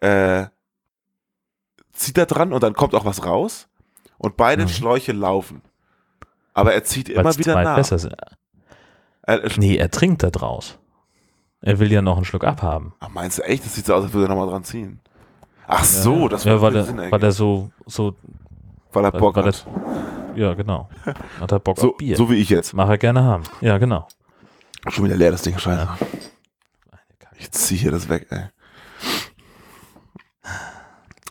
äh, 0.00 0.46
zieht 1.92 2.16
er 2.18 2.26
dran 2.26 2.52
und 2.52 2.62
dann 2.62 2.74
kommt 2.74 2.94
auch 2.94 3.04
was 3.04 3.24
raus. 3.24 3.68
Und 4.18 4.36
beide 4.36 4.64
Mhm. 4.64 4.68
Schläuche 4.68 5.12
laufen. 5.12 5.62
Aber 6.54 6.72
er 6.74 6.82
zieht 6.84 7.08
immer 7.08 7.24
Weil's 7.24 7.38
wieder 7.38 7.52
zwei 7.52 7.64
nach. 7.64 7.74
Fässer 7.76 7.98
sind. 7.98 8.14
Äh, 9.22 9.48
Nee, 9.58 9.76
er 9.76 9.90
trinkt 9.90 10.22
da 10.22 10.30
draus. 10.30 10.78
Er 11.60 11.78
will 11.80 11.90
ja 11.92 12.02
noch 12.02 12.16
einen 12.16 12.24
Schluck 12.24 12.44
abhaben. 12.44 12.94
ach, 13.00 13.08
meinst 13.10 13.38
du 13.38 13.42
echt? 13.42 13.64
Das 13.64 13.74
sieht 13.74 13.86
so 13.86 13.94
aus, 13.94 14.04
als 14.04 14.12
würde 14.12 14.26
er 14.26 14.28
nochmal 14.28 14.48
dran 14.48 14.64
ziehen. 14.64 15.00
Ach 15.68 15.84
so, 15.84 16.28
das 16.28 16.44
ja, 16.44 16.60
weil 16.62 16.74
er, 16.76 16.84
Sinn 16.84 16.96
weil 16.96 17.04
ergeben. 17.04 17.22
er 17.24 17.32
so, 17.32 17.70
so, 17.86 18.16
weil 18.92 19.04
er 19.04 19.12
weil- 19.12 19.20
Bock 19.20 19.36
weil 19.36 19.44
hat. 19.44 19.66
ja, 20.34 20.54
genau. 20.54 20.88
Hat 21.40 21.52
er 21.52 21.58
Bock 21.60 21.78
So, 21.78 21.90
auf 21.90 21.96
Bier. 21.98 22.16
so 22.16 22.30
wie 22.30 22.36
ich 22.36 22.48
jetzt. 22.48 22.72
Mach 22.72 22.88
er 22.88 22.98
gerne 22.98 23.22
haben. 23.22 23.44
Ja, 23.60 23.76
genau. 23.78 24.08
Schon 24.88 25.04
wieder 25.04 25.16
leer, 25.16 25.30
das 25.30 25.42
Ding. 25.42 25.58
Scheiße. 25.58 25.86
Ich 27.38 27.50
ziehe 27.52 27.78
hier 27.80 27.90
das 27.92 28.08
weg, 28.08 28.26
ey. 28.30 28.46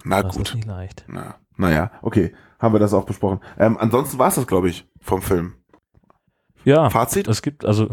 Na 0.03 0.21
Das 0.23 0.31
ist 0.35 0.38
gut. 0.38 0.55
nicht 0.55 0.67
leicht. 0.67 1.03
Na, 1.07 1.35
naja, 1.57 1.91
okay. 2.01 2.33
Haben 2.59 2.73
wir 2.75 2.79
das 2.79 2.93
auch 2.93 3.05
besprochen. 3.05 3.39
Ähm, 3.57 3.77
ansonsten 3.79 4.17
war 4.17 4.27
es 4.29 4.35
das, 4.35 4.47
glaube 4.47 4.69
ich, 4.69 4.88
vom 5.01 5.21
Film. 5.21 5.55
Ja, 6.63 6.89
Fazit? 6.89 7.27
es 7.27 7.41
gibt, 7.41 7.65
also, 7.65 7.89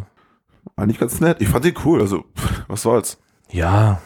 War 0.77 0.87
nicht 0.87 1.01
ganz 1.01 1.21
nett. 1.21 1.41
Ich 1.41 1.49
fand 1.49 1.65
den 1.65 1.75
cool. 1.85 2.01
Also, 2.01 2.25
was 2.69 2.83
soll's. 2.83 3.19
ja, 3.51 4.01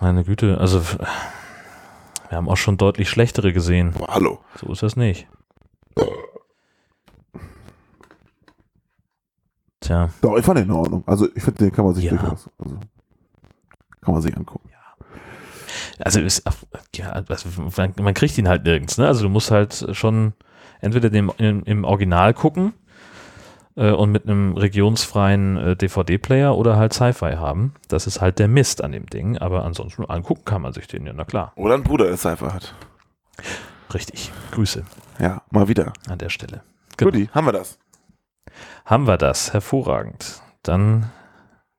meine 0.00 0.24
Güte, 0.24 0.58
also, 0.58 0.82
wir 2.28 2.36
haben 2.36 2.48
auch 2.48 2.56
schon 2.56 2.76
deutlich 2.76 3.08
schlechtere 3.08 3.52
gesehen. 3.52 3.92
Aber 3.94 4.12
hallo. 4.14 4.40
So 4.60 4.72
ist 4.72 4.82
das 4.82 4.96
nicht. 4.96 5.26
Tja, 9.80 10.10
Doch, 10.20 10.36
ich 10.36 10.44
fand 10.44 10.58
den 10.58 10.66
in 10.66 10.72
Ordnung. 10.72 11.04
Also, 11.06 11.28
ich 11.34 11.42
finde, 11.42 11.64
den 11.64 11.72
kann 11.72 11.84
man 11.84 11.94
sich 11.94 12.04
Ja. 12.04 12.10
durchaus. 12.10 12.48
Also, 12.58 12.78
kann 14.00 14.14
man 14.14 14.22
sich 14.22 14.36
angucken. 14.36 14.68
also 15.98 16.20
ist, 16.20 16.42
ja, 16.94 17.10
also 17.10 17.48
man, 17.76 17.92
man 18.00 18.14
kriegt 18.14 18.36
ihn 18.38 18.48
halt 18.48 18.64
nirgends, 18.64 18.98
ne? 18.98 19.06
Also 19.06 19.22
du 19.22 19.28
musst 19.28 19.50
halt 19.50 19.86
schon 19.92 20.34
entweder 20.80 21.10
dem, 21.10 21.32
im, 21.38 21.62
im 21.64 21.84
Original 21.84 22.34
gucken 22.34 22.74
äh, 23.76 23.90
und 23.92 24.10
mit 24.12 24.24
einem 24.24 24.56
regionsfreien 24.56 25.56
äh, 25.56 25.76
DVD-Player 25.76 26.56
oder 26.56 26.76
halt 26.76 26.92
Sci-Fi 26.92 27.36
haben. 27.36 27.74
Das 27.88 28.06
ist 28.06 28.20
halt 28.20 28.38
der 28.38 28.48
Mist 28.48 28.82
an 28.82 28.92
dem 28.92 29.06
Ding, 29.06 29.38
aber 29.38 29.64
ansonsten 29.64 30.04
angucken 30.04 30.44
kann 30.44 30.62
man 30.62 30.72
sich 30.72 30.86
den 30.88 31.06
ja, 31.06 31.12
na 31.14 31.24
klar. 31.24 31.52
Oder 31.56 31.74
ein 31.74 31.82
Bruder, 31.82 32.06
der 32.06 32.16
Cypher 32.16 32.52
hat. 32.52 32.74
Richtig. 33.94 34.32
Grüße 34.52 34.84
Ja, 35.18 35.42
mal 35.50 35.68
wieder. 35.68 35.92
an 36.08 36.18
der 36.18 36.30
Stelle. 36.30 36.62
Genau. 36.96 37.10
Guti, 37.10 37.28
haben 37.32 37.46
wir 37.46 37.52
das. 37.52 37.78
Haben 38.84 39.06
wir 39.06 39.16
das, 39.18 39.52
hervorragend. 39.52 40.40
Dann 40.62 41.10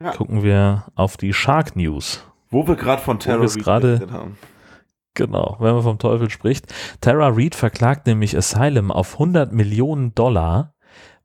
Ja. 0.02 0.12
gucken 0.12 0.43
wir 0.43 0.86
auf 0.95 1.18
die 1.18 1.34
Shark 1.34 1.76
News. 1.76 2.24
Wo 2.50 2.68
wir 2.68 2.76
gerade 2.76 3.02
von 3.02 3.20
Terror 3.20 3.45
geredet 3.48 4.12
haben. 4.12 4.38
Genau, 5.16 5.58
wenn 5.60 5.74
man 5.74 5.82
vom 5.84 5.98
Teufel 5.98 6.30
spricht. 6.30 6.72
Tara 7.02 7.30
Reid 7.34 7.56
verklagt 7.56 8.06
nämlich 8.06 8.38
Asylum 8.38 8.91
auf 8.91 9.14
100 9.14 9.52
Millionen 9.52 10.14
Dollar, 10.14 10.76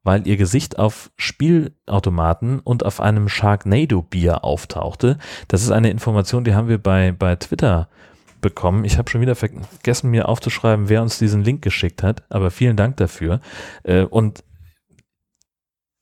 weil 0.05 0.26
ihr 0.26 0.36
Gesicht 0.36 0.78
auf 0.78 1.11
Spielautomaten 1.16 2.59
und 2.61 2.84
auf 2.84 3.00
einem 3.00 3.28
Sharknado-Bier 3.28 4.44
auftauchte. 4.44 5.18
Das 5.48 5.62
ist 5.62 5.70
eine 5.70 5.90
Information, 5.90 6.44
die 6.44 6.55
haben 6.55 6.68
wir 6.68 6.78
bei, 6.78 7.12
bei 7.12 7.36
Twitter 7.36 7.88
bekommen. 8.40 8.84
Ich 8.84 8.98
habe 8.98 9.09
schon 9.11 9.20
wieder 9.20 9.36
vergessen, 9.36 10.11
mir 10.11 10.28
aufzuschreiben, 10.28 10.88
wer 10.88 11.03
uns 11.03 11.18
diesen 11.18 11.44
Link 11.44 11.62
geschickt 11.62 12.03
hat, 12.03 12.24
aber 12.30 12.50
vielen 12.50 12.76
Dank 12.76 12.96
dafür. 12.96 13.40
Äh, 13.84 14.03
Und 14.03 14.42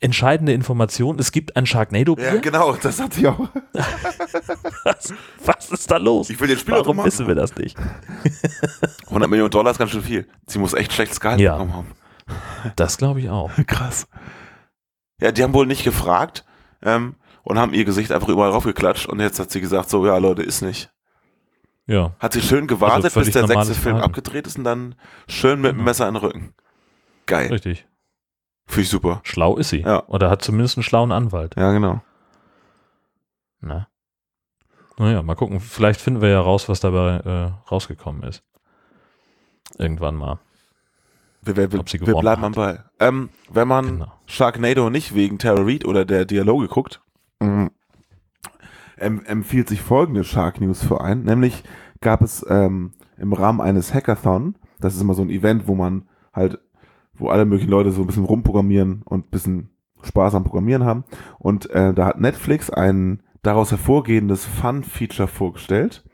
entscheidende 0.03 0.55
Information, 0.55 1.18
es 1.18 1.30
gibt 1.30 1.57
ein 1.57 1.66
Sharknado-Bier. 1.66 2.24
Ja, 2.36 2.40
genau, 2.40 2.72
das 2.76 2.98
hatte 3.03 3.20
ich 3.20 3.26
auch. 3.26 3.38
was, 4.84 5.12
was 5.44 5.70
ist 5.70 5.90
da 5.90 5.98
los? 5.98 6.30
Ich 6.30 6.40
will 6.40 6.48
den 6.48 6.57
Warum 6.57 6.61
Spielautomaten. 6.62 7.07
wissen 7.12 7.26
wir 7.26 7.34
das 7.34 7.55
nicht? 7.57 7.76
100 9.09 9.28
Millionen 9.28 9.51
Dollar 9.51 9.72
ist 9.72 9.78
ganz 9.78 9.90
schön 9.90 10.03
viel. 10.03 10.26
Sie 10.46 10.59
muss 10.59 10.72
echt 10.72 10.94
schlechtes 10.94 11.20
Gehalt 11.20 11.38
Ja. 11.40 11.53
bekommen 11.53 11.74
haben. 11.74 11.86
Das 12.76 12.97
glaube 12.99 13.20
ich 13.20 13.31
auch. 13.31 13.51
Krass. 13.66 14.09
Ja, 15.20 15.33
die 15.33 15.43
haben 15.43 15.55
wohl 15.55 15.66
nicht 15.66 15.85
gefragt 15.85 16.45
ähm, 16.83 17.16
und 17.43 17.59
haben 17.59 17.74
ihr 17.74 17.85
Gesicht 17.85 18.12
einfach 18.12 18.28
überall 18.28 18.51
raufgeklatscht 18.51 19.07
und 19.07 19.20
jetzt 19.20 19.39
hat 19.39 19.51
sie 19.51 19.61
gesagt, 19.61 19.91
so, 19.91 20.07
ja 20.07 20.16
Leute, 20.18 20.43
ist 20.43 20.62
nicht. 20.62 20.91
Ja. 21.87 22.14
Hat 22.20 22.33
sie 22.33 22.43
schön 22.43 22.66
gewartet, 22.66 23.03
bis 23.05 23.12
völlig 23.14 23.33
der 23.33 23.47
sechste 23.47 23.74
Film 23.74 23.97
abgedreht 23.97 24.47
ist 24.47 24.57
und 24.59 24.64
dann 24.64 24.95
schön 25.28 25.61
mit 25.61 25.72
dem 25.72 25.78
Genau. 25.78 25.85
Messer 25.85 26.09
in 26.09 26.14
den 26.14 26.22
Rücken. 26.22 26.55
Geil. 27.26 27.49
Richtig. 27.49 27.87
Finde 28.66 28.83
ich 28.83 28.89
super. 28.89 29.20
Schlau 29.24 29.57
ist 29.57 29.70
sie. 29.70 29.81
Ja. 29.81 30.07
Oder 30.07 30.31
hat 30.31 30.43
zumindest 30.43 30.76
einen 30.76 30.85
schlauen 30.85 31.11
Anwalt. 31.11 31.57
Ja, 31.57 31.72
genau. 31.72 32.01
Na. 33.61 33.89
Naja, 34.97 35.22
mal 35.22 35.35
gucken. 35.35 35.61
Vielleicht 35.61 36.01
finden 36.01 36.20
wir 36.20 36.28
ja 36.28 36.41
raus, 36.41 36.68
was 36.68 36.81
dabei 36.81 37.16
äh, 37.16 37.68
rausgekommen 37.70 38.22
ist. 38.22 38.45
Irgendwann 39.78 40.14
mal. 40.14 40.39
Wir, 41.43 41.57
wir, 41.57 41.72
wir, 41.72 41.84
wir 41.84 42.14
bleiben 42.14 42.43
hat. 42.43 42.47
am 42.47 42.53
Ball. 42.53 42.84
Ähm, 42.99 43.28
wenn 43.51 43.68
man 43.68 43.86
Genau. 43.86 44.12
Sharknado 44.26 44.91
nicht 44.91 45.14
wegen 45.14 45.38
Tara 45.38 45.62
Reid 45.62 45.84
oder 45.84 46.05
der 46.05 46.24
Dialoge 46.26 46.68
guckt, 46.68 47.01
ähm, 47.41 47.70
em, 48.99 49.24
empfiehlt 49.24 49.68
sich 49.68 49.80
folgende 49.80 50.24
Shark 50.24 50.61
News 50.61 50.84
für 50.84 51.01
einen. 51.01 51.24
Nämlich 51.24 51.64
gab 52.01 52.20
es 52.22 52.45
ähm, 52.49 52.93
im 53.16 53.32
Rahmen 53.32 53.61
eines 53.61 53.95
Hackathon, 53.95 54.57
das 54.80 54.95
ist 54.95 55.01
immer 55.03 55.14
so 55.14 55.22
ein 55.22 55.30
Event, 55.30 55.66
wo 55.66 55.74
man 55.74 56.09
halt, 56.32 56.59
wo 57.14 57.28
alle 57.28 57.45
möglichen 57.45 57.70
Leute 57.70 57.91
so 57.93 58.03
ein 58.03 58.07
bisschen 58.07 58.24
rumprogrammieren 58.24 59.03
und 59.05 59.26
ein 59.26 59.30
bisschen 59.30 59.70
Spaß 60.03 60.34
am 60.34 60.45
Programmieren 60.45 60.84
haben. 60.84 61.05
Und 61.38 61.68
äh, 61.70 61.93
da 61.93 62.07
hat 62.07 62.20
Netflix 62.20 62.70
ein 62.70 63.22
daraus 63.43 63.70
hervorgehendes 63.70 64.45
Fun-Feature 64.45 65.28
vorgestellt. 65.28 66.05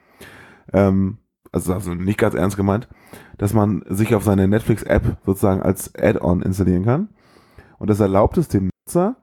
Ähm, 0.72 1.18
also, 1.56 1.74
also 1.74 1.94
nicht 1.94 2.18
ganz 2.18 2.34
ernst 2.34 2.56
gemeint, 2.56 2.88
dass 3.38 3.52
man 3.52 3.82
sich 3.88 4.14
auf 4.14 4.22
seine 4.24 4.46
Netflix-App 4.48 5.18
sozusagen 5.24 5.62
als 5.62 5.94
Add-on 5.94 6.42
installieren 6.42 6.84
kann. 6.84 7.08
Und 7.78 7.90
das 7.90 8.00
erlaubt 8.00 8.38
es 8.38 8.48
dem 8.48 8.70
Nutzer 8.86 9.16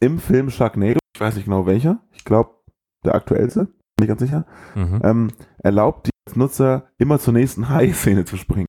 im 0.00 0.18
Film 0.18 0.50
Sharknado, 0.50 0.98
ich 1.14 1.20
weiß 1.20 1.34
nicht 1.36 1.44
genau 1.46 1.66
welcher, 1.66 2.00
ich 2.12 2.24
glaube 2.24 2.50
der 3.04 3.14
aktuellste, 3.14 3.64
bin 3.96 4.02
ich 4.04 4.08
ganz 4.08 4.20
sicher, 4.20 4.44
Mhm. 4.74 5.00
ähm, 5.02 5.28
erlaubt 5.58 6.10
als 6.26 6.36
Nutzer 6.36 6.88
immer 6.98 7.18
zur 7.18 7.32
nächsten 7.34 7.68
High-Szene 7.68 8.24
zu 8.24 8.36
springen. 8.36 8.66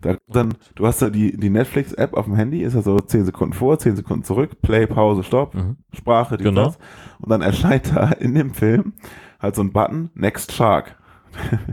Da, 0.00 0.16
dann, 0.28 0.54
du 0.76 0.86
hast 0.86 1.02
da 1.02 1.10
die, 1.10 1.36
die 1.36 1.50
Netflix-App 1.50 2.14
auf 2.14 2.24
dem 2.26 2.34
Handy, 2.36 2.62
ist 2.62 2.74
ja 2.74 2.82
so 2.82 2.98
10 2.98 3.24
Sekunden 3.24 3.52
vor, 3.54 3.78
10 3.78 3.96
Sekunden 3.96 4.24
zurück, 4.24 4.60
Play, 4.62 4.86
Pause, 4.86 5.22
Stopp, 5.24 5.54
Mhm. 5.54 5.76
Sprache, 5.92 6.36
die 6.36 6.44
Genau. 6.44 6.64
das. 6.66 6.78
Und 7.20 7.30
dann 7.30 7.42
erscheint 7.42 7.94
da 7.94 8.10
in 8.12 8.34
dem 8.34 8.54
Film 8.54 8.92
halt 9.40 9.54
so 9.56 9.62
ein 9.62 9.72
Button, 9.72 10.10
Next 10.14 10.52
Shark. 10.52 10.97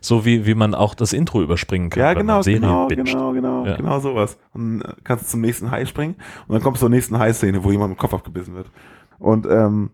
So 0.00 0.24
wie, 0.26 0.44
wie 0.46 0.54
man 0.54 0.74
auch 0.74 0.94
das 0.94 1.12
Intro 1.14 1.42
überspringen 1.42 1.88
kann. 1.90 2.00
Ja, 2.02 2.12
genau, 2.14 2.42
genau, 2.42 2.86
binged. 2.86 3.06
genau, 3.06 3.32
genau, 3.32 3.66
Ja. 3.66 3.76
genau 3.76 3.98
sowas. 4.00 4.36
Und 4.52 4.80
dann 4.80 4.94
kannst 5.04 5.24
du 5.24 5.28
zum 5.30 5.40
nächsten 5.40 5.70
Hai 5.70 5.86
springen 5.86 6.16
und 6.46 6.54
dann 6.54 6.62
kommst 6.62 6.82
du 6.82 6.84
zur 6.86 6.90
nächsten 6.90 7.18
Hai-Szene, 7.18 7.64
wo 7.64 7.70
jemand 7.72 7.92
im 7.92 7.96
Kopf 7.96 8.12
abgebissen 8.12 8.54
wird. 8.54 8.70
Und 9.18 9.46
ähm, 9.46 9.90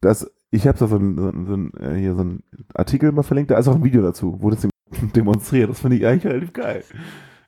das, 0.00 0.28
ich 0.50 0.66
habe 0.66 0.76
da 0.78 0.88
so 0.88 0.96
ein, 0.96 1.16
so 1.16 1.54
ein, 1.54 1.72
äh, 1.80 1.96
hier 1.96 2.14
so 2.16 2.22
ein 2.24 2.42
Artikel 2.74 3.12
mal 3.12 3.22
verlinkt, 3.22 3.50
da 3.52 3.58
ist 3.58 3.68
auch 3.68 3.76
ein 3.76 3.84
Video 3.84 4.02
dazu, 4.02 4.36
wo 4.40 4.50
das 4.50 4.62
dem- 4.62 4.70
demonstriert. 5.14 5.70
Das 5.70 5.80
finde 5.80 5.96
ich 5.96 6.06
eigentlich 6.06 6.26
relativ 6.26 6.52
geil. 6.52 6.82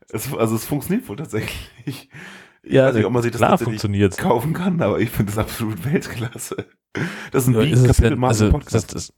Es, 0.08 0.32
also 0.34 0.54
es 0.54 0.64
funktioniert 0.64 1.08
wohl 1.08 1.16
tatsächlich. 1.16 1.68
Ich 1.84 2.72
Ja, 2.72 2.86
weiß 2.86 2.94
nicht, 2.94 3.04
ob 3.06 3.12
man 3.12 3.22
sich 3.22 3.32
das 3.32 3.40
klar 3.40 3.50
tatsächlich 3.50 3.80
funktioniert's. 3.80 4.16
kaufen 4.18 4.52
kann, 4.52 4.80
aber 4.80 5.00
ich 5.00 5.10
finde 5.10 5.32
das 5.32 5.38
absolut 5.38 5.84
Weltklasse. 5.84 6.64
Das 7.32 7.42
ist 7.42 7.48
ein 7.48 7.54
Ja, 7.54 7.60
es 7.62 7.82
Kapitel 7.84 8.16
Marvel 8.16 8.46
also, 8.46 8.50
Podcast. 8.50 8.94
das, 8.94 9.08
das, 9.08 9.12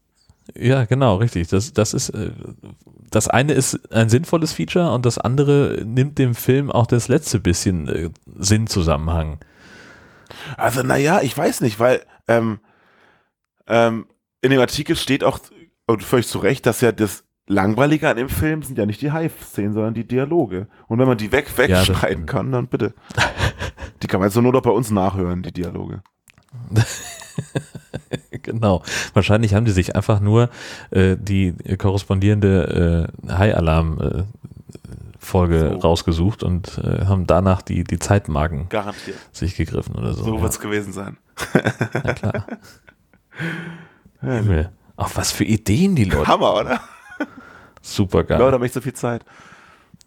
ja, 0.56 0.84
genau, 0.84 1.16
richtig. 1.16 1.48
Das, 1.48 1.72
das 1.72 1.94
ist, 1.94 2.10
äh, 2.10 2.30
das 3.10 3.28
eine 3.28 3.52
ist 3.52 3.92
ein 3.92 4.08
sinnvolles 4.08 4.52
Feature 4.52 4.92
und 4.92 5.06
das 5.06 5.18
andere 5.18 5.82
nimmt 5.84 6.18
dem 6.18 6.34
Film 6.34 6.70
auch 6.70 6.86
das 6.86 7.08
letzte 7.08 7.40
bisschen 7.40 7.88
äh, 7.88 8.10
Sinnzusammenhang. 8.36 9.38
Also, 10.56 10.82
naja, 10.82 11.20
ich 11.22 11.36
weiß 11.36 11.60
nicht, 11.62 11.80
weil 11.80 12.02
ähm, 12.28 12.60
ähm, 13.66 14.06
in 14.40 14.50
dem 14.50 14.60
Artikel 14.60 14.96
steht 14.96 15.24
auch, 15.24 15.40
und 15.86 16.02
völlig 16.02 16.28
zu 16.28 16.38
Recht, 16.38 16.66
dass 16.66 16.80
ja 16.80 16.92
das 16.92 17.24
Langweilige 17.46 18.08
an 18.08 18.18
dem 18.18 18.28
Film 18.28 18.62
sind 18.62 18.76
ja 18.76 18.84
nicht 18.84 19.00
die 19.00 19.12
Hive-Szenen, 19.12 19.72
sondern 19.72 19.94
die 19.94 20.06
Dialoge. 20.06 20.68
Und 20.86 20.98
wenn 20.98 21.08
man 21.08 21.16
die 21.16 21.32
weg 21.32 21.56
wegschneiden 21.56 21.94
stimmt. 21.94 22.26
kann, 22.26 22.52
dann 22.52 22.68
bitte. 22.68 22.94
Die 24.02 24.06
kann 24.06 24.20
man 24.20 24.28
jetzt 24.28 24.36
nur 24.36 24.52
noch 24.52 24.62
bei 24.62 24.70
uns 24.70 24.92
nachhören, 24.92 25.42
die 25.42 25.50
Dialoge. 25.50 26.02
genau. 28.52 28.82
Wahrscheinlich 29.14 29.54
haben 29.54 29.64
die 29.64 29.70
sich 29.72 29.96
einfach 29.96 30.20
nur 30.20 30.50
äh, 30.90 31.16
die 31.18 31.54
korrespondierende 31.78 33.08
äh, 33.28 33.32
High-Alarm-Folge 33.32 35.70
So. 35.72 35.78
rausgesucht 35.78 36.42
und 36.42 36.78
äh, 36.78 37.06
haben 37.06 37.26
danach 37.26 37.62
die, 37.62 37.84
die 37.84 37.98
Zeitmarken 37.98 38.68
Garantiert. 38.68 39.16
sich 39.32 39.56
gegriffen 39.56 39.94
oder 39.94 40.12
so. 40.14 40.24
So 40.24 40.36
ja. 40.36 40.42
wird's 40.42 40.60
gewesen 40.60 40.92
sein. 40.92 41.16
Na 42.04 42.12
klar. 42.14 42.46
Himmel. 44.20 44.70
Auch 44.96 45.10
was 45.14 45.30
für 45.30 45.44
Ideen 45.44 45.94
die 45.94 46.04
Leute. 46.04 46.26
Hammer, 46.26 46.54
oder? 46.54 46.80
Super 47.82 48.24
geil. 48.24 48.38
Leute 48.40 48.54
haben 48.54 48.64
echt 48.64 48.74
so 48.74 48.80
viel 48.80 48.94
Zeit. 48.94 49.24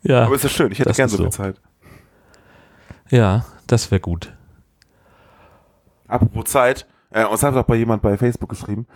ja, 0.03 0.25
Aber 0.25 0.35
ist 0.35 0.43
ja 0.43 0.49
schön, 0.49 0.71
ich 0.71 0.79
hätte 0.79 0.91
gern 0.91 1.07
so 1.09 1.17
viel. 1.17 1.29
Zeit. 1.29 1.55
ja, 3.09 3.45
das 3.67 3.89
wäre 3.89 4.01
gut. 4.01 4.33
Apropos 6.07 6.45
Zeit, 6.45 6.85
äh, 7.12 7.26
uns 7.26 7.43
hat 7.43 7.55
auch 7.55 7.64
bei 7.64 7.76
jemand 7.76 8.01
bei 8.01 8.18
Facebook 8.18 8.49
geschrieben, 8.49 8.88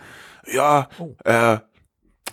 ja, 0.52 0.88
Oh. 1.00 1.16
äh, 1.24 1.58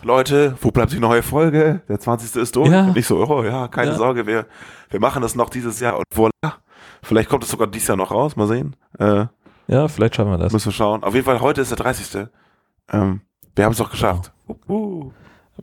Leute, 0.03 0.55
wo 0.61 0.71
bleibt 0.71 0.91
die 0.91 0.99
neue 0.99 1.23
Folge? 1.23 1.81
Der 1.87 1.99
20. 1.99 2.35
ist 2.41 2.55
durch. 2.55 2.69
Ja. 2.69 2.87
Und 2.87 2.97
ich 2.97 3.07
so, 3.07 3.25
oh 3.25 3.43
ja, 3.43 3.67
keine 3.69 3.91
Ja. 3.91 3.97
Sorge, 3.97 4.27
wir, 4.27 4.47
wir 4.89 4.99
machen 4.99 5.21
das 5.21 5.35
noch 5.35 5.49
dieses 5.49 5.79
Jahr 5.79 5.95
und 5.97 6.03
voilà. 6.13 6.53
Vielleicht 7.01 7.29
kommt 7.29 7.43
es 7.43 7.49
sogar 7.51 7.67
dieses 7.67 7.87
Jahr 7.87 7.97
noch 7.97 8.11
raus, 8.11 8.35
mal 8.35 8.47
sehen. 8.47 8.75
Äh, 8.99 9.25
Ja, 9.67 9.87
vielleicht 9.87 10.15
schaffen 10.15 10.31
wir 10.31 10.37
das. 10.37 10.51
müssen 10.51 10.67
wir 10.67 10.71
schauen. 10.73 11.03
Auf 11.03 11.13
jeden 11.13 11.25
Fall, 11.25 11.39
heute 11.41 11.61
ist 11.61 11.69
der 11.71 11.77
30. 11.77 12.27
Ähm, 12.91 13.21
wir 13.55 13.65
haben 13.65 13.71
es 13.71 13.77
doch 13.77 13.91
geschafft. 13.91 14.33
Uh, 14.67 15.11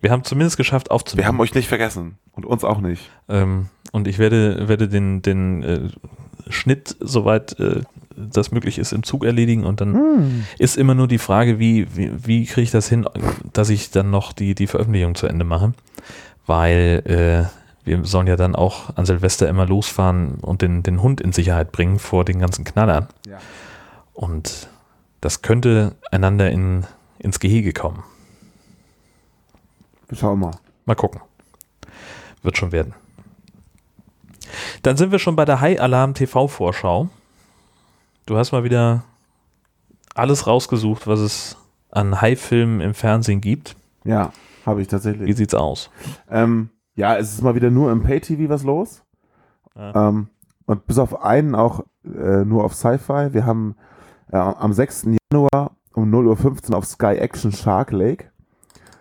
Wir 0.00 0.10
haben 0.10 0.24
zumindest 0.24 0.56
geschafft 0.56 0.90
aufzunehmen. 0.90 1.24
wir 1.24 1.28
haben 1.28 1.40
euch 1.40 1.54
nicht 1.54 1.68
vergessen. 1.68 2.16
Und 2.32 2.46
uns 2.46 2.64
auch 2.64 2.80
nicht. 2.80 3.10
Ähm, 3.28 3.68
und 3.92 4.08
ich 4.08 4.18
werde, 4.18 4.68
werde 4.68 4.88
den, 4.88 5.20
den 5.20 5.62
äh, 5.62 5.88
Schnitt, 6.48 6.96
soweit 7.00 7.58
äh, 7.60 7.82
das 8.16 8.52
möglich 8.52 8.78
ist, 8.78 8.92
im 8.92 9.02
Zug 9.02 9.24
erledigen 9.24 9.64
und 9.64 9.80
dann 9.80 10.44
ist 10.58 10.76
immer 10.76 10.94
nur 10.94 11.08
die 11.08 11.18
Frage, 11.18 11.58
wie, 11.58 11.86
wie, 11.96 12.12
wie 12.26 12.44
kriege 12.44 12.62
ich 12.62 12.70
das 12.70 12.88
hin, 12.88 13.06
dass 13.52 13.70
ich 13.70 13.90
dann 13.90 14.10
noch 14.10 14.32
die, 14.32 14.54
die 14.54 14.66
Veröffentlichung 14.66 15.14
zu 15.14 15.26
Ende 15.26 15.44
mache. 15.44 15.72
Weil 16.46 17.02
äh, 17.06 17.60
wir 17.84 18.04
sollen 18.04 18.26
ja 18.26 18.36
dann 18.36 18.54
auch 18.54 18.96
an 18.96 19.06
Silvester 19.06 19.48
immer 19.48 19.66
losfahren 19.66 20.34
und 20.42 20.62
den, 20.62 20.82
den 20.82 21.02
Hund 21.02 21.20
in 21.20 21.32
Sicherheit 21.32 21.72
bringen 21.72 21.98
vor 21.98 22.24
den 22.24 22.38
ganzen 22.38 22.64
Knallern. 22.64 23.08
Ja. 23.26 23.38
Und 24.12 24.68
das 25.20 25.42
könnte 25.42 25.96
einander 26.10 26.50
in, 26.50 26.86
ins 27.18 27.40
Gehege 27.40 27.72
kommen. 27.72 28.02
Wir 30.08 30.18
schauen 30.18 30.40
mal. 30.40 30.52
Mal 30.84 30.94
gucken. 30.94 31.20
Wird 32.42 32.56
schon 32.58 32.72
werden. 32.72 32.94
Dann 34.82 34.96
sind 34.96 35.12
wir 35.12 35.18
schon 35.18 35.36
bei 35.36 35.44
der 35.44 35.60
High 35.60 35.80
Alarm 35.80 36.14
TV 36.14 36.48
Vorschau. 36.48 37.08
Du 38.26 38.36
hast 38.36 38.52
mal 38.52 38.64
wieder 38.64 39.04
alles 40.14 40.46
rausgesucht, 40.46 41.06
was 41.06 41.20
es 41.20 41.56
an 41.90 42.20
High-Filmen 42.20 42.80
im 42.80 42.94
Fernsehen 42.94 43.40
gibt. 43.40 43.76
Ja, 44.04 44.32
habe 44.66 44.80
ich 44.80 44.86
Wie 44.86 44.90
tatsächlich. 44.90 45.36
sieht's 45.36 45.54
aus? 45.54 45.90
Ähm, 46.30 46.70
ja, 46.94 47.16
es 47.16 47.32
ist 47.32 47.42
mal 47.42 47.54
wieder 47.54 47.70
nur 47.70 47.90
im 47.90 48.02
Pay-TV 48.02 48.48
was 48.48 48.62
los. 48.62 49.02
Ja. 49.76 50.08
Ähm, 50.08 50.28
und 50.66 50.86
bis 50.86 50.98
auf 50.98 51.22
einen 51.22 51.54
auch 51.54 51.84
äh, 52.04 52.44
nur 52.44 52.64
auf 52.64 52.74
Sci-Fi. 52.74 53.32
Wir 53.32 53.46
haben 53.46 53.76
äh, 54.32 54.36
am 54.36 54.72
6. 54.72 55.08
Januar 55.32 55.72
um 55.94 56.12
0.15 56.12 56.70
Uhr 56.70 56.76
auf 56.78 56.86
Sky 56.86 57.16
Action 57.16 57.52
Shark 57.52 57.90
Lake. 57.90 58.26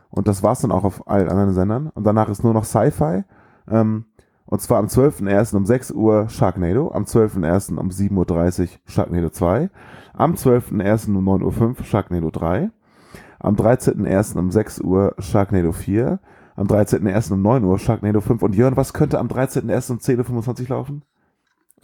Und 0.10 0.28
das 0.28 0.42
war's 0.42 0.62
dann 0.62 0.72
auch 0.72 0.84
auf 0.84 1.08
allen 1.08 1.30
anderen 1.30 1.54
Sendern. 1.54 1.88
Und 1.94 2.04
danach 2.06 2.30
ist 2.30 2.44
nur 2.44 2.54
noch 2.54 2.66
Sci-Fi. 2.66 3.24
Ähm, 3.70 4.06
und 4.50 4.62
zwar 4.62 4.80
am 4.80 4.88
12.01. 4.88 5.56
um 5.56 5.66
6 5.66 5.92
Uhr 5.92 6.28
Sharknado, 6.28 6.92
am 6.92 7.04
12.01. 7.04 7.78
um 7.78 7.90
7.30 7.90 8.62
Uhr 8.62 8.68
Sharknado 8.88 9.30
2, 9.30 9.70
am 10.14 10.34
12.01. 10.34 11.16
um 11.16 11.30
9.05 11.30 11.78
Uhr 11.78 11.86
Sharknado 11.86 12.32
3, 12.32 12.72
am 13.40 13.56
13.01. 13.56 14.40
um 14.40 14.50
6 14.50 14.82
Uhr 14.82 15.14
Sharknado 15.20 15.72
4, 15.72 16.20
am 16.56 16.66
13.01. 16.66 17.34
um 17.34 17.42
9 17.44 17.64
Uhr 17.64 17.78
Sharknado 17.78 18.22
5. 18.22 18.42
Und 18.42 18.56
Jörn, 18.56 18.76
was 18.76 18.94
könnte 18.94 19.20
am 19.20 19.28
13.01. 19.28 19.92
um 19.92 19.98
10.25 20.00 20.62
Uhr 20.64 20.70
laufen? 20.70 21.04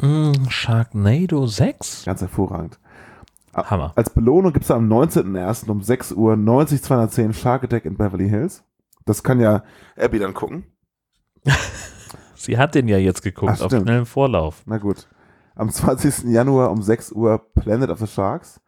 Mm, 0.01 0.49
Sharknado 0.49 1.45
6? 1.45 2.05
Ganz 2.05 2.21
hervorragend. 2.21 2.79
Hammer. 3.53 3.93
Als 3.95 4.09
Belohnung 4.09 4.53
gibt 4.53 4.65
es 4.65 4.71
am 4.71 4.91
19.01. 4.91 5.69
um 5.69 5.83
6 5.83 6.13
Uhr 6.13 6.35
90210 6.35 7.33
Shark 7.33 7.63
Attack 7.63 7.85
in 7.85 7.95
Beverly 7.95 8.27
Hills. 8.27 8.63
Das 9.05 9.21
kann 9.21 9.39
ja 9.39 9.63
Abby 9.95 10.17
dann 10.17 10.33
gucken. 10.33 10.65
Sie 12.45 12.57
hat 12.57 12.75
den 12.75 12.87
ja 12.87 12.97
jetzt 12.97 13.21
geguckt, 13.21 13.51
Ach, 13.55 13.61
auf 13.61 13.67
stimmt. 13.67 13.83
schnellem 13.87 14.05
Vorlauf. 14.05 14.63
Na 14.65 14.77
gut. 14.77 15.07
Am 15.55 15.69
20. 15.69 16.23
Januar 16.25 16.71
um 16.71 16.81
6 16.81 17.11
Uhr 17.13 17.39
Planet 17.55 17.89
of 17.89 17.99
the 17.99 18.07
Sharks. 18.07 18.59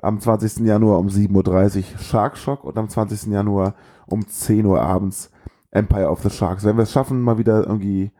Am 0.00 0.20
20. 0.20 0.66
Januar 0.66 0.98
um 0.98 1.08
7.30 1.08 1.78
Uhr 1.94 1.98
Shark 1.98 2.36
Shock 2.36 2.64
und 2.64 2.76
am 2.78 2.88
20. 2.88 3.24
Januar 3.32 3.74
um 4.06 4.26
10 4.26 4.66
Uhr 4.66 4.80
abends 4.80 5.30
Empire 5.70 6.08
of 6.10 6.22
the 6.22 6.30
Sharks. 6.30 6.64
Wenn 6.64 6.76
wir 6.76 6.82
es 6.82 6.92
schaffen, 6.92 7.20
mal 7.22 7.38
wieder 7.38 7.60
irgendwie 7.66 8.10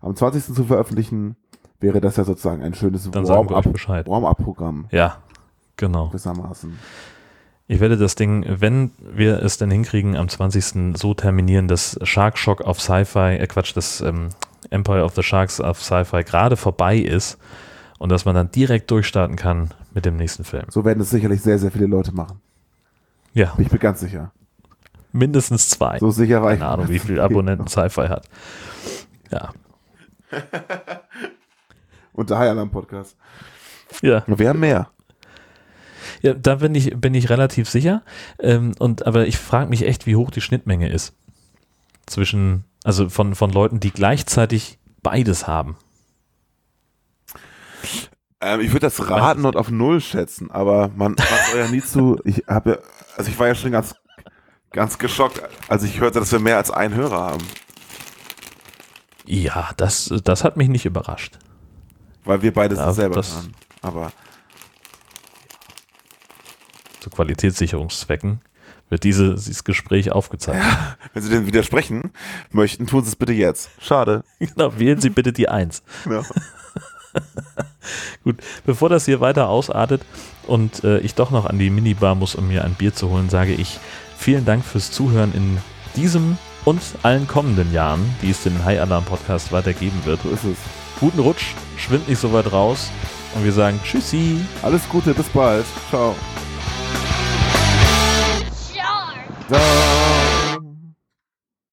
am 0.00 0.14
20. 0.16 0.54
zu 0.54 0.64
veröffentlichen, 0.64 1.36
wäre 1.80 2.00
das 2.00 2.16
ja 2.16 2.24
sozusagen 2.24 2.62
ein 2.62 2.74
schönes. 2.74 3.12
Warm-up-Programm 3.12 4.86
Ja, 4.90 5.16
genau. 5.76 6.08
gewissermaßen. 6.08 6.78
Ich 7.72 7.80
werde 7.80 7.96
das 7.96 8.16
Ding, 8.16 8.44
wenn 8.46 8.90
wir 8.98 9.42
es 9.42 9.56
denn 9.56 9.70
hinkriegen, 9.70 10.14
am 10.14 10.28
20. 10.28 10.94
so 10.98 11.14
terminieren, 11.14 11.68
dass 11.68 11.98
Shark 12.02 12.36
Shock 12.36 12.60
auf 12.60 12.82
Sci-Fi, 12.82 13.38
äh 13.38 13.46
Quatsch, 13.46 13.74
das 13.74 14.02
ähm, 14.02 14.28
Empire 14.68 15.02
of 15.02 15.14
the 15.14 15.22
Sharks 15.22 15.58
auf 15.58 15.82
Sci-Fi 15.82 16.22
gerade 16.22 16.58
vorbei 16.58 16.98
ist 16.98 17.38
und 17.98 18.12
dass 18.12 18.26
man 18.26 18.34
dann 18.34 18.50
direkt 18.50 18.90
durchstarten 18.90 19.36
kann 19.36 19.70
mit 19.94 20.04
dem 20.04 20.18
nächsten 20.18 20.44
Film. 20.44 20.66
So 20.68 20.84
werden 20.84 21.00
es 21.00 21.08
sicherlich 21.08 21.40
sehr, 21.40 21.58
sehr 21.58 21.70
viele 21.70 21.86
Leute 21.86 22.12
machen. 22.12 22.42
Ja, 23.32 23.54
Bin 23.54 23.64
ich 23.64 23.72
mir 23.72 23.78
ganz 23.78 24.00
sicher. 24.00 24.32
mindestens 25.12 25.70
zwei. 25.70 25.98
So 25.98 26.10
sicher 26.10 26.42
war 26.42 26.52
ich. 26.52 26.58
Keine 26.60 26.70
Ahnung, 26.70 26.90
wie 26.90 26.98
viele 26.98 27.22
Abonnenten 27.24 27.68
Sci-Fi 27.68 28.08
hat. 28.08 28.28
Ja, 29.30 29.48
Und 32.12 32.28
der 32.28 32.36
High 32.38 32.50
Alarm 32.50 32.70
Podcast. 32.70 33.16
ja. 34.02 34.22
Wir 34.26 34.48
haben 34.50 34.60
mehr. 34.60 34.90
Ja, 36.22 36.34
da 36.34 36.56
bin 36.56 36.74
ich, 36.74 36.94
bin 36.98 37.14
ich 37.14 37.28
relativ 37.30 37.68
sicher. 37.68 38.02
Ähm, 38.38 38.72
und, 38.78 39.06
aber 39.06 39.26
ich 39.26 39.36
frage 39.38 39.68
mich 39.70 39.86
echt, 39.86 40.06
wie 40.06 40.16
hoch 40.16 40.30
die 40.30 40.40
Schnittmenge 40.40 40.88
ist. 40.88 41.14
Zwischen, 42.06 42.64
also 42.84 43.08
von, 43.08 43.34
von 43.34 43.50
Leuten, 43.50 43.80
die 43.80 43.90
gleichzeitig 43.90 44.78
beides 45.02 45.46
haben. 45.46 45.76
Ähm, 48.40 48.60
ich 48.60 48.68
würde 48.70 48.80
das 48.86 49.08
raten 49.08 49.44
und 49.44 49.56
auf 49.56 49.70
Null 49.70 50.00
schätzen, 50.00 50.50
aber 50.50 50.88
man, 50.88 51.12
man 51.14 51.26
soll 51.50 51.60
ja 51.60 51.68
nie 51.68 51.82
zu. 51.82 52.18
Ich 52.24 52.44
habe 52.48 52.70
ja, 52.70 52.78
also 53.16 53.30
ich 53.30 53.38
war 53.38 53.46
ja 53.48 53.54
schon 53.54 53.70
ganz, 53.72 53.94
ganz 54.70 54.98
geschockt, 54.98 55.42
als 55.68 55.82
ich 55.84 56.00
hörte, 56.00 56.18
dass 56.20 56.32
wir 56.32 56.38
mehr 56.40 56.56
als 56.56 56.70
einen 56.70 56.94
Hörer 56.94 57.20
haben. 57.20 57.44
Ja, 59.24 59.70
das, 59.76 60.12
das 60.24 60.42
hat 60.44 60.56
mich 60.56 60.68
nicht 60.68 60.84
überrascht. 60.84 61.38
Weil 62.24 62.42
wir 62.42 62.52
beide 62.52 62.74
Ja, 62.76 62.92
selber 62.92 63.16
das- 63.16 63.34
hören. 63.34 63.54
Aber 63.80 64.12
Qualitätssicherungszwecken 67.12 68.40
wird 68.88 69.04
diese, 69.04 69.34
dieses 69.34 69.64
Gespräch 69.64 70.12
aufgezeichnet. 70.12 70.66
wenn 71.14 71.22
Sie 71.22 71.30
dem 71.30 71.46
widersprechen 71.46 72.10
möchten, 72.50 72.86
tun 72.86 73.02
Sie 73.02 73.08
es 73.08 73.16
bitte 73.16 73.32
jetzt. 73.32 73.70
Schade. 73.80 74.22
Genau, 74.38 74.78
wählen 74.78 75.00
Sie 75.00 75.10
bitte 75.10 75.32
die 75.32 75.48
Eins. 75.48 75.82
Genau. 76.04 76.22
Gut, 78.24 78.36
bevor 78.64 78.88
das 78.88 79.04
hier 79.04 79.20
weiter 79.20 79.48
ausartet 79.48 80.02
und 80.46 80.84
äh, 80.84 80.98
ich 80.98 81.14
doch 81.14 81.30
noch 81.30 81.46
an 81.46 81.58
die 81.58 81.70
Minibar 81.70 82.14
muss, 82.14 82.34
um 82.34 82.48
mir 82.48 82.64
ein 82.64 82.74
Bier 82.74 82.94
zu 82.94 83.10
holen, 83.10 83.30
sage 83.30 83.52
ich 83.52 83.78
vielen 84.16 84.44
Dank 84.44 84.64
fürs 84.64 84.90
Zuhören 84.90 85.32
in 85.34 85.58
diesem 85.96 86.38
und 86.64 86.80
allen 87.02 87.26
kommenden 87.26 87.72
Jahren, 87.72 88.14
die 88.22 88.30
es 88.30 88.42
den 88.42 88.64
High 88.64 88.80
Alarm 88.80 89.04
Podcast 89.04 89.52
weitergeben 89.52 90.00
wird. 90.04 90.22
So 90.22 90.30
ist 90.30 90.44
es. 90.44 90.58
Guten 91.00 91.18
Rutsch, 91.18 91.54
schwind 91.76 92.08
nicht 92.08 92.20
so 92.20 92.32
weit 92.32 92.52
raus 92.52 92.90
und 93.34 93.44
wir 93.44 93.52
sagen 93.52 93.80
Tschüssi. 93.84 94.40
Alles 94.62 94.88
Gute, 94.88 95.14
bis 95.14 95.28
bald. 95.28 95.64
Ciao. 95.90 96.14
Ciao. 99.48 100.21